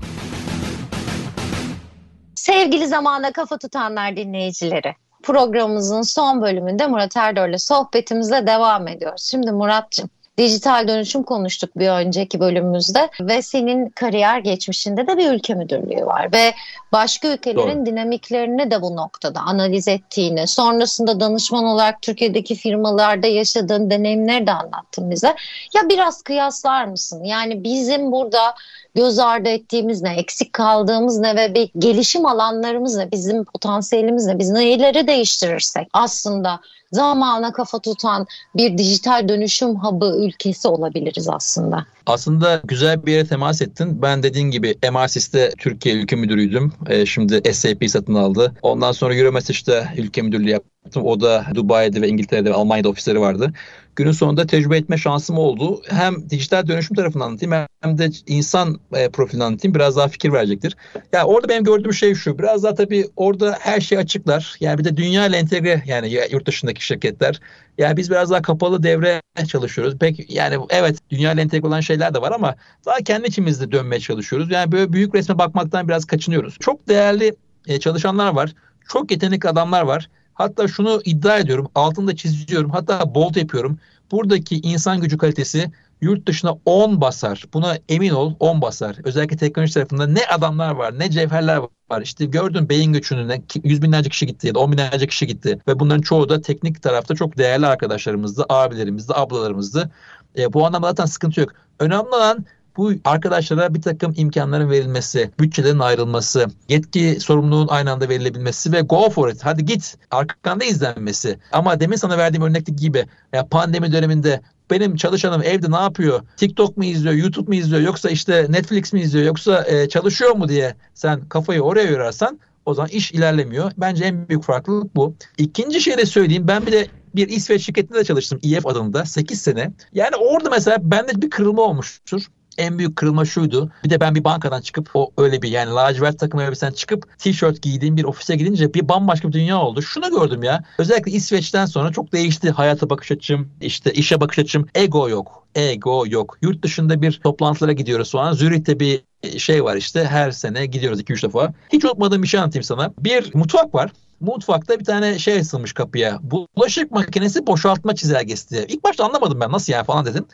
Sevgili 2.35 2.87
zamana 2.87 3.31
kafa 3.31 3.57
tutanlar 3.57 4.15
dinleyicileri, 4.15 4.95
programımızın 5.23 6.01
son 6.01 6.41
bölümünde 6.41 6.87
Murat 6.87 7.17
Erdor'la 7.17 7.59
sohbetimize 7.59 8.47
devam 8.47 8.87
ediyoruz. 8.87 9.27
Şimdi 9.31 9.51
Murat'cığım 9.51 10.09
dijital 10.37 10.87
dönüşüm 10.87 11.23
konuştuk 11.23 11.79
bir 11.79 11.89
önceki 11.89 12.39
bölümümüzde 12.39 13.09
ve 13.21 13.41
senin 13.41 13.89
kariyer 13.89 14.39
geçmişinde 14.39 15.07
de 15.07 15.17
bir 15.17 15.31
ülke 15.31 15.53
müdürlüğü 15.53 16.05
var 16.05 16.31
ve 16.33 16.53
başka 16.91 17.27
ülkelerin 17.27 17.77
Doğru. 17.77 17.85
dinamiklerini 17.85 18.71
de 18.71 18.81
bu 18.81 18.95
noktada 18.95 19.39
analiz 19.39 19.87
ettiğini, 19.87 20.47
sonrasında 20.47 21.19
danışman 21.19 21.63
olarak 21.63 22.01
Türkiye'deki 22.01 22.55
firmalarda 22.55 23.27
yaşadığın 23.27 23.89
deneyimleri 23.89 24.47
de 24.47 24.51
anlattın 24.51 25.11
bize. 25.11 25.35
Ya 25.75 25.89
biraz 25.89 26.21
kıyaslar 26.21 26.85
mısın? 26.85 27.23
Yani 27.23 27.63
bizim 27.63 28.11
burada 28.11 28.55
göz 28.95 29.19
ardı 29.19 29.49
ettiğimiz 29.49 30.01
ne, 30.01 30.15
eksik 30.15 30.53
kaldığımız 30.53 31.19
ne 31.19 31.35
ve 31.35 31.53
bir 31.53 31.69
gelişim 31.79 32.25
alanlarımız 32.25 32.95
ne, 32.95 33.11
bizim 33.11 33.43
potansiyelimiz 33.43 34.25
ne, 34.25 34.39
biz 34.39 34.49
neleri 34.49 35.07
değiştirirsek 35.07 35.87
aslında 35.93 36.59
zamana 36.91 37.53
kafa 37.53 37.79
tutan 37.79 38.27
bir 38.55 38.77
dijital 38.77 39.29
dönüşüm 39.29 39.75
hub'ı 39.75 40.25
ülkesi 40.25 40.67
olabiliriz 40.67 41.29
aslında. 41.29 41.85
Aslında 42.05 42.61
güzel 42.63 43.05
bir 43.05 43.11
yere 43.11 43.27
temas 43.27 43.61
ettin. 43.61 44.01
Ben 44.01 44.23
dediğin 44.23 44.51
gibi 44.51 44.75
MRSIS'te 44.91 45.51
Türkiye 45.57 45.95
ülke 45.95 46.15
müdürüydüm. 46.15 46.73
Ee, 46.87 47.05
şimdi 47.05 47.53
SAP 47.53 47.89
satın 47.89 48.15
aldı. 48.15 48.53
Ondan 48.61 48.91
sonra 48.91 49.15
Euromessage'de 49.15 49.87
ülke 49.97 50.21
müdürlüğü 50.21 50.49
yaptım. 50.49 51.05
O 51.05 51.21
da 51.21 51.45
Dubai'de 51.55 52.01
ve 52.01 52.07
İngiltere'de 52.07 52.49
ve 52.49 52.53
Almanya'da 52.53 52.89
ofisleri 52.89 53.19
vardı 53.19 53.53
günün 53.95 54.11
sonunda 54.11 54.47
tecrübe 54.47 54.77
etme 54.77 54.97
şansım 54.97 55.37
oldu. 55.37 55.81
Hem 55.89 56.29
dijital 56.29 56.67
dönüşüm 56.67 56.95
tarafını 56.95 57.23
anlatayım 57.23 57.67
hem 57.81 57.97
de 57.97 58.09
insan 58.27 58.79
e, 58.93 59.09
profilini 59.09 59.43
anlatayım. 59.43 59.75
Biraz 59.75 59.97
daha 59.97 60.07
fikir 60.07 60.33
verecektir. 60.33 60.75
Ya 60.95 61.01
yani 61.13 61.23
orada 61.25 61.49
benim 61.49 61.63
gördüğüm 61.63 61.93
şey 61.93 62.15
şu. 62.15 62.39
Biraz 62.39 62.63
daha 62.63 62.75
tabii 62.75 63.05
orada 63.15 63.57
her 63.59 63.81
şey 63.81 63.97
açıklar. 63.97 64.55
Yani 64.59 64.77
bir 64.77 64.83
de 64.83 64.97
dünya 64.97 65.25
ile 65.25 65.37
entegre 65.37 65.83
yani 65.85 66.19
yurt 66.31 66.45
dışındaki 66.45 66.85
şirketler. 66.85 67.39
Yani 67.77 67.97
biz 67.97 68.11
biraz 68.11 68.31
daha 68.31 68.41
kapalı 68.41 68.83
devre 68.83 69.21
çalışıyoruz. 69.47 69.97
Pek 69.97 70.31
yani 70.31 70.57
evet 70.69 70.97
dünya 71.09 71.33
ile 71.33 71.41
entegre 71.41 71.67
olan 71.67 71.81
şeyler 71.81 72.13
de 72.13 72.21
var 72.21 72.31
ama 72.31 72.55
daha 72.85 72.97
kendi 72.97 73.27
içimizde 73.27 73.71
dönmeye 73.71 73.99
çalışıyoruz. 73.99 74.51
Yani 74.51 74.71
böyle 74.71 74.93
büyük 74.93 75.15
resme 75.15 75.37
bakmaktan 75.37 75.87
biraz 75.87 76.05
kaçınıyoruz. 76.05 76.57
Çok 76.59 76.87
değerli 76.87 77.35
e, 77.67 77.79
çalışanlar 77.79 78.33
var. 78.33 78.53
Çok 78.89 79.11
yetenekli 79.11 79.49
adamlar 79.49 79.81
var. 79.81 80.09
Hatta 80.35 80.67
şunu 80.67 81.01
iddia 81.05 81.37
ediyorum, 81.37 81.67
altında 81.75 82.15
çiziyorum, 82.15 82.69
hatta 82.69 83.15
bold 83.15 83.35
yapıyorum. 83.35 83.79
Buradaki 84.11 84.59
insan 84.59 85.01
gücü 85.01 85.17
kalitesi 85.17 85.71
yurt 86.01 86.27
dışına 86.27 86.55
10 86.65 87.01
basar. 87.01 87.43
Buna 87.53 87.77
emin 87.89 88.09
ol 88.09 88.33
10 88.39 88.61
basar. 88.61 88.97
Özellikle 89.03 89.37
teknoloji 89.37 89.73
tarafında 89.73 90.07
ne 90.07 90.25
adamlar 90.25 90.71
var 90.71 90.99
ne 90.99 91.09
cevherler 91.11 91.57
var. 91.91 92.01
İşte 92.01 92.25
gördün 92.25 92.69
beyin 92.69 92.93
göçünü 92.93 93.27
ne 93.27 93.41
yüz 93.63 93.81
binlerce 93.81 94.09
kişi 94.09 94.27
gitti 94.27 94.47
ya 94.47 94.55
da 94.55 94.59
on 94.59 94.71
binlerce 94.71 95.07
kişi 95.07 95.27
gitti. 95.27 95.59
Ve 95.67 95.79
bunların 95.79 96.01
çoğu 96.01 96.29
da 96.29 96.41
teknik 96.41 96.81
tarafta 96.81 97.15
çok 97.15 97.37
değerli 97.37 97.65
arkadaşlarımızdı, 97.67 98.45
abilerimizdi, 98.49 99.13
ablalarımızdı. 99.15 99.91
E, 100.37 100.53
bu 100.53 100.65
anlamda 100.65 100.87
zaten 100.87 101.05
sıkıntı 101.05 101.39
yok. 101.39 101.49
Önemli 101.79 102.07
olan 102.07 102.45
bu 102.77 102.91
arkadaşlara 103.05 103.73
bir 103.73 103.81
takım 103.81 104.13
imkanların 104.17 104.69
verilmesi, 104.69 105.31
bütçelerin 105.39 105.79
ayrılması, 105.79 106.47
yetki 106.69 107.17
sorumluluğun 107.19 107.67
aynı 107.67 107.91
anda 107.91 108.09
verilebilmesi 108.09 108.71
ve 108.71 108.81
go 108.81 109.09
for 109.09 109.29
it. 109.29 109.39
Hadi 109.43 109.65
git. 109.65 109.97
Arkanda 110.11 110.65
izlenmesi. 110.65 111.39
Ama 111.51 111.79
demin 111.79 111.95
sana 111.95 112.17
verdiğim 112.17 112.43
örnekteki 112.43 112.75
gibi 112.75 113.05
ya 113.33 113.47
pandemi 113.47 113.91
döneminde 113.91 114.41
benim 114.71 114.95
çalışanım 114.95 115.41
evde 115.43 115.71
ne 115.71 115.75
yapıyor? 115.75 116.21
TikTok 116.37 116.77
mu 116.77 116.85
izliyor, 116.85 117.15
YouTube 117.15 117.47
mu 117.47 117.55
izliyor 117.55 117.81
yoksa 117.81 118.09
işte 118.09 118.45
Netflix 118.49 118.93
mi 118.93 119.01
izliyor 119.01 119.25
yoksa 119.25 119.65
e, 119.67 119.89
çalışıyor 119.89 120.31
mu 120.31 120.49
diye 120.49 120.75
sen 120.93 121.21
kafayı 121.29 121.61
oraya 121.61 121.91
yorarsan 121.91 122.39
o 122.65 122.73
zaman 122.73 122.89
iş 122.89 123.11
ilerlemiyor. 123.11 123.71
Bence 123.77 124.03
en 124.03 124.29
büyük 124.29 124.43
farklılık 124.43 124.95
bu. 124.95 125.15
İkinci 125.37 125.81
şey 125.81 125.97
de 125.97 126.05
söyleyeyim. 126.05 126.47
Ben 126.47 126.65
bir 126.65 126.71
de 126.71 126.87
bir 127.15 127.29
İsveç 127.29 127.65
şirketinde 127.65 127.99
de 127.99 128.03
çalıştım. 128.03 128.39
IF 128.41 128.65
adında 128.65 129.05
8 129.05 129.41
sene. 129.41 129.71
Yani 129.93 130.15
orada 130.15 130.49
mesela 130.49 130.77
bende 130.81 131.21
bir 131.21 131.29
kırılma 131.29 131.61
olmuştur 131.61 132.27
en 132.57 132.77
büyük 132.77 132.95
kırılma 132.95 133.25
şuydu. 133.25 133.71
Bir 133.83 133.89
de 133.89 133.99
ben 133.99 134.15
bir 134.15 134.23
bankadan 134.23 134.61
çıkıp 134.61 134.89
o 134.93 135.11
öyle 135.17 135.41
bir 135.41 135.49
yani 135.49 135.71
lacivert 135.71 136.19
takım 136.19 136.39
elbisen 136.39 136.71
çıkıp 136.71 137.19
tişört 137.19 137.61
giydiğim 137.61 137.97
bir 137.97 138.03
ofise 138.03 138.35
gidince 138.35 138.73
bir 138.73 138.89
bambaşka 138.89 139.27
bir 139.27 139.33
dünya 139.33 139.61
oldu. 139.61 139.81
Şunu 139.81 140.09
gördüm 140.09 140.43
ya. 140.43 140.63
Özellikle 140.77 141.11
İsveç'ten 141.11 141.65
sonra 141.65 141.91
çok 141.91 142.13
değişti 142.13 142.51
hayata 142.51 142.89
bakış 142.89 143.11
açım, 143.11 143.49
işte 143.61 143.93
işe 143.93 144.21
bakış 144.21 144.39
açım. 144.39 144.67
Ego 144.75 145.09
yok. 145.09 145.47
Ego 145.55 146.03
yok. 146.07 146.37
Yurt 146.41 146.63
dışında 146.63 147.01
bir 147.01 147.19
toplantılara 147.23 147.71
gidiyoruz 147.71 148.07
sonra. 148.07 148.33
Zürih'te 148.33 148.79
bir 148.79 149.01
şey 149.37 149.63
var 149.63 149.75
işte 149.75 150.05
her 150.05 150.31
sene 150.31 150.65
gidiyoruz 150.65 151.01
2-3 151.01 151.23
defa. 151.23 151.53
Hiç 151.73 151.85
unutmadığım 151.85 152.23
bir 152.23 152.27
şey 152.27 152.39
anlatayım 152.39 152.63
sana. 152.63 152.93
Bir 152.99 153.35
mutfak 153.35 153.75
var. 153.75 153.91
Mutfakta 154.19 154.79
bir 154.79 154.85
tane 154.85 155.19
şey 155.19 155.39
asılmış 155.39 155.73
kapıya. 155.73 156.19
Bulaşık 156.21 156.91
makinesi 156.91 157.47
boşaltma 157.47 157.95
çizelgesi 157.95 158.49
diye. 158.49 158.65
İlk 158.65 158.83
başta 158.83 159.05
anlamadım 159.05 159.39
ben 159.39 159.51
nasıl 159.51 159.73
yani 159.73 159.85
falan 159.85 160.05
dedim. 160.05 160.25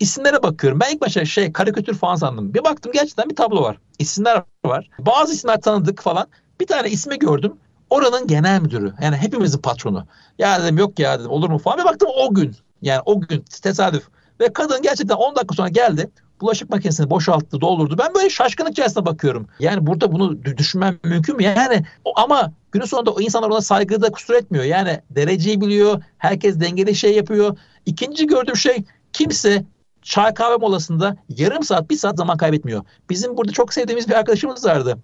İsimlere 0.00 0.42
bakıyorum. 0.42 0.80
Ben 0.80 0.94
ilk 0.94 1.00
başta 1.00 1.24
şey 1.24 1.52
karikatür 1.52 1.94
falan 1.94 2.14
sandım. 2.14 2.54
Bir 2.54 2.64
baktım 2.64 2.92
gerçekten 2.92 3.30
bir 3.30 3.36
tablo 3.36 3.62
var. 3.62 3.78
İsimler 3.98 4.42
var. 4.64 4.88
Bazı 4.98 5.32
isimler 5.32 5.60
tanıdık 5.60 6.02
falan. 6.02 6.26
Bir 6.60 6.66
tane 6.66 6.90
ismi 6.90 7.18
gördüm. 7.18 7.52
Oranın 7.90 8.26
genel 8.26 8.60
müdürü. 8.60 8.94
Yani 9.02 9.16
hepimizin 9.16 9.58
patronu. 9.58 10.06
Ya 10.38 10.62
dedim 10.62 10.78
yok 10.78 10.98
ya 10.98 11.18
dedim 11.20 11.30
olur 11.30 11.50
mu 11.50 11.58
falan. 11.58 11.78
Bir 11.78 11.84
baktım 11.84 12.08
o 12.16 12.34
gün. 12.34 12.56
Yani 12.82 13.00
o 13.04 13.20
gün 13.20 13.44
tesadüf. 13.62 14.08
Ve 14.40 14.52
kadın 14.52 14.82
gerçekten 14.82 15.14
10 15.14 15.36
dakika 15.36 15.54
sonra 15.54 15.68
geldi. 15.68 16.10
bulaşık 16.40 16.70
makinesini 16.70 17.10
boşalttı, 17.10 17.60
doldurdu. 17.60 17.98
Ben 17.98 18.14
böyle 18.14 18.30
şaşkınlık 18.30 18.72
içerisinde 18.72 19.06
bakıyorum. 19.06 19.46
Yani 19.58 19.86
burada 19.86 20.12
bunu 20.12 20.44
düşünmem 20.44 20.98
mümkün 21.04 21.36
mü? 21.36 21.42
Yani 21.42 21.84
ama 22.16 22.52
günün 22.72 22.84
sonunda 22.84 23.10
o 23.10 23.20
insanlar 23.20 23.50
ona 23.50 23.60
saygıda 23.60 24.12
kusur 24.12 24.34
etmiyor. 24.34 24.64
Yani 24.64 25.00
dereceyi 25.10 25.60
biliyor. 25.60 26.02
Herkes 26.18 26.60
dengeli 26.60 26.94
şey 26.94 27.14
yapıyor. 27.16 27.58
İkinci 27.86 28.26
gördüğüm 28.26 28.56
şey 28.56 28.84
kimse 29.12 29.64
çay 30.02 30.34
kahve 30.34 30.56
molasında 30.56 31.16
yarım 31.28 31.62
saat, 31.62 31.90
bir 31.90 31.96
saat 31.96 32.16
zaman 32.16 32.36
kaybetmiyor. 32.36 32.84
Bizim 33.10 33.36
burada 33.36 33.52
çok 33.52 33.74
sevdiğimiz 33.74 34.08
bir 34.08 34.14
arkadaşımız 34.14 34.64
vardı. 34.64 34.98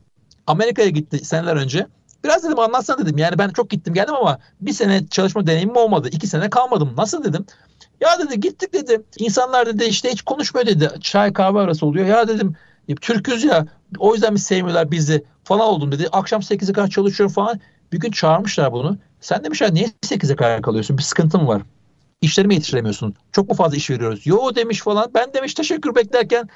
Amerika'ya 0.47 0.89
gitti 0.89 1.25
seneler 1.25 1.57
önce. 1.57 1.87
Biraz 2.25 2.45
dedim 2.45 2.59
anlatsana 2.59 2.99
dedim. 2.99 3.19
Yani 3.19 3.39
ben 3.39 3.49
çok 3.49 3.71
gittim 3.71 3.95
geldim 3.95 4.15
ama 4.15 4.39
bir 4.61 4.73
sene 4.73 5.07
çalışma 5.07 5.47
deneyimim 5.47 5.77
olmadı. 5.77 6.09
İki 6.13 6.27
sene 6.27 6.51
kalmadım. 6.51 6.95
Nasıl 6.97 7.25
dedim. 7.25 7.47
Ya 8.01 8.19
dedi 8.19 8.41
gittik 8.41 8.73
dedi. 8.73 9.03
İnsanlar 9.19 9.67
dedi 9.67 9.85
işte 9.85 10.11
hiç 10.11 10.23
konuşmuyor 10.23 10.67
dedi. 10.67 10.91
Çay 11.01 11.33
kahve 11.33 11.61
arası 11.61 11.87
oluyor. 11.87 12.07
Ya 12.07 12.29
dedim 12.29 12.57
e, 12.89 12.95
Türküz 12.95 13.45
ya 13.45 13.67
o 13.99 14.15
yüzden 14.15 14.33
mi 14.33 14.39
sevmiyorlar 14.39 14.91
bizi 14.91 15.25
falan 15.45 15.67
oldum 15.67 15.93
dedi. 15.93 16.09
Akşam 16.13 16.41
8'e 16.41 16.73
kadar 16.73 16.89
çalışıyorum 16.89 17.35
falan. 17.35 17.61
Bir 17.93 18.01
gün 18.01 18.11
çağırmışlar 18.11 18.73
bunu. 18.73 18.99
Sen 19.21 19.45
demişler 19.45 19.75
niye 19.75 19.87
8'e 20.03 20.37
kadar 20.37 20.63
kalıyorsun? 20.63 20.99
Bir 20.99 21.03
sıkıntın 21.03 21.47
var. 21.47 21.63
İşlerimi 22.21 22.55
yetiştiremiyorsun. 22.55 23.15
Çok 23.33 23.49
mu 23.49 23.55
fazla 23.55 23.77
iş 23.77 23.91
veriyoruz? 23.91 24.27
Yo 24.27 24.55
demiş 24.55 24.81
falan. 24.81 25.11
Ben 25.15 25.33
demiş 25.35 25.55
teşekkür 25.55 25.95
beklerken 25.95 26.49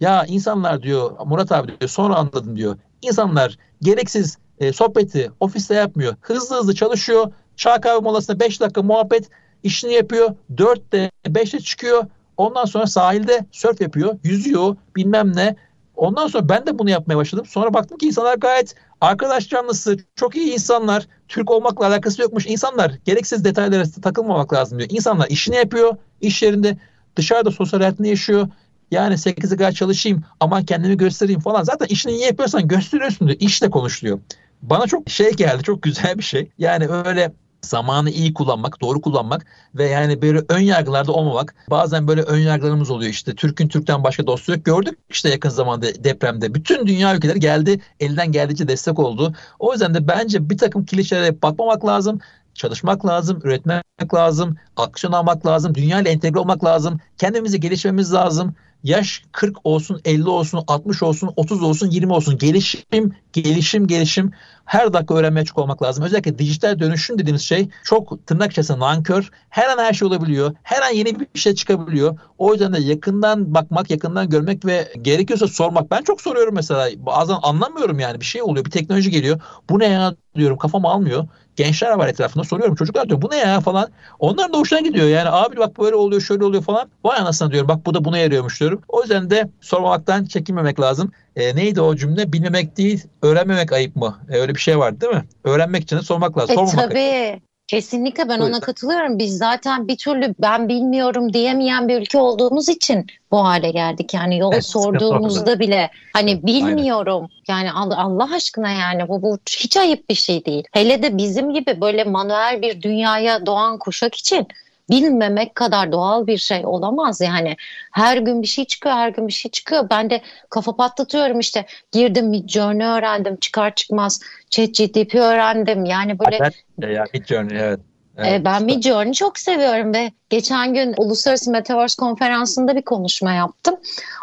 ya 0.00 0.24
insanlar 0.24 0.82
diyor 0.82 1.12
Murat 1.26 1.52
abi 1.52 1.68
diyor 1.80 1.90
sonra 1.90 2.14
anladım 2.14 2.56
diyor. 2.56 2.76
İnsanlar 3.02 3.58
gereksiz 3.82 4.38
e, 4.58 4.72
sohbeti 4.72 5.30
ofiste 5.40 5.74
yapmıyor. 5.74 6.14
Hızlı 6.20 6.56
hızlı 6.56 6.74
çalışıyor. 6.74 7.32
Çay 7.56 7.80
kahve 7.80 7.98
molasında 8.00 8.40
5 8.40 8.60
dakika 8.60 8.82
muhabbet 8.82 9.30
işini 9.62 9.92
yapıyor. 9.92 10.34
4'te 10.56 11.10
5'te 11.26 11.60
çıkıyor. 11.60 12.04
Ondan 12.36 12.64
sonra 12.64 12.86
sahilde 12.86 13.44
surf 13.52 13.80
yapıyor. 13.80 14.18
Yüzüyor 14.24 14.76
bilmem 14.96 15.36
ne. 15.36 15.56
Ondan 15.96 16.26
sonra 16.26 16.48
ben 16.48 16.66
de 16.66 16.78
bunu 16.78 16.90
yapmaya 16.90 17.16
başladım. 17.16 17.46
Sonra 17.46 17.74
baktım 17.74 17.98
ki 17.98 18.06
insanlar 18.06 18.36
gayet 18.36 18.74
arkadaş 19.04 19.48
canlısı, 19.48 19.96
çok 20.14 20.36
iyi 20.36 20.52
insanlar. 20.52 21.06
Türk 21.28 21.50
olmakla 21.50 21.86
alakası 21.86 22.22
yokmuş. 22.22 22.46
İnsanlar 22.46 22.92
gereksiz 23.04 23.44
detaylara 23.44 23.84
takılmamak 24.02 24.52
lazım 24.52 24.78
diyor. 24.78 24.90
İnsanlar 24.92 25.28
işini 25.28 25.56
yapıyor 25.56 25.96
iş 26.20 26.42
yerinde. 26.42 26.78
Dışarıda 27.16 27.50
sosyal 27.50 27.80
hayatını 27.80 28.06
yaşıyor. 28.06 28.48
Yani 28.90 29.14
8'e 29.14 29.56
kadar 29.56 29.72
çalışayım 29.72 30.24
ama 30.40 30.64
kendimi 30.64 30.96
göstereyim 30.96 31.40
falan. 31.40 31.62
Zaten 31.62 31.86
işini 31.86 32.12
iyi 32.12 32.24
yapıyorsan 32.24 32.68
gösteriyorsun 32.68 33.28
diyor. 33.28 33.40
İşle 33.40 33.70
konuşuluyor. 33.70 34.20
Bana 34.62 34.86
çok 34.86 35.10
şey 35.10 35.32
geldi. 35.32 35.62
Çok 35.62 35.82
güzel 35.82 36.18
bir 36.18 36.22
şey. 36.22 36.50
Yani 36.58 36.88
öyle 36.88 37.32
zamanı 37.64 38.10
iyi 38.10 38.34
kullanmak, 38.34 38.80
doğru 38.80 39.00
kullanmak 39.00 39.46
ve 39.74 39.84
yani 39.88 40.22
böyle 40.22 40.42
ön 40.48 40.60
yargılarda 40.60 41.12
olmamak. 41.12 41.54
Bazen 41.70 42.08
böyle 42.08 42.22
ön 42.22 42.38
yargılarımız 42.38 42.90
oluyor 42.90 43.10
işte 43.10 43.34
Türk'ün 43.34 43.68
Türk'ten 43.68 44.04
başka 44.04 44.26
dostu 44.26 44.52
yok. 44.52 44.64
Gördük 44.64 44.98
işte 45.10 45.28
yakın 45.28 45.48
zamanda 45.48 46.04
depremde. 46.04 46.54
Bütün 46.54 46.86
dünya 46.86 47.16
ülkeleri 47.16 47.40
geldi, 47.40 47.80
elden 48.00 48.32
geldiğince 48.32 48.68
destek 48.68 48.98
oldu. 48.98 49.34
O 49.58 49.72
yüzden 49.72 49.94
de 49.94 50.08
bence 50.08 50.50
bir 50.50 50.58
takım 50.58 50.86
klişelere 50.86 51.42
bakmamak 51.42 51.86
lazım 51.86 52.20
çalışmak 52.54 53.06
lazım, 53.06 53.40
üretmek 53.44 54.14
lazım, 54.14 54.56
aksiyon 54.76 55.12
almak 55.12 55.46
lazım, 55.46 55.74
dünya 55.74 56.00
ile 56.00 56.10
entegre 56.10 56.38
olmak 56.38 56.64
lazım, 56.64 57.00
kendimizi 57.18 57.60
gelişmemiz 57.60 58.12
lazım. 58.14 58.54
Yaş 58.84 59.22
40 59.32 59.56
olsun, 59.66 60.00
50 60.04 60.28
olsun, 60.28 60.64
60 60.66 61.02
olsun, 61.02 61.30
30 61.36 61.62
olsun, 61.62 61.90
20 61.90 62.12
olsun. 62.12 62.38
Gelişim, 62.38 63.12
gelişim, 63.32 63.86
gelişim. 63.86 64.30
Her 64.64 64.92
dakika 64.92 65.14
öğrenmeye 65.14 65.40
açık 65.40 65.58
olmak 65.58 65.82
lazım. 65.82 66.04
Özellikle 66.04 66.38
dijital 66.38 66.78
dönüşüm 66.78 67.18
dediğimiz 67.18 67.42
şey 67.42 67.68
çok 67.84 68.26
tırnak 68.26 68.50
içerisinde 68.52 68.78
nankör. 68.78 69.30
Her 69.48 69.68
an 69.68 69.78
her 69.78 69.92
şey 69.92 70.08
olabiliyor. 70.08 70.54
Her 70.62 70.82
an 70.82 70.90
yeni 70.94 71.20
bir 71.20 71.40
şey 71.40 71.54
çıkabiliyor. 71.54 72.18
O 72.38 72.52
yüzden 72.52 72.72
de 72.72 72.80
yakından 72.80 73.54
bakmak, 73.54 73.90
yakından 73.90 74.30
görmek 74.30 74.64
ve 74.64 74.92
gerekiyorsa 75.02 75.48
sormak. 75.48 75.90
Ben 75.90 76.02
çok 76.02 76.20
soruyorum 76.20 76.54
mesela. 76.54 76.88
Bazen 77.06 77.36
anlamıyorum 77.42 77.98
yani. 77.98 78.20
Bir 78.20 78.24
şey 78.24 78.42
oluyor, 78.42 78.64
bir 78.64 78.70
teknoloji 78.70 79.10
geliyor. 79.10 79.40
Bu 79.70 79.78
ne 79.78 79.86
ya 79.86 80.14
diyorum 80.36 80.58
kafam 80.58 80.86
almıyor 80.86 81.28
gençler 81.56 81.92
var 81.92 82.08
etrafında 82.08 82.44
soruyorum 82.44 82.74
çocuklar 82.74 83.08
diyor 83.08 83.22
bu 83.22 83.30
ne 83.30 83.36
ya 83.36 83.60
falan. 83.60 83.88
Onların 84.18 84.52
da 84.52 84.58
hoşuna 84.58 84.80
gidiyor 84.80 85.06
yani 85.06 85.28
abi 85.28 85.56
bak 85.56 85.78
böyle 85.78 85.96
oluyor 85.96 86.20
şöyle 86.22 86.44
oluyor 86.44 86.62
falan. 86.62 86.88
Vay 87.04 87.18
anasını 87.18 87.52
diyorum 87.52 87.68
bak 87.68 87.86
bu 87.86 87.94
da 87.94 88.04
buna 88.04 88.18
yarıyormuş 88.18 88.60
diyorum. 88.60 88.82
O 88.88 89.00
yüzden 89.00 89.30
de 89.30 89.48
sormamaktan 89.60 90.24
çekinmemek 90.24 90.80
lazım. 90.80 91.12
E, 91.36 91.56
neydi 91.56 91.80
o 91.80 91.96
cümle? 91.96 92.32
Bilmemek 92.32 92.76
değil, 92.76 93.04
öğrenmemek 93.22 93.72
ayıp 93.72 93.96
mı? 93.96 94.18
E, 94.30 94.38
öyle 94.38 94.54
bir 94.54 94.60
şey 94.60 94.78
var 94.78 95.00
değil 95.00 95.12
mi? 95.12 95.24
Öğrenmek 95.44 95.82
için 95.82 95.96
de 95.96 96.02
sormak 96.02 96.38
lazım. 96.38 96.52
E, 96.52 96.54
Sormamak 96.54 96.90
tabii. 96.90 96.98
Ayıp. 96.98 97.42
Kesinlikle 97.74 98.28
ben 98.28 98.40
ona 98.40 98.60
katılıyorum. 98.60 99.18
Biz 99.18 99.38
zaten 99.38 99.88
bir 99.88 99.96
türlü 99.96 100.34
ben 100.38 100.68
bilmiyorum 100.68 101.32
diyemeyen 101.32 101.88
bir 101.88 102.00
ülke 102.00 102.18
olduğumuz 102.18 102.68
için 102.68 103.06
bu 103.30 103.44
hale 103.44 103.70
geldik. 103.70 104.14
Yani 104.14 104.38
yol 104.38 104.52
evet, 104.52 104.64
sorduğumuzda 104.64 105.58
bile 105.58 105.90
hani 106.12 106.46
bilmiyorum. 106.46 107.28
Aynen. 107.48 107.64
Yani 107.66 107.72
Allah 107.72 108.34
aşkına 108.34 108.70
yani 108.70 109.08
bu, 109.08 109.22
bu 109.22 109.38
hiç 109.48 109.76
ayıp 109.76 110.10
bir 110.10 110.14
şey 110.14 110.44
değil. 110.44 110.64
Hele 110.72 111.02
de 111.02 111.16
bizim 111.16 111.54
gibi 111.54 111.80
böyle 111.80 112.04
manuel 112.04 112.62
bir 112.62 112.82
dünyaya 112.82 113.46
doğan 113.46 113.78
kuşak 113.78 114.14
için 114.14 114.46
bilmemek 114.90 115.54
kadar 115.54 115.92
doğal 115.92 116.26
bir 116.26 116.38
şey 116.38 116.66
olamaz 116.66 117.20
yani. 117.20 117.56
Her 117.92 118.16
gün 118.16 118.42
bir 118.42 118.46
şey 118.46 118.64
çıkıyor, 118.64 118.94
her 118.94 119.08
gün 119.08 119.28
bir 119.28 119.32
şey 119.32 119.50
çıkıyor. 119.50 119.86
Ben 119.90 120.10
de 120.10 120.22
kafa 120.50 120.76
patlatıyorum 120.76 121.40
işte. 121.40 121.66
Girdim 121.92 122.28
Midjourney 122.28 122.86
öğrendim 122.86 123.36
çıkar 123.36 123.74
çıkmaz. 123.74 124.20
ChatGPT 124.50 125.14
öğrendim. 125.14 125.84
Yani 125.84 126.18
böyle... 126.18 126.38
Evet, 126.40 126.54
ya 126.94 127.04
Midjourney 127.14 127.60
evet. 127.60 127.80
Evet, 128.18 128.40
ee, 128.40 128.44
ben 128.44 128.62
Midjourney 128.62 129.12
çok 129.12 129.38
seviyorum 129.38 129.94
ve 129.94 130.12
geçen 130.30 130.74
gün 130.74 130.94
Uluslararası 130.96 131.50
Metaverse 131.50 131.94
Konferansı'nda 131.98 132.76
bir 132.76 132.82
konuşma 132.82 133.32
yaptım. 133.32 133.76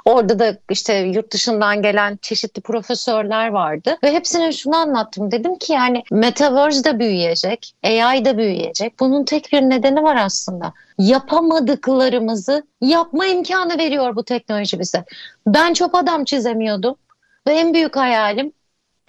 Orada 0.06 0.40
da 0.40 0.58
işte 0.70 0.94
yurt 0.94 1.34
dışından 1.34 1.82
gelen 1.82 2.20
çeşitli 2.22 2.62
profesörler 2.62 3.48
vardı 3.48 3.98
ve 4.04 4.14
hepsine 4.14 4.52
şunu 4.52 4.76
anlattım. 4.76 5.32
Dedim 5.32 5.58
ki 5.58 5.74
yani 5.74 6.04
Metaverse 6.12 6.84
de 6.84 7.00
büyüyecek, 7.00 7.74
AI 7.84 8.26
da 8.26 8.38
büyüyecek. 8.38 9.00
Bunun 9.00 9.24
tek 9.24 9.50
bir 9.54 9.62
nedeni 9.62 10.04
var 10.04 10.16
aslında. 10.16 10.74
Yapamadıklarımızı 10.98 12.64
yapma 12.82 13.26
imkanı 13.26 13.78
veriyor 13.78 14.16
bu 14.16 14.24
teknoloji 14.24 14.80
bize. 14.80 15.06
Ben 15.48 15.74
çok 15.74 15.96
adam 15.96 16.24
çizemiyordum 16.24 16.96
ve 17.48 17.52
en 17.52 17.74
büyük 17.74 17.96
hayalim 17.96 18.54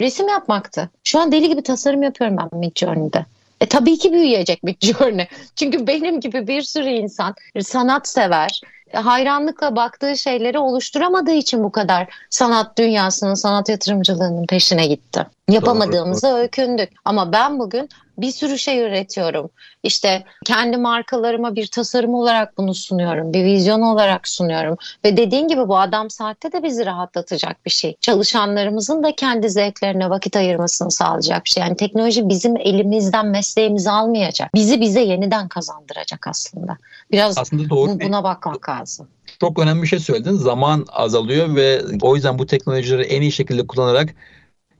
resim 0.01 0.27
yapmaktı. 0.27 0.89
Şu 1.03 1.19
an 1.19 1.31
deli 1.31 1.49
gibi 1.49 1.63
tasarım 1.63 2.03
yapıyorum 2.03 2.37
ben 2.37 2.59
Midjourney'de. 2.59 3.25
E, 3.61 3.65
tabii 3.65 3.97
ki 3.97 4.13
büyüyecek 4.13 4.63
Midjourney. 4.63 5.27
Çünkü 5.55 5.87
benim 5.87 6.19
gibi 6.19 6.47
bir 6.47 6.61
sürü 6.61 6.89
insan 6.89 7.35
sanat 7.61 8.07
sever, 8.07 8.61
hayranlıkla 8.93 9.75
baktığı 9.75 10.17
şeyleri 10.17 10.59
oluşturamadığı 10.59 11.33
için 11.33 11.63
bu 11.63 11.71
kadar 11.71 12.07
sanat 12.29 12.77
dünyasının, 12.77 13.33
sanat 13.33 13.69
yatırımcılığının 13.69 14.45
peşine 14.45 14.87
gitti. 14.87 15.25
Yapamadığımızı 15.49 16.27
doğru, 16.27 16.35
öykündük. 16.35 16.89
Ama 17.05 17.31
ben 17.31 17.59
bugün 17.59 17.89
bir 18.17 18.31
sürü 18.31 18.57
şey 18.57 18.79
üretiyorum. 18.79 19.49
İşte 19.83 20.23
kendi 20.45 20.77
markalarıma 20.77 21.55
bir 21.55 21.67
tasarım 21.67 22.13
olarak 22.13 22.57
bunu 22.57 22.75
sunuyorum. 22.75 23.33
Bir 23.33 23.43
vizyon 23.43 23.81
olarak 23.81 24.27
sunuyorum. 24.27 24.77
Ve 25.05 25.17
dediğin 25.17 25.47
gibi 25.47 25.67
bu 25.67 25.77
adam 25.77 26.09
saatte 26.09 26.51
de 26.51 26.63
bizi 26.63 26.85
rahatlatacak 26.85 27.65
bir 27.65 27.71
şey. 27.71 27.95
Çalışanlarımızın 28.01 29.03
da 29.03 29.15
kendi 29.15 29.49
zevklerine 29.49 30.09
vakit 30.09 30.35
ayırmasını 30.35 30.91
sağlayacak 30.91 31.45
bir 31.45 31.49
şey. 31.49 31.63
Yani 31.63 31.75
teknoloji 31.75 32.29
bizim 32.29 32.57
elimizden 32.57 33.27
mesleğimizi 33.27 33.91
almayacak. 33.91 34.55
Bizi 34.55 34.81
bize 34.81 35.01
yeniden 35.01 35.47
kazandıracak 35.47 36.27
aslında. 36.27 36.77
Biraz 37.11 37.37
aslında 37.37 37.69
doğru. 37.69 37.99
buna 37.99 38.23
bakmak 38.23 38.69
lazım 38.69 39.07
çok 39.39 39.59
önemli 39.59 39.81
bir 39.81 39.87
şey 39.87 39.99
söyledin. 39.99 40.31
Zaman 40.31 40.85
azalıyor 40.91 41.55
ve 41.55 41.81
o 42.01 42.15
yüzden 42.15 42.39
bu 42.39 42.45
teknolojileri 42.45 43.03
en 43.03 43.21
iyi 43.21 43.31
şekilde 43.31 43.67
kullanarak 43.67 44.09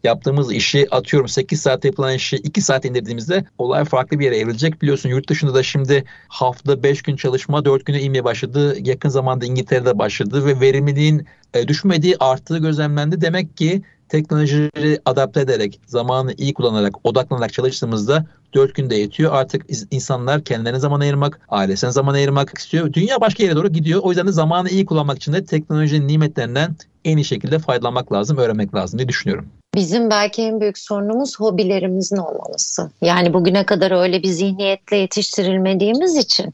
yaptığımız 0.03 0.53
işi 0.53 0.87
atıyorum 0.91 1.27
8 1.27 1.61
saat 1.61 1.85
yapılan 1.85 2.13
işi 2.13 2.35
2 2.35 2.61
saat 2.61 2.85
indirdiğimizde 2.85 3.45
olay 3.57 3.85
farklı 3.85 4.19
bir 4.19 4.25
yere 4.25 4.37
evrilecek. 4.37 4.81
Biliyorsun 4.81 5.09
yurt 5.09 5.29
dışında 5.29 5.53
da 5.53 5.63
şimdi 5.63 6.03
haftada 6.27 6.83
5 6.83 7.01
gün 7.01 7.15
çalışma 7.15 7.65
4 7.65 7.85
güne 7.85 8.01
inmeye 8.01 8.23
başladı. 8.23 8.75
Yakın 8.79 9.09
zamanda 9.09 9.45
İngiltere'de 9.45 9.99
başladı 9.99 10.45
ve 10.45 10.59
verimliliğin 10.59 11.27
e, 11.53 11.67
düşmediği 11.67 12.15
arttığı 12.19 12.57
gözlemlendi. 12.57 13.21
Demek 13.21 13.57
ki 13.57 13.81
teknolojileri 14.09 14.99
adapte 15.05 15.41
ederek, 15.41 15.79
zamanı 15.85 16.33
iyi 16.37 16.53
kullanarak, 16.53 17.05
odaklanarak 17.05 17.53
çalıştığımızda 17.53 18.25
4 18.53 18.75
günde 18.75 18.95
yetiyor. 18.95 19.33
Artık 19.33 19.65
insanlar 19.91 20.43
kendilerine 20.43 20.79
zaman 20.79 20.99
ayırmak, 20.99 21.39
ailesine 21.49 21.91
zaman 21.91 22.13
ayırmak 22.13 22.57
istiyor. 22.57 22.93
Dünya 22.93 23.21
başka 23.21 23.43
yere 23.43 23.55
doğru 23.55 23.69
gidiyor. 23.69 24.01
O 24.03 24.09
yüzden 24.09 24.27
de 24.27 24.31
zamanı 24.31 24.69
iyi 24.69 24.85
kullanmak 24.85 25.17
için 25.17 25.33
de 25.33 25.45
teknolojinin 25.45 26.07
nimetlerinden 26.07 26.75
en 27.05 27.17
iyi 27.17 27.25
şekilde 27.25 27.59
faydalanmak 27.59 28.13
lazım, 28.13 28.37
öğrenmek 28.37 28.75
lazım 28.75 28.99
diye 28.99 29.07
düşünüyorum. 29.07 29.49
Bizim 29.75 30.09
belki 30.09 30.41
en 30.41 30.61
büyük 30.61 30.77
sorunumuz 30.77 31.39
hobilerimizin 31.39 32.17
olmaması. 32.17 32.91
Yani 33.01 33.33
bugüne 33.33 33.65
kadar 33.65 33.91
öyle 33.91 34.23
bir 34.23 34.27
zihniyetle 34.27 34.97
yetiştirilmediğimiz 34.97 36.17
için 36.17 36.53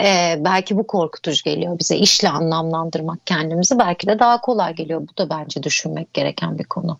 e, 0.00 0.38
belki 0.44 0.76
bu 0.76 0.86
korkutucu 0.86 1.44
geliyor 1.44 1.78
bize. 1.78 1.96
İşle 1.96 2.28
anlamlandırmak 2.28 3.26
kendimizi 3.26 3.78
belki 3.78 4.06
de 4.06 4.18
daha 4.18 4.40
kolay 4.40 4.74
geliyor. 4.74 5.00
Bu 5.00 5.22
da 5.22 5.30
bence 5.30 5.62
düşünmek 5.62 6.14
gereken 6.14 6.58
bir 6.58 6.64
konu. 6.64 6.98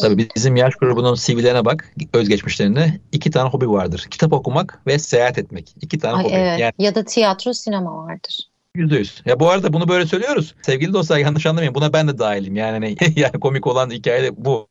Tabii 0.00 0.28
bizim 0.36 0.56
yaş 0.56 0.74
grubunun 0.74 1.14
CV'lerine 1.14 1.64
bak, 1.64 1.94
özgeçmişlerine 2.12 3.00
iki 3.12 3.30
tane 3.30 3.48
hobi 3.48 3.70
vardır. 3.70 4.06
Kitap 4.10 4.32
okumak 4.32 4.82
ve 4.86 4.98
seyahat 4.98 5.38
etmek. 5.38 5.74
İki 5.80 5.98
tane 5.98 6.16
Ay, 6.16 6.24
hobi. 6.24 6.32
Evet. 6.32 6.60
Yani... 6.60 6.72
Ya 6.78 6.94
da 6.94 7.04
tiyatro, 7.04 7.52
sinema 7.52 7.96
vardır. 7.96 8.48
Yüzde 8.76 8.96
yüz. 8.96 9.22
Ya 9.26 9.40
bu 9.40 9.50
arada 9.50 9.72
bunu 9.72 9.88
böyle 9.88 10.06
söylüyoruz. 10.06 10.54
Sevgili 10.62 10.92
dostlar 10.92 11.18
yanlış 11.18 11.46
anlamayın. 11.46 11.74
Buna 11.74 11.92
ben 11.92 12.08
de 12.08 12.18
dahilim. 12.18 12.56
Yani 12.56 12.72
hani, 12.72 12.96
yani 13.20 13.40
komik 13.40 13.66
olan 13.66 13.90
hikaye 13.90 14.22
de 14.22 14.44
bu. 14.44 14.68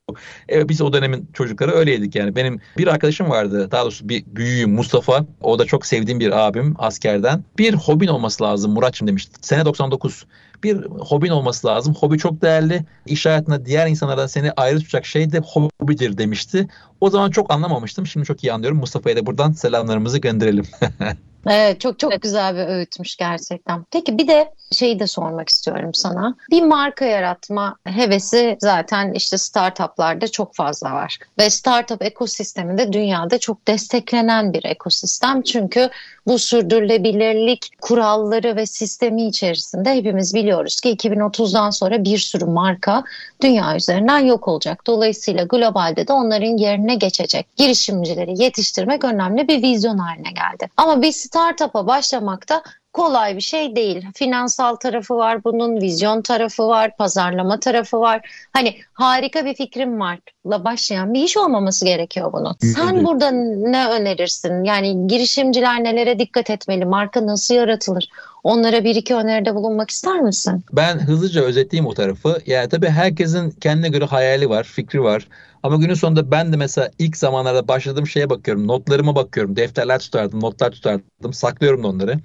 Evet 0.49 0.69
biz 0.69 0.81
o 0.81 0.93
dönemin 0.93 1.29
çocukları 1.33 1.71
öyleydik 1.71 2.15
yani. 2.15 2.35
Benim 2.35 2.61
bir 2.77 2.87
arkadaşım 2.87 3.29
vardı. 3.29 3.71
Daha 3.71 3.83
doğrusu 3.83 4.09
bir 4.09 4.25
büyüğüm 4.25 4.73
Mustafa. 4.73 5.25
O 5.41 5.59
da 5.59 5.65
çok 5.65 5.85
sevdiğim 5.85 6.19
bir 6.19 6.47
abim 6.47 6.75
askerden. 6.77 7.43
Bir 7.57 7.73
hobin 7.73 8.07
olması 8.07 8.43
lazım 8.43 8.71
Muratçım 8.71 9.07
demişti. 9.07 9.37
Sene 9.41 9.65
99 9.65 10.25
bir 10.63 10.77
hobin 10.85 11.29
olması 11.29 11.67
lazım. 11.67 11.93
Hobi 11.93 12.17
çok 12.17 12.41
değerli. 12.41 12.85
İş 13.05 13.25
hayatında 13.25 13.65
diğer 13.65 13.87
insanlardan 13.87 14.27
seni 14.27 14.51
ayrı 14.51 14.79
tutacak 14.79 15.05
şey 15.05 15.31
de 15.31 15.39
hobidir 15.39 16.17
demişti. 16.17 16.67
O 17.01 17.09
zaman 17.09 17.31
çok 17.31 17.53
anlamamıştım. 17.53 18.07
Şimdi 18.07 18.25
çok 18.25 18.43
iyi 18.43 18.53
anlıyorum. 18.53 18.77
Mustafa'ya 18.77 19.15
da 19.15 19.25
buradan 19.25 19.51
selamlarımızı 19.51 20.17
gönderelim. 20.17 20.65
Evet 21.47 21.81
çok 21.81 21.99
çok 21.99 22.21
güzel 22.21 22.55
bir 22.55 22.67
öğütmüş 22.67 23.15
gerçekten. 23.15 23.85
Peki 23.91 24.17
bir 24.17 24.27
de 24.27 24.53
şeyi 24.71 24.99
de 24.99 25.07
sormak 25.07 25.49
istiyorum 25.49 25.93
sana. 25.93 26.35
Bir 26.51 26.61
marka 26.61 27.05
yaratma 27.05 27.75
hevesi 27.83 28.57
zaten 28.59 29.13
işte 29.13 29.37
startuplarda 29.37 30.27
çok 30.27 30.55
fazla 30.55 30.91
var. 30.91 31.17
Ve 31.39 31.49
startup 31.49 32.01
ekosisteminde 32.01 32.93
dünyada 32.93 33.37
çok 33.39 33.67
desteklenen 33.67 34.53
bir 34.53 34.65
ekosistem. 34.65 35.41
Çünkü 35.41 35.89
bu 36.27 36.39
sürdürülebilirlik 36.39 37.69
kuralları 37.81 38.55
ve 38.55 38.65
sistemi 38.65 39.25
içerisinde 39.25 39.95
hepimiz 39.95 40.33
biliyoruz 40.33 40.81
ki 40.81 40.95
2030'dan 40.95 41.69
sonra 41.69 42.03
bir 42.03 42.17
sürü 42.17 42.45
marka 42.45 43.03
dünya 43.41 43.75
üzerinden 43.75 44.19
yok 44.19 44.47
olacak. 44.47 44.87
Dolayısıyla 44.87 45.43
globalde 45.43 46.07
de 46.07 46.13
onların 46.13 46.57
yerine 46.57 46.95
geçecek 46.95 47.47
girişimcileri 47.57 48.41
yetiştirmek 48.41 49.03
önemli 49.03 49.47
bir 49.47 49.61
vizyon 49.63 49.97
haline 49.97 50.31
geldi. 50.31 50.69
Ama 50.77 51.01
bir 51.01 51.11
startup'a 51.33 51.87
başlamakta 51.87 52.63
kolay 52.93 53.35
bir 53.35 53.41
şey 53.41 53.75
değil. 53.75 54.05
Finansal 54.15 54.75
tarafı 54.75 55.15
var 55.15 55.43
bunun, 55.43 55.81
vizyon 55.81 56.21
tarafı 56.21 56.67
var, 56.67 56.97
pazarlama 56.97 57.59
tarafı 57.59 57.99
var. 57.99 58.29
Hani 58.53 58.75
harika 58.93 59.45
bir 59.45 59.55
fikrim 59.55 59.99
varla 59.99 60.63
başlayan 60.63 61.13
bir 61.13 61.23
iş 61.23 61.37
olmaması 61.37 61.85
gerekiyor 61.85 62.33
bunun. 62.33 62.55
Sen 62.75 63.05
burada 63.05 63.31
ne 63.31 63.87
önerirsin? 63.87 64.63
Yani 64.63 65.07
girişimciler 65.07 65.83
nelere 65.83 66.19
dikkat 66.19 66.49
etmeli? 66.49 66.85
Marka 66.85 67.27
nasıl 67.27 67.55
yaratılır? 67.55 68.09
Onlara 68.43 68.83
bir 68.83 68.95
iki 68.95 69.15
öneride 69.15 69.55
bulunmak 69.55 69.89
ister 69.89 70.21
misin? 70.21 70.63
Ben 70.71 70.99
hızlıca 70.99 71.41
özetleyeyim 71.41 71.89
o 71.89 71.93
tarafı. 71.93 72.37
Yani 72.45 72.69
tabii 72.69 72.89
herkesin 72.89 73.51
kendine 73.51 73.89
göre 73.89 74.05
hayali 74.05 74.49
var, 74.49 74.63
fikri 74.63 75.03
var. 75.03 75.27
Ama 75.63 75.75
günün 75.75 75.93
sonunda 75.93 76.31
ben 76.31 76.53
de 76.53 76.57
mesela 76.57 76.91
ilk 76.99 77.17
zamanlarda 77.17 77.67
başladığım 77.67 78.07
şeye 78.07 78.29
bakıyorum. 78.29 78.67
Notlarıma 78.67 79.15
bakıyorum. 79.15 79.55
Defterler 79.55 79.99
tutardım, 79.99 80.41
notlar 80.41 80.71
tutardım. 80.71 81.33
Saklıyorum 81.33 81.83
da 81.83 81.87
onları. 81.87 82.19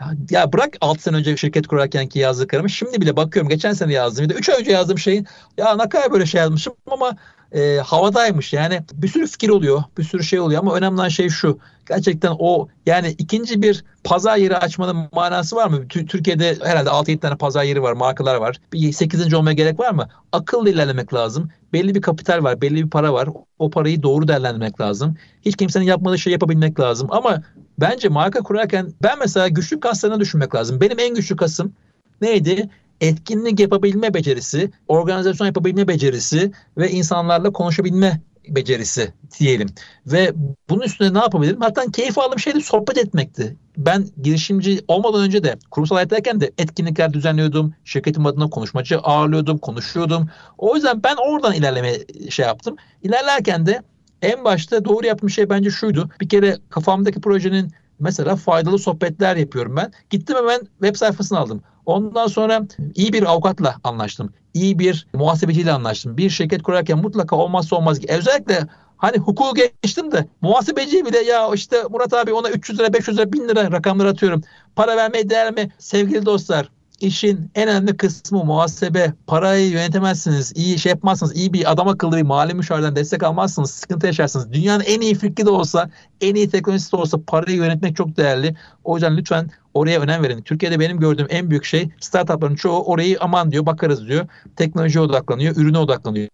Ya, 0.00 0.12
ya 0.30 0.52
bırak 0.52 0.76
6 0.80 1.02
sene 1.02 1.16
önce 1.16 1.36
şirket 1.36 1.66
kurarken 1.66 2.06
ki 2.08 2.18
yazdıklarımı 2.18 2.70
şimdi 2.70 3.00
bile 3.00 3.16
bakıyorum. 3.16 3.48
Geçen 3.48 3.72
sene 3.72 3.92
yazdım 3.92 4.24
ya 4.24 4.30
da 4.30 4.34
3 4.34 4.48
ay 4.48 4.60
önce 4.60 4.72
yazdığım 4.72 4.98
şeyin 4.98 5.26
ya 5.58 5.76
ne 5.76 5.88
kadar 5.88 6.12
böyle 6.12 6.26
şey 6.26 6.40
yazmışım 6.40 6.74
ama 6.90 7.16
e, 7.52 7.76
havadaymış. 7.76 8.52
Yani 8.52 8.80
bir 8.92 9.08
sürü 9.08 9.26
fikir 9.26 9.48
oluyor, 9.48 9.82
bir 9.98 10.04
sürü 10.04 10.24
şey 10.24 10.40
oluyor 10.40 10.60
ama 10.60 10.74
önemli 10.74 10.94
olan 10.94 11.08
şey 11.08 11.28
şu. 11.28 11.58
Gerçekten 11.88 12.32
o 12.38 12.68
yani 12.86 13.14
ikinci 13.18 13.62
bir 13.62 13.84
pazar 14.04 14.36
yeri 14.36 14.56
açmanın 14.56 15.08
manası 15.12 15.56
var 15.56 15.68
mı? 15.68 15.88
Türkiye'de 15.88 16.56
herhalde 16.62 16.90
6-7 16.90 17.18
tane 17.18 17.36
pazar 17.36 17.64
yeri 17.64 17.82
var, 17.82 17.92
markalar 17.92 18.36
var. 18.36 18.56
Bir 18.72 18.92
8. 18.92 19.34
olmaya 19.34 19.52
gerek 19.52 19.80
var 19.80 19.92
mı? 19.92 20.08
Akıllı 20.32 20.70
ilerlemek 20.70 21.14
lazım. 21.14 21.50
Belli 21.72 21.94
bir 21.94 22.02
kapital 22.02 22.44
var, 22.44 22.60
belli 22.60 22.84
bir 22.84 22.90
para 22.90 23.12
var. 23.12 23.28
O 23.58 23.70
parayı 23.70 24.02
doğru 24.02 24.28
değerlendirmek 24.28 24.80
lazım. 24.80 25.16
Hiç 25.44 25.56
kimsenin 25.56 25.84
yapmadığı 25.84 26.18
şey 26.18 26.32
yapabilmek 26.32 26.80
lazım. 26.80 27.08
Ama 27.10 27.42
bence 27.78 28.08
marka 28.08 28.40
kurarken 28.40 28.92
ben 29.02 29.18
mesela 29.18 29.48
güçlü 29.48 29.80
kaslarını 29.80 30.20
düşünmek 30.20 30.54
lazım. 30.54 30.80
Benim 30.80 30.98
en 30.98 31.14
güçlü 31.14 31.36
kasım 31.36 31.72
neydi? 32.20 32.70
Etkinlik 33.00 33.60
yapabilme 33.60 34.14
becerisi, 34.14 34.70
organizasyon 34.88 35.46
yapabilme 35.46 35.88
becerisi 35.88 36.52
ve 36.78 36.90
insanlarla 36.90 37.52
konuşabilme 37.52 38.20
becerisi 38.48 39.12
diyelim. 39.40 39.68
Ve 40.06 40.32
bunun 40.70 40.82
üstüne 40.82 41.14
ne 41.14 41.18
yapabilirim? 41.18 41.60
Hatta 41.60 41.90
keyif 41.90 42.18
aldığım 42.18 42.38
şey 42.38 42.54
de 42.54 42.60
sohbet 42.60 42.98
etmekti. 42.98 43.56
Ben 43.76 44.06
girişimci 44.22 44.80
olmadan 44.88 45.20
önce 45.20 45.44
de 45.44 45.56
kurumsal 45.70 45.96
hayattayken 45.96 46.40
de 46.40 46.52
etkinlikler 46.58 47.12
düzenliyordum. 47.12 47.74
Şirketim 47.84 48.26
adına 48.26 48.50
konuşmacı 48.50 48.98
ağırlıyordum, 48.98 49.58
konuşuyordum. 49.58 50.28
O 50.58 50.74
yüzden 50.74 51.02
ben 51.02 51.16
oradan 51.16 51.54
ilerleme 51.54 51.92
şey 52.30 52.46
yaptım. 52.46 52.76
İlerlerken 53.02 53.66
de 53.66 53.82
en 54.22 54.44
başta 54.44 54.84
doğru 54.84 55.06
yaptığım 55.06 55.30
şey 55.30 55.50
bence 55.50 55.70
şuydu. 55.70 56.10
Bir 56.20 56.28
kere 56.28 56.56
kafamdaki 56.70 57.20
projenin 57.20 57.72
mesela 57.98 58.36
faydalı 58.36 58.78
sohbetler 58.78 59.36
yapıyorum 59.36 59.76
ben. 59.76 59.92
Gittim 60.10 60.36
hemen 60.36 60.60
web 60.60 60.96
sayfasını 60.96 61.38
aldım. 61.38 61.62
Ondan 61.86 62.26
sonra 62.26 62.66
iyi 62.94 63.12
bir 63.12 63.22
avukatla 63.22 63.76
anlaştım. 63.84 64.32
İyi 64.54 64.78
bir 64.78 65.06
muhasebeciyle 65.14 65.72
anlaştım. 65.72 66.16
Bir 66.16 66.30
şirket 66.30 66.62
kurarken 66.62 66.98
mutlaka 66.98 67.36
olmazsa 67.36 67.76
olmaz. 67.76 68.00
Özellikle 68.08 68.66
Hani 68.96 69.18
hukuku 69.18 69.54
geçtim 69.54 70.12
de 70.12 70.28
muhasebeci 70.40 71.04
bile 71.04 71.18
ya 71.18 71.50
işte 71.54 71.82
Murat 71.90 72.12
abi 72.12 72.32
ona 72.32 72.50
300 72.50 72.78
lira 72.78 72.92
500 72.92 73.18
lira 73.18 73.32
1000 73.32 73.48
lira 73.48 73.72
rakamlar 73.72 74.06
atıyorum. 74.06 74.42
Para 74.76 74.96
vermeye 74.96 75.30
değer 75.30 75.52
mi? 75.52 75.72
Sevgili 75.78 76.26
dostlar 76.26 76.70
işin 77.00 77.50
en 77.54 77.68
önemli 77.68 77.96
kısmı 77.96 78.44
muhasebe. 78.44 79.12
Parayı 79.26 79.70
yönetemezsiniz. 79.70 80.52
iyi 80.56 80.78
şey 80.78 80.90
yapmazsınız. 80.90 81.36
iyi 81.36 81.52
bir 81.52 81.72
adam 81.72 81.88
akıllı 81.88 82.16
bir 82.16 82.22
mali 82.22 82.54
müşavirden 82.54 82.96
destek 82.96 83.22
almazsınız. 83.22 83.70
Sıkıntı 83.70 84.06
yaşarsınız. 84.06 84.52
Dünyanın 84.52 84.84
en 84.86 85.00
iyi 85.00 85.14
fikri 85.14 85.46
de 85.46 85.50
olsa, 85.50 85.90
en 86.20 86.34
iyi 86.34 86.50
teknolojisi 86.50 86.92
de 86.92 86.96
olsa 86.96 87.18
parayı 87.26 87.56
yönetmek 87.56 87.96
çok 87.96 88.16
değerli. 88.16 88.56
O 88.84 88.96
yüzden 88.96 89.16
lütfen 89.16 89.50
oraya 89.74 90.00
önem 90.00 90.22
verin. 90.22 90.42
Türkiye'de 90.42 90.80
benim 90.80 91.00
gördüğüm 91.00 91.26
en 91.30 91.50
büyük 91.50 91.64
şey 91.64 91.88
startupların 92.00 92.54
çoğu 92.54 92.84
orayı 92.84 93.16
aman 93.20 93.52
diyor 93.52 93.66
bakarız 93.66 94.08
diyor. 94.08 94.26
Teknolojiye 94.56 95.04
odaklanıyor, 95.04 95.56
ürüne 95.56 95.78
odaklanıyor. 95.78 96.28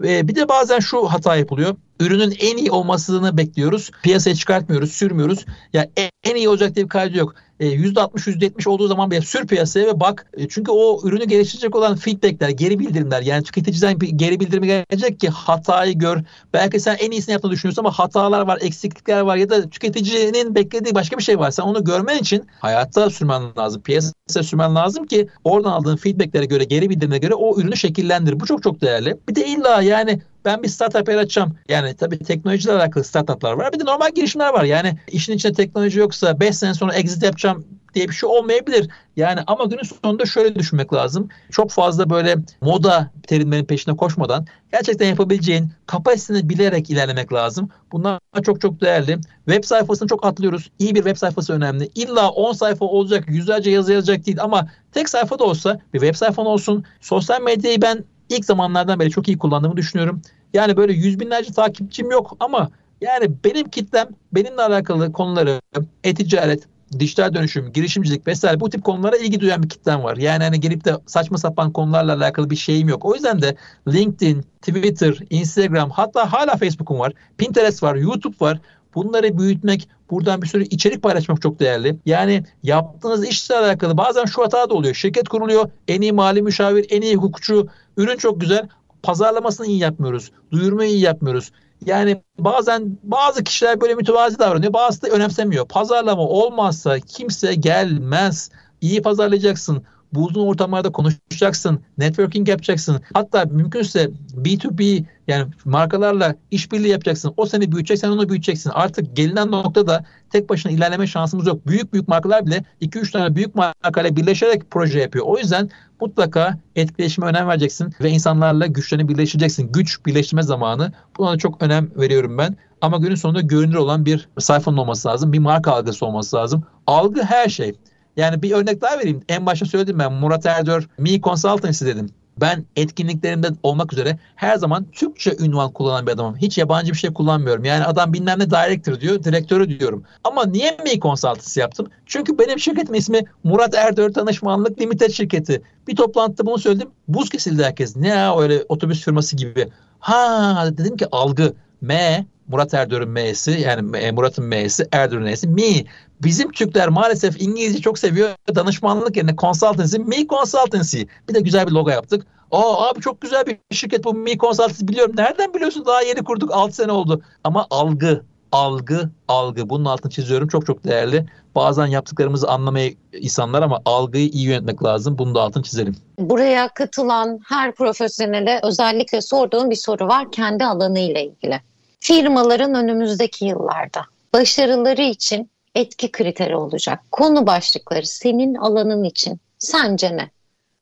Ve 0.00 0.28
bir 0.28 0.34
de 0.34 0.48
bazen 0.48 0.78
şu 0.78 1.06
hata 1.06 1.36
yapılıyor. 1.36 1.76
Ürünün 2.00 2.34
en 2.40 2.56
iyi 2.56 2.70
olmasını 2.70 3.36
bekliyoruz. 3.36 3.90
Piyasaya 4.02 4.34
çıkartmıyoruz, 4.34 4.92
sürmüyoruz. 4.92 5.46
Ya 5.72 5.86
en 6.24 6.36
iyi 6.36 6.48
olacak 6.48 6.74
diye 6.74 6.84
bir 6.84 6.90
kaydı 6.90 7.18
yok. 7.18 7.34
%60 7.60 8.30
e, 8.30 8.32
%70 8.32 8.68
olduğu 8.68 8.88
zaman 8.88 9.10
bile 9.10 9.20
sür 9.20 9.46
piyasaya 9.46 9.86
ve 9.86 10.00
bak. 10.00 10.26
E, 10.36 10.48
çünkü 10.48 10.70
o 10.72 11.00
ürünü 11.04 11.24
geliştirecek 11.24 11.76
olan 11.76 11.96
feedbackler, 11.96 12.48
geri 12.48 12.78
bildirimler 12.78 13.22
yani 13.22 13.42
tüketiciden 13.42 14.00
bir 14.00 14.08
geri 14.08 14.40
bildirimi 14.40 14.66
gelecek 14.66 15.20
ki 15.20 15.28
hatayı 15.28 15.98
gör. 15.98 16.18
Belki 16.52 16.80
sen 16.80 16.96
en 17.00 17.10
iyisini 17.10 17.32
yaptığını 17.32 17.52
düşünüyorsun 17.52 17.82
ama 17.82 17.92
hatalar 17.92 18.46
var, 18.46 18.58
eksiklikler 18.62 19.20
var 19.20 19.36
ya 19.36 19.50
da 19.50 19.70
tüketicinin 19.70 20.54
beklediği 20.54 20.94
başka 20.94 21.18
bir 21.18 21.22
şey 21.22 21.38
var. 21.38 21.50
Sen 21.50 21.62
onu 21.62 21.84
görmen 21.84 22.18
için 22.18 22.46
hayatta 22.60 23.10
sürmen 23.10 23.42
lazım, 23.58 23.82
piyasaya 23.82 24.42
sürmen 24.42 24.74
lazım 24.74 25.06
ki 25.06 25.28
oradan 25.44 25.70
aldığın 25.72 25.96
feedbacklere 25.96 26.44
göre, 26.44 26.64
geri 26.64 26.90
bildirimlere 26.90 27.18
göre 27.18 27.34
o 27.34 27.60
ürünü 27.60 27.76
şekillendir. 27.76 28.40
Bu 28.40 28.46
çok 28.46 28.62
çok 28.62 28.80
değerli. 28.80 29.16
Bir 29.28 29.34
de 29.34 29.46
illa 29.46 29.82
yani 29.82 30.20
ben 30.44 30.62
bir 30.62 30.68
startup 30.68 31.08
yaratacağım. 31.08 31.58
Yani 31.68 31.94
tabii 31.94 32.18
teknolojiyle 32.18 32.72
alakalı 32.72 33.04
startuplar 33.04 33.52
var. 33.52 33.72
Bir 33.72 33.80
de 33.80 33.84
normal 33.84 34.10
girişimler 34.10 34.52
var. 34.52 34.64
Yani 34.64 34.98
işin 35.08 35.32
içinde 35.32 35.52
teknoloji 35.52 35.98
yoksa 35.98 36.40
5 36.40 36.56
sene 36.56 36.74
sonra 36.74 36.94
exit 36.94 37.22
yapacağım 37.22 37.64
diye 37.94 38.08
bir 38.08 38.12
şey 38.12 38.28
olmayabilir. 38.28 38.88
Yani 39.16 39.40
ama 39.46 39.64
günün 39.64 39.82
sonunda 39.82 40.26
şöyle 40.26 40.54
düşünmek 40.54 40.92
lazım. 40.92 41.28
Çok 41.50 41.70
fazla 41.70 42.10
böyle 42.10 42.36
moda 42.60 43.10
terimlerin 43.26 43.64
peşine 43.64 43.96
koşmadan 43.96 44.46
gerçekten 44.72 45.06
yapabileceğin 45.06 45.72
kapasiteni 45.86 46.48
bilerek 46.48 46.90
ilerlemek 46.90 47.32
lazım. 47.32 47.68
Bunlar 47.92 48.20
çok 48.42 48.60
çok 48.60 48.80
değerli. 48.80 49.18
Web 49.44 49.64
sayfasını 49.64 50.08
çok 50.08 50.26
atlıyoruz. 50.26 50.70
İyi 50.78 50.94
bir 50.94 51.02
web 51.02 51.16
sayfası 51.16 51.52
önemli. 51.52 51.90
İlla 51.94 52.30
10 52.30 52.52
sayfa 52.52 52.84
olacak, 52.84 53.24
yüzlerce 53.28 53.70
yazı 53.70 53.92
yazacak 53.92 54.26
değil 54.26 54.42
ama 54.42 54.68
tek 54.92 55.08
sayfa 55.08 55.38
da 55.38 55.44
olsa 55.44 55.80
bir 55.94 56.00
web 56.00 56.14
sayfan 56.14 56.46
olsun. 56.46 56.84
Sosyal 57.00 57.42
medyayı 57.42 57.82
ben 57.82 58.04
ilk 58.30 58.44
zamanlardan 58.44 59.00
beri 59.00 59.10
çok 59.10 59.28
iyi 59.28 59.38
kullandığımı 59.38 59.76
düşünüyorum. 59.76 60.22
Yani 60.52 60.76
böyle 60.76 60.92
yüz 60.92 61.20
binlerce 61.20 61.52
takipçim 61.52 62.10
yok 62.10 62.36
ama 62.40 62.70
yani 63.00 63.30
benim 63.44 63.68
kitlem 63.68 64.08
benimle 64.32 64.62
alakalı 64.62 65.12
konuları 65.12 65.60
e-ticaret, 66.04 66.62
dijital 66.98 67.34
dönüşüm, 67.34 67.72
girişimcilik 67.72 68.26
vesaire 68.26 68.60
bu 68.60 68.70
tip 68.70 68.84
konulara 68.84 69.16
ilgi 69.16 69.40
duyan 69.40 69.62
bir 69.62 69.68
kitlem 69.68 70.02
var. 70.02 70.16
Yani 70.16 70.44
hani 70.44 70.60
gelip 70.60 70.84
de 70.84 70.96
saçma 71.06 71.38
sapan 71.38 71.72
konularla 71.72 72.14
alakalı 72.14 72.50
bir 72.50 72.56
şeyim 72.56 72.88
yok. 72.88 73.04
O 73.04 73.14
yüzden 73.14 73.42
de 73.42 73.56
LinkedIn, 73.88 74.44
Twitter, 74.62 75.18
Instagram 75.30 75.90
hatta 75.90 76.32
hala 76.32 76.56
Facebook'um 76.56 76.98
var. 76.98 77.12
Pinterest 77.38 77.82
var, 77.82 77.94
YouTube 77.94 78.36
var. 78.40 78.60
Bunları 78.94 79.38
büyütmek, 79.38 79.88
buradan 80.10 80.42
bir 80.42 80.46
sürü 80.46 80.64
içerik 80.64 81.02
paylaşmak 81.02 81.42
çok 81.42 81.60
değerli. 81.60 81.96
Yani 82.06 82.44
yaptığınız 82.62 83.28
işle 83.28 83.56
alakalı 83.56 83.96
bazen 83.96 84.24
şu 84.24 84.42
hata 84.42 84.70
da 84.70 84.74
oluyor. 84.74 84.94
Şirket 84.94 85.28
kuruluyor, 85.28 85.70
en 85.88 86.00
iyi 86.00 86.12
mali 86.12 86.42
müşavir, 86.42 86.86
en 86.90 87.02
iyi 87.02 87.16
hukukçu, 87.16 87.68
ürün 87.96 88.16
çok 88.16 88.40
güzel. 88.40 88.68
Pazarlamasını 89.02 89.66
iyi 89.66 89.78
yapmıyoruz, 89.78 90.30
duyurmayı 90.52 90.90
iyi 90.90 91.00
yapmıyoruz. 91.00 91.50
Yani 91.86 92.22
bazen 92.38 92.98
bazı 93.02 93.44
kişiler 93.44 93.80
böyle 93.80 93.94
mütevazi 93.94 94.38
davranıyor, 94.38 94.72
bazısı 94.72 95.02
da 95.02 95.08
önemsemiyor. 95.08 95.68
Pazarlama 95.68 96.22
olmazsa 96.22 97.00
kimse 97.00 97.54
gelmez. 97.54 98.50
İyi 98.80 99.02
pazarlayacaksın 99.02 99.82
bulduğun 100.12 100.46
ortamlarda 100.46 100.92
konuşacaksın, 100.92 101.80
networking 101.98 102.48
yapacaksın. 102.48 103.00
Hatta 103.14 103.44
mümkünse 103.44 104.10
B2B 104.36 105.04
Yani 105.30 105.46
markalarla 105.64 106.34
işbirliği 106.50 106.88
yapacaksın. 106.88 107.34
O 107.36 107.46
seni 107.46 107.72
büyütecek, 107.72 107.98
sen 107.98 108.08
onu 108.10 108.28
büyüteceksin. 108.28 108.70
Artık 108.70 109.16
gelinen 109.16 109.50
noktada 109.50 110.04
tek 110.30 110.50
başına 110.50 110.72
ilerleme 110.72 111.06
şansımız 111.06 111.46
yok. 111.46 111.66
Büyük 111.66 111.92
büyük 111.92 112.08
markalar 112.08 112.46
bile 112.46 112.64
2-3 112.82 113.12
tane 113.12 113.36
büyük 113.36 113.54
markayla 113.54 114.16
birleşerek 114.16 114.70
proje 114.70 115.00
yapıyor. 115.00 115.24
O 115.28 115.38
yüzden 115.38 115.70
mutlaka 116.00 116.58
etkileşime 116.76 117.26
önem 117.26 117.48
vereceksin 117.48 117.94
ve 118.00 118.10
insanlarla 118.10 118.66
güçlerini 118.66 119.08
birleştireceksin. 119.08 119.72
Güç 119.72 120.06
birleştirme 120.06 120.42
zamanı. 120.42 120.92
Buna 121.18 121.38
çok 121.38 121.62
önem 121.62 121.90
veriyorum 121.96 122.38
ben. 122.38 122.56
Ama 122.80 122.98
günün 122.98 123.14
sonunda 123.14 123.40
görünür 123.40 123.74
olan 123.74 124.06
bir 124.06 124.28
sayfanın 124.38 124.76
olması 124.76 125.08
lazım. 125.08 125.32
Bir 125.32 125.38
marka 125.38 125.72
algısı 125.72 126.06
olması 126.06 126.36
lazım. 126.36 126.64
Algı 126.86 127.22
her 127.22 127.48
şey. 127.48 127.74
Yani 128.16 128.42
bir 128.42 128.52
örnek 128.52 128.80
daha 128.80 128.98
vereyim. 128.98 129.22
En 129.28 129.46
başta 129.46 129.66
söyledim 129.66 129.98
ben 129.98 130.12
Murat 130.12 130.46
Erdör, 130.46 130.88
Me 130.98 131.20
Consultancy 131.20 131.84
dedim. 131.84 132.10
Ben 132.40 132.64
etkinliklerimde 132.76 133.48
olmak 133.62 133.92
üzere 133.92 134.18
her 134.36 134.56
zaman 134.56 134.86
Türkçe 134.92 135.36
ünvan 135.40 135.72
kullanan 135.72 136.06
bir 136.06 136.12
adamım. 136.12 136.36
Hiç 136.36 136.58
yabancı 136.58 136.92
bir 136.92 136.98
şey 136.98 137.12
kullanmıyorum. 137.12 137.64
Yani 137.64 137.84
adam 137.84 138.12
bilmem 138.12 138.38
ne 138.38 138.50
director 138.50 139.00
diyor, 139.00 139.24
direktörü 139.24 139.78
diyorum. 139.78 140.04
Ama 140.24 140.46
niye 140.46 140.76
Me 140.84 141.00
Consultancy 141.00 141.60
yaptım? 141.60 141.86
Çünkü 142.06 142.38
benim 142.38 142.58
şirketim 142.58 142.94
ismi 142.94 143.24
Murat 143.44 143.74
Erdör 143.74 144.12
Tanışmanlık 144.12 144.80
Limited 144.80 145.10
şirketi. 145.10 145.62
Bir 145.88 145.96
toplantıda 145.96 146.46
bunu 146.46 146.58
söyledim. 146.58 146.90
Buz 147.08 147.28
kesildi 147.28 147.64
herkes. 147.64 147.96
Ne 147.96 148.08
ya 148.08 148.38
öyle 148.38 148.64
otobüs 148.68 149.04
firması 149.04 149.36
gibi. 149.36 149.68
Ha 149.98 150.68
dedim 150.78 150.96
ki 150.96 151.06
algı. 151.12 151.54
M 151.80 152.26
Murat 152.50 152.74
Erdör'ün 152.74 153.08
M'si 153.08 153.50
yani 153.50 154.12
Murat'ın 154.12 154.44
M'si 154.44 154.88
Erdör'ün 154.92 155.26
N'si 155.26 155.48
mi. 155.48 155.84
Bizim 156.22 156.52
Türkler 156.52 156.88
maalesef 156.88 157.42
İngilizce 157.42 157.80
çok 157.80 157.98
seviyor. 157.98 158.30
Danışmanlık 158.54 159.16
yerine 159.16 159.36
consultancy, 159.36 159.96
me 159.96 160.26
consultancy. 160.26 161.02
Bir 161.28 161.34
de 161.34 161.40
güzel 161.40 161.66
bir 161.66 161.72
logo 161.72 161.90
yaptık. 161.90 162.26
Aa 162.50 162.88
abi 162.88 163.00
çok 163.00 163.20
güzel 163.20 163.46
bir 163.46 163.58
şirket 163.76 164.04
bu 164.04 164.14
me 164.14 164.38
consultancy 164.38 164.86
biliyorum. 164.86 165.14
Nereden 165.16 165.54
biliyorsun? 165.54 165.84
Daha 165.86 166.02
yeni 166.02 166.24
kurduk 166.24 166.50
6 166.54 166.74
sene 166.74 166.92
oldu. 166.92 167.22
Ama 167.44 167.66
algı, 167.70 168.22
algı, 168.52 169.10
algı. 169.28 169.68
Bunun 169.70 169.84
altını 169.84 170.10
çiziyorum. 170.12 170.48
Çok 170.48 170.66
çok 170.66 170.84
değerli. 170.84 171.26
Bazen 171.54 171.86
yaptıklarımızı 171.86 172.48
anlamaya 172.48 172.90
insanlar 173.12 173.62
ama 173.62 173.80
algıyı 173.84 174.28
iyi 174.28 174.46
yönetmek 174.46 174.84
lazım. 174.84 175.18
Bunu 175.18 175.34
da 175.34 175.42
altını 175.42 175.62
çizelim. 175.62 175.96
Buraya 176.18 176.68
katılan 176.68 177.40
her 177.48 177.74
profesyonele 177.74 178.60
özellikle 178.62 179.20
sorduğum 179.22 179.70
bir 179.70 179.76
soru 179.76 180.08
var 180.08 180.32
kendi 180.32 180.64
alanı 180.64 180.98
ile 180.98 181.24
ilgili 181.24 181.60
firmaların 182.00 182.74
önümüzdeki 182.74 183.44
yıllarda 183.44 184.04
başarıları 184.32 185.02
için 185.02 185.50
etki 185.74 186.12
kriteri 186.12 186.56
olacak. 186.56 187.00
Konu 187.10 187.46
başlıkları 187.46 188.06
senin 188.06 188.54
alanın 188.54 189.04
için 189.04 189.40
sence 189.58 190.16
ne? 190.16 190.30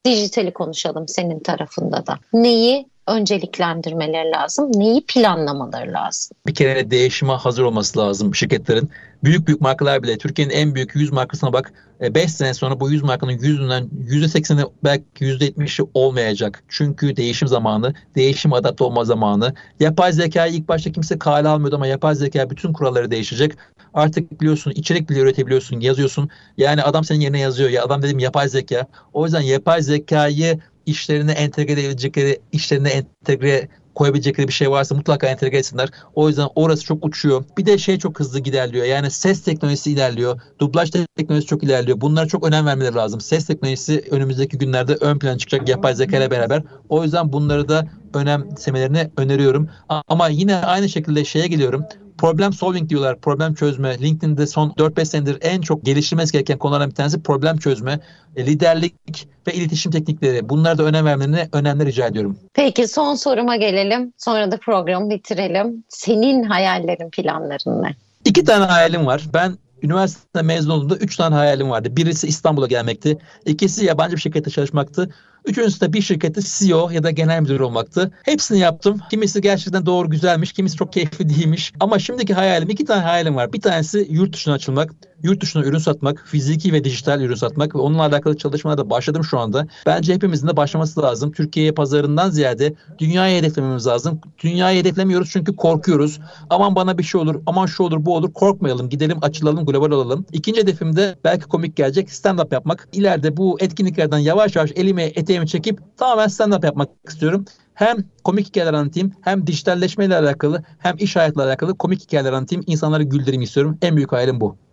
Dijitali 0.05 0.53
konuşalım 0.53 1.09
senin 1.09 1.41
tarafında 1.41 2.07
da. 2.07 2.19
Neyi 2.33 2.87
önceliklendirmeleri 3.09 4.31
lazım? 4.31 4.71
Neyi 4.75 5.05
planlamaları 5.07 5.93
lazım? 5.93 6.37
Bir 6.47 6.55
kere 6.55 6.91
değişime 6.91 7.33
hazır 7.33 7.63
olması 7.63 7.99
lazım 7.99 8.35
şirketlerin. 8.35 8.91
Büyük 9.25 9.47
büyük 9.47 9.61
markalar 9.61 10.03
bile 10.03 10.19
Türkiye'nin 10.19 10.55
en 10.55 10.75
büyük 10.75 10.95
100 10.95 11.13
markasına 11.13 11.53
bak 11.53 11.73
5 12.01 12.25
e, 12.25 12.29
sene 12.29 12.55
sonra 12.55 12.81
bu 12.81 12.91
100 12.91 13.03
markanın 13.03 13.33
yüzünden 13.33 13.89
%80'i 14.09 14.67
belki 14.85 15.25
%70'i 15.25 15.87
olmayacak. 15.95 16.63
Çünkü 16.69 17.17
değişim 17.17 17.49
zamanı, 17.49 17.95
değişim 18.17 18.53
adapte 18.53 18.85
olma 18.85 19.05
zamanı. 19.05 19.55
Yapay 19.81 20.13
zekayı 20.13 20.55
ilk 20.55 20.69
başta 20.69 20.93
kimse 20.93 21.19
kale 21.19 21.49
almıyordu 21.49 21.77
ama 21.77 21.87
yapay 21.87 22.15
zeka 22.15 22.51
bütün 22.51 22.73
kuralları 22.73 23.11
değişecek. 23.11 23.53
Artık 23.95 24.41
biliyorsun 24.41 24.71
içerik 24.71 25.11
bile 25.11 25.21
üretebiliyorsun, 25.21 25.81
yazıyorsun. 25.81 26.31
Yani 26.57 26.83
adam 26.83 27.05
senin 27.05 27.21
yerine 27.21 27.41
yazıyor. 27.41 27.71
Ya 27.71 27.85
adam 27.85 28.03
dedim 28.03 28.19
yapay 28.19 28.49
zeka. 28.49 28.87
O 29.13 29.25
yüzden 29.25 29.41
yapay 29.41 29.83
zekayı 29.83 30.61
işlerine 30.89 31.33
entegre 31.33 31.73
edebilecekleri, 31.73 32.41
işlerine 32.53 32.89
entegre 32.89 33.69
koyabilecekleri 33.95 34.49
bir 34.49 34.53
şey 34.53 34.71
varsa 34.71 34.95
mutlaka 34.95 35.27
entegre 35.27 35.59
etsinler. 35.59 35.89
O 36.15 36.29
yüzden 36.29 36.49
orası 36.55 36.85
çok 36.85 37.05
uçuyor. 37.05 37.45
Bir 37.59 37.67
de 37.67 37.79
şey 37.79 37.99
çok 37.99 38.21
hızlı 38.21 38.41
ilerliyor. 38.41 38.87
Yani 38.87 39.11
ses 39.11 39.43
teknolojisi 39.43 39.93
ilerliyor. 39.93 40.41
Dublaj 40.59 40.91
teknolojisi 41.17 41.49
çok 41.49 41.63
ilerliyor. 41.63 42.01
Bunlara 42.01 42.27
çok 42.27 42.47
önem 42.47 42.67
vermeleri 42.67 42.95
lazım. 42.95 43.21
Ses 43.21 43.47
teknolojisi 43.47 44.05
önümüzdeki 44.11 44.59
günlerde 44.59 44.95
ön 44.95 45.19
plana 45.19 45.39
çıkacak 45.39 45.69
yapay 45.69 45.95
zeka 45.95 46.17
ile 46.17 46.31
beraber. 46.31 46.63
O 46.89 47.05
yüzden 47.05 47.33
bunları 47.33 47.69
da 47.69 47.89
önemsemelerini 48.15 49.11
öneriyorum. 49.17 49.69
Ama 49.89 50.29
yine 50.29 50.57
aynı 50.57 50.89
şekilde 50.89 51.25
şeye 51.25 51.47
geliyorum 51.47 51.85
problem 52.19 52.53
solving 52.53 52.89
diyorlar. 52.89 53.21
Problem 53.21 53.55
çözme. 53.55 53.99
LinkedIn'de 53.99 54.47
son 54.47 54.71
4-5 54.71 55.05
senedir 55.05 55.39
en 55.41 55.61
çok 55.61 55.85
geliştirmesi 55.85 56.33
gereken 56.33 56.59
konulardan 56.59 56.91
bir 56.91 56.95
tanesi 56.95 57.23
problem 57.23 57.57
çözme, 57.57 58.01
e, 58.37 58.47
liderlik 58.47 59.29
ve 59.47 59.55
iletişim 59.55 59.93
teknikleri. 59.93 60.49
Bunlara 60.49 60.79
da 60.79 60.83
önem 60.83 61.07
vermelerini 61.07 61.49
önemli 61.53 61.87
rica 61.87 62.07
ediyorum. 62.07 62.39
Peki 62.55 62.89
son 62.89 63.15
soruma 63.15 63.57
gelelim. 63.57 64.13
Sonra 64.17 64.51
da 64.51 64.57
programı 64.57 65.11
bitirelim. 65.11 65.85
Senin 65.89 66.43
hayallerin, 66.43 67.11
planların 67.11 67.83
ne? 67.83 67.95
İki 68.25 68.45
tane 68.45 68.65
hayalim 68.65 69.07
var. 69.07 69.23
Ben 69.35 69.57
üniversite 69.83 70.43
mezun 70.43 70.71
olduğumda 70.71 70.97
üç 70.97 71.17
tane 71.17 71.35
hayalim 71.35 71.71
vardı. 71.71 71.97
Birisi 71.97 72.27
İstanbul'a 72.27 72.67
gelmekti. 72.67 73.19
İkisi 73.47 73.85
yabancı 73.85 74.17
bir 74.17 74.21
şirkette 74.21 74.51
çalışmaktı. 74.51 75.11
Üçüncüsü 75.49 75.81
de 75.81 75.93
bir 75.93 76.03
şirkette 76.03 76.41
CEO 76.45 76.91
ya 76.91 77.03
da 77.03 77.11
genel 77.11 77.41
müdür 77.41 77.61
olmaktı. 77.61 78.13
Hepsini 78.23 78.59
yaptım. 78.59 79.01
Kimisi 79.11 79.41
gerçekten 79.41 79.87
doğru 79.87 80.11
güzelmiş, 80.11 80.53
kimisi 80.53 80.77
çok 80.77 80.93
keyifli 80.93 81.29
değilmiş. 81.29 81.73
Ama 81.81 81.99
şimdiki 81.99 82.35
hayalim, 82.35 82.71
iki 82.71 82.85
tane 82.85 83.03
hayalim 83.03 83.37
var. 83.37 83.53
Bir 83.53 83.61
tanesi 83.61 84.07
yurt 84.11 84.33
dışına 84.33 84.55
açılmak, 84.55 84.95
yurt 85.23 85.41
dışına 85.43 85.65
ürün 85.65 85.79
satmak, 85.79 86.25
fiziki 86.27 86.73
ve 86.73 86.85
dijital 86.85 87.21
ürün 87.21 87.35
satmak 87.35 87.75
ve 87.75 87.79
onunla 87.79 88.03
alakalı 88.03 88.37
çalışmalara 88.37 88.79
da 88.79 88.91
başladım 88.91 89.25
şu 89.25 89.39
anda. 89.39 89.67
Bence 89.87 90.15
hepimizin 90.15 90.49
de 90.49 90.57
başlaması 90.57 91.03
lazım. 91.03 91.33
Türkiye 91.33 91.73
pazarından 91.73 92.31
ziyade 92.31 92.75
dünyayı 92.99 93.39
hedeflememiz 93.39 93.87
lazım. 93.87 94.21
Dünyayı 94.43 94.81
hedeflemiyoruz 94.81 95.31
çünkü 95.31 95.57
korkuyoruz. 95.57 96.21
Aman 96.51 96.75
bana 96.75 96.99
bir 96.99 97.03
şey 97.03 97.21
olur, 97.21 97.41
aman 97.47 97.67
şu 97.67 97.83
olur, 97.83 98.05
bu 98.05 98.17
olur. 98.17 98.33
Korkmayalım, 98.33 98.89
gidelim, 98.89 99.19
açılalım, 99.23 99.67
global 99.67 99.91
olalım. 99.91 100.27
İkinci 100.33 100.61
hedefim 100.61 100.97
de 100.97 101.17
belki 101.25 101.45
komik 101.45 101.77
gelecek 101.77 102.09
stand-up 102.09 102.55
yapmak. 102.55 102.89
İleride 102.93 103.37
bu 103.37 103.57
etkinliklerden 103.61 104.19
yavaş 104.19 104.57
yavaş 104.57 104.71
elime 104.77 105.05
eteğimi 105.05 105.49
çekip 105.49 105.81
tamamen 105.97 106.29
stand-up 106.29 106.67
yapmak 106.67 106.89
istiyorum. 107.09 107.45
Hem 107.75 107.97
komik 108.25 108.47
hikayeler 108.47 108.73
anlatayım, 108.73 109.13
hem 109.21 109.47
dijitalleşme 109.47 110.05
ile 110.05 110.17
alakalı, 110.17 110.63
hem 110.79 110.97
iş 110.99 111.17
hayatıyla 111.17 111.49
alakalı 111.49 111.79
komik 111.79 112.03
hikayeler 112.03 112.33
anlatayım. 112.33 112.65
insanları 112.67 113.03
güldüreyim 113.03 113.43
istiyorum. 113.43 113.79
En 113.83 113.97
büyük 113.97 114.13
hayalim 114.13 114.41
bu. 114.41 114.68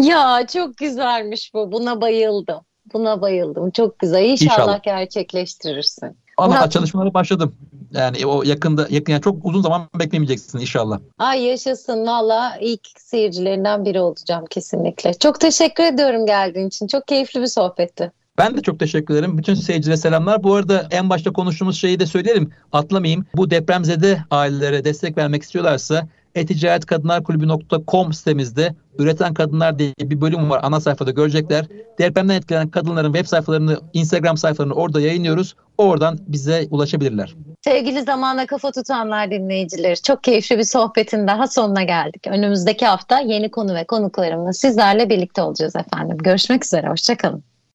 Ya 0.00 0.46
çok 0.46 0.76
güzelmiş 0.76 1.54
bu. 1.54 1.72
Buna 1.72 2.00
bayıldım. 2.00 2.60
Buna 2.92 3.20
bayıldım. 3.20 3.70
Çok 3.70 3.98
güzel. 3.98 4.24
İnşallah, 4.24 4.52
İnşallah. 4.52 4.82
gerçekleştirirsin. 4.82 6.16
Ama 6.36 6.54
Murat... 6.54 6.72
çalışmalara 6.72 7.14
başladım. 7.14 7.54
Yani 7.92 8.26
o 8.26 8.42
yakında 8.42 8.86
yakın 8.90 9.12
yani 9.12 9.22
çok 9.22 9.44
uzun 9.44 9.62
zaman 9.62 9.88
beklemeyeceksin 9.98 10.58
inşallah. 10.58 11.00
Ay 11.18 11.42
yaşasın 11.42 12.06
valla 12.06 12.56
ilk 12.60 12.80
seyircilerinden 12.98 13.84
biri 13.84 14.00
olacağım 14.00 14.44
kesinlikle. 14.50 15.14
Çok 15.14 15.40
teşekkür 15.40 15.84
ediyorum 15.84 16.26
geldiğin 16.26 16.68
için. 16.68 16.86
Çok 16.86 17.06
keyifli 17.06 17.40
bir 17.40 17.46
sohbetti. 17.46 18.12
Ben 18.38 18.56
de 18.56 18.62
çok 18.62 18.78
teşekkür 18.78 19.14
ederim. 19.14 19.38
Bütün 19.38 19.54
seyircilere 19.54 19.96
selamlar. 19.96 20.42
Bu 20.42 20.54
arada 20.54 20.88
en 20.90 21.10
başta 21.10 21.32
konuştuğumuz 21.32 21.80
şeyi 21.80 22.00
de 22.00 22.06
söyleyelim. 22.06 22.52
Atlamayayım. 22.72 23.26
Bu 23.36 23.50
depremzede 23.50 24.24
ailelere 24.30 24.84
destek 24.84 25.16
vermek 25.16 25.42
istiyorlarsa 25.42 26.08
eticaretkadınlarkulübü.com 26.34 28.12
sitemizde 28.12 28.74
Üreten 28.98 29.34
Kadınlar 29.34 29.78
diye 29.78 29.92
bir 30.00 30.20
bölüm 30.20 30.50
var. 30.50 30.60
Ana 30.62 30.80
sayfada 30.80 31.10
görecekler. 31.10 31.66
Depremden 31.98 32.34
etkilenen 32.34 32.68
kadınların 32.68 33.12
web 33.12 33.26
sayfalarını, 33.26 33.80
Instagram 33.92 34.36
sayfalarını 34.36 34.74
orada 34.74 35.00
yayınlıyoruz. 35.00 35.56
Oradan 35.78 36.18
bize 36.28 36.66
ulaşabilirler. 36.70 37.34
Sevgili 37.64 38.02
zamana 38.02 38.46
kafa 38.46 38.70
tutanlar 38.70 39.30
dinleyicileri 39.30 40.02
çok 40.02 40.24
keyifli 40.24 40.58
bir 40.58 40.64
sohbetin 40.64 41.26
daha 41.26 41.46
sonuna 41.46 41.82
geldik. 41.82 42.26
Önümüzdeki 42.26 42.86
hafta 42.86 43.20
yeni 43.20 43.50
konu 43.50 43.74
ve 43.74 43.84
konuklarımla 43.84 44.52
sizlerle 44.52 45.10
birlikte 45.10 45.42
olacağız 45.42 45.76
efendim. 45.76 46.18
Görüşmek 46.18 46.64
üzere, 46.64 46.88
hoşçakalın. 46.88 47.49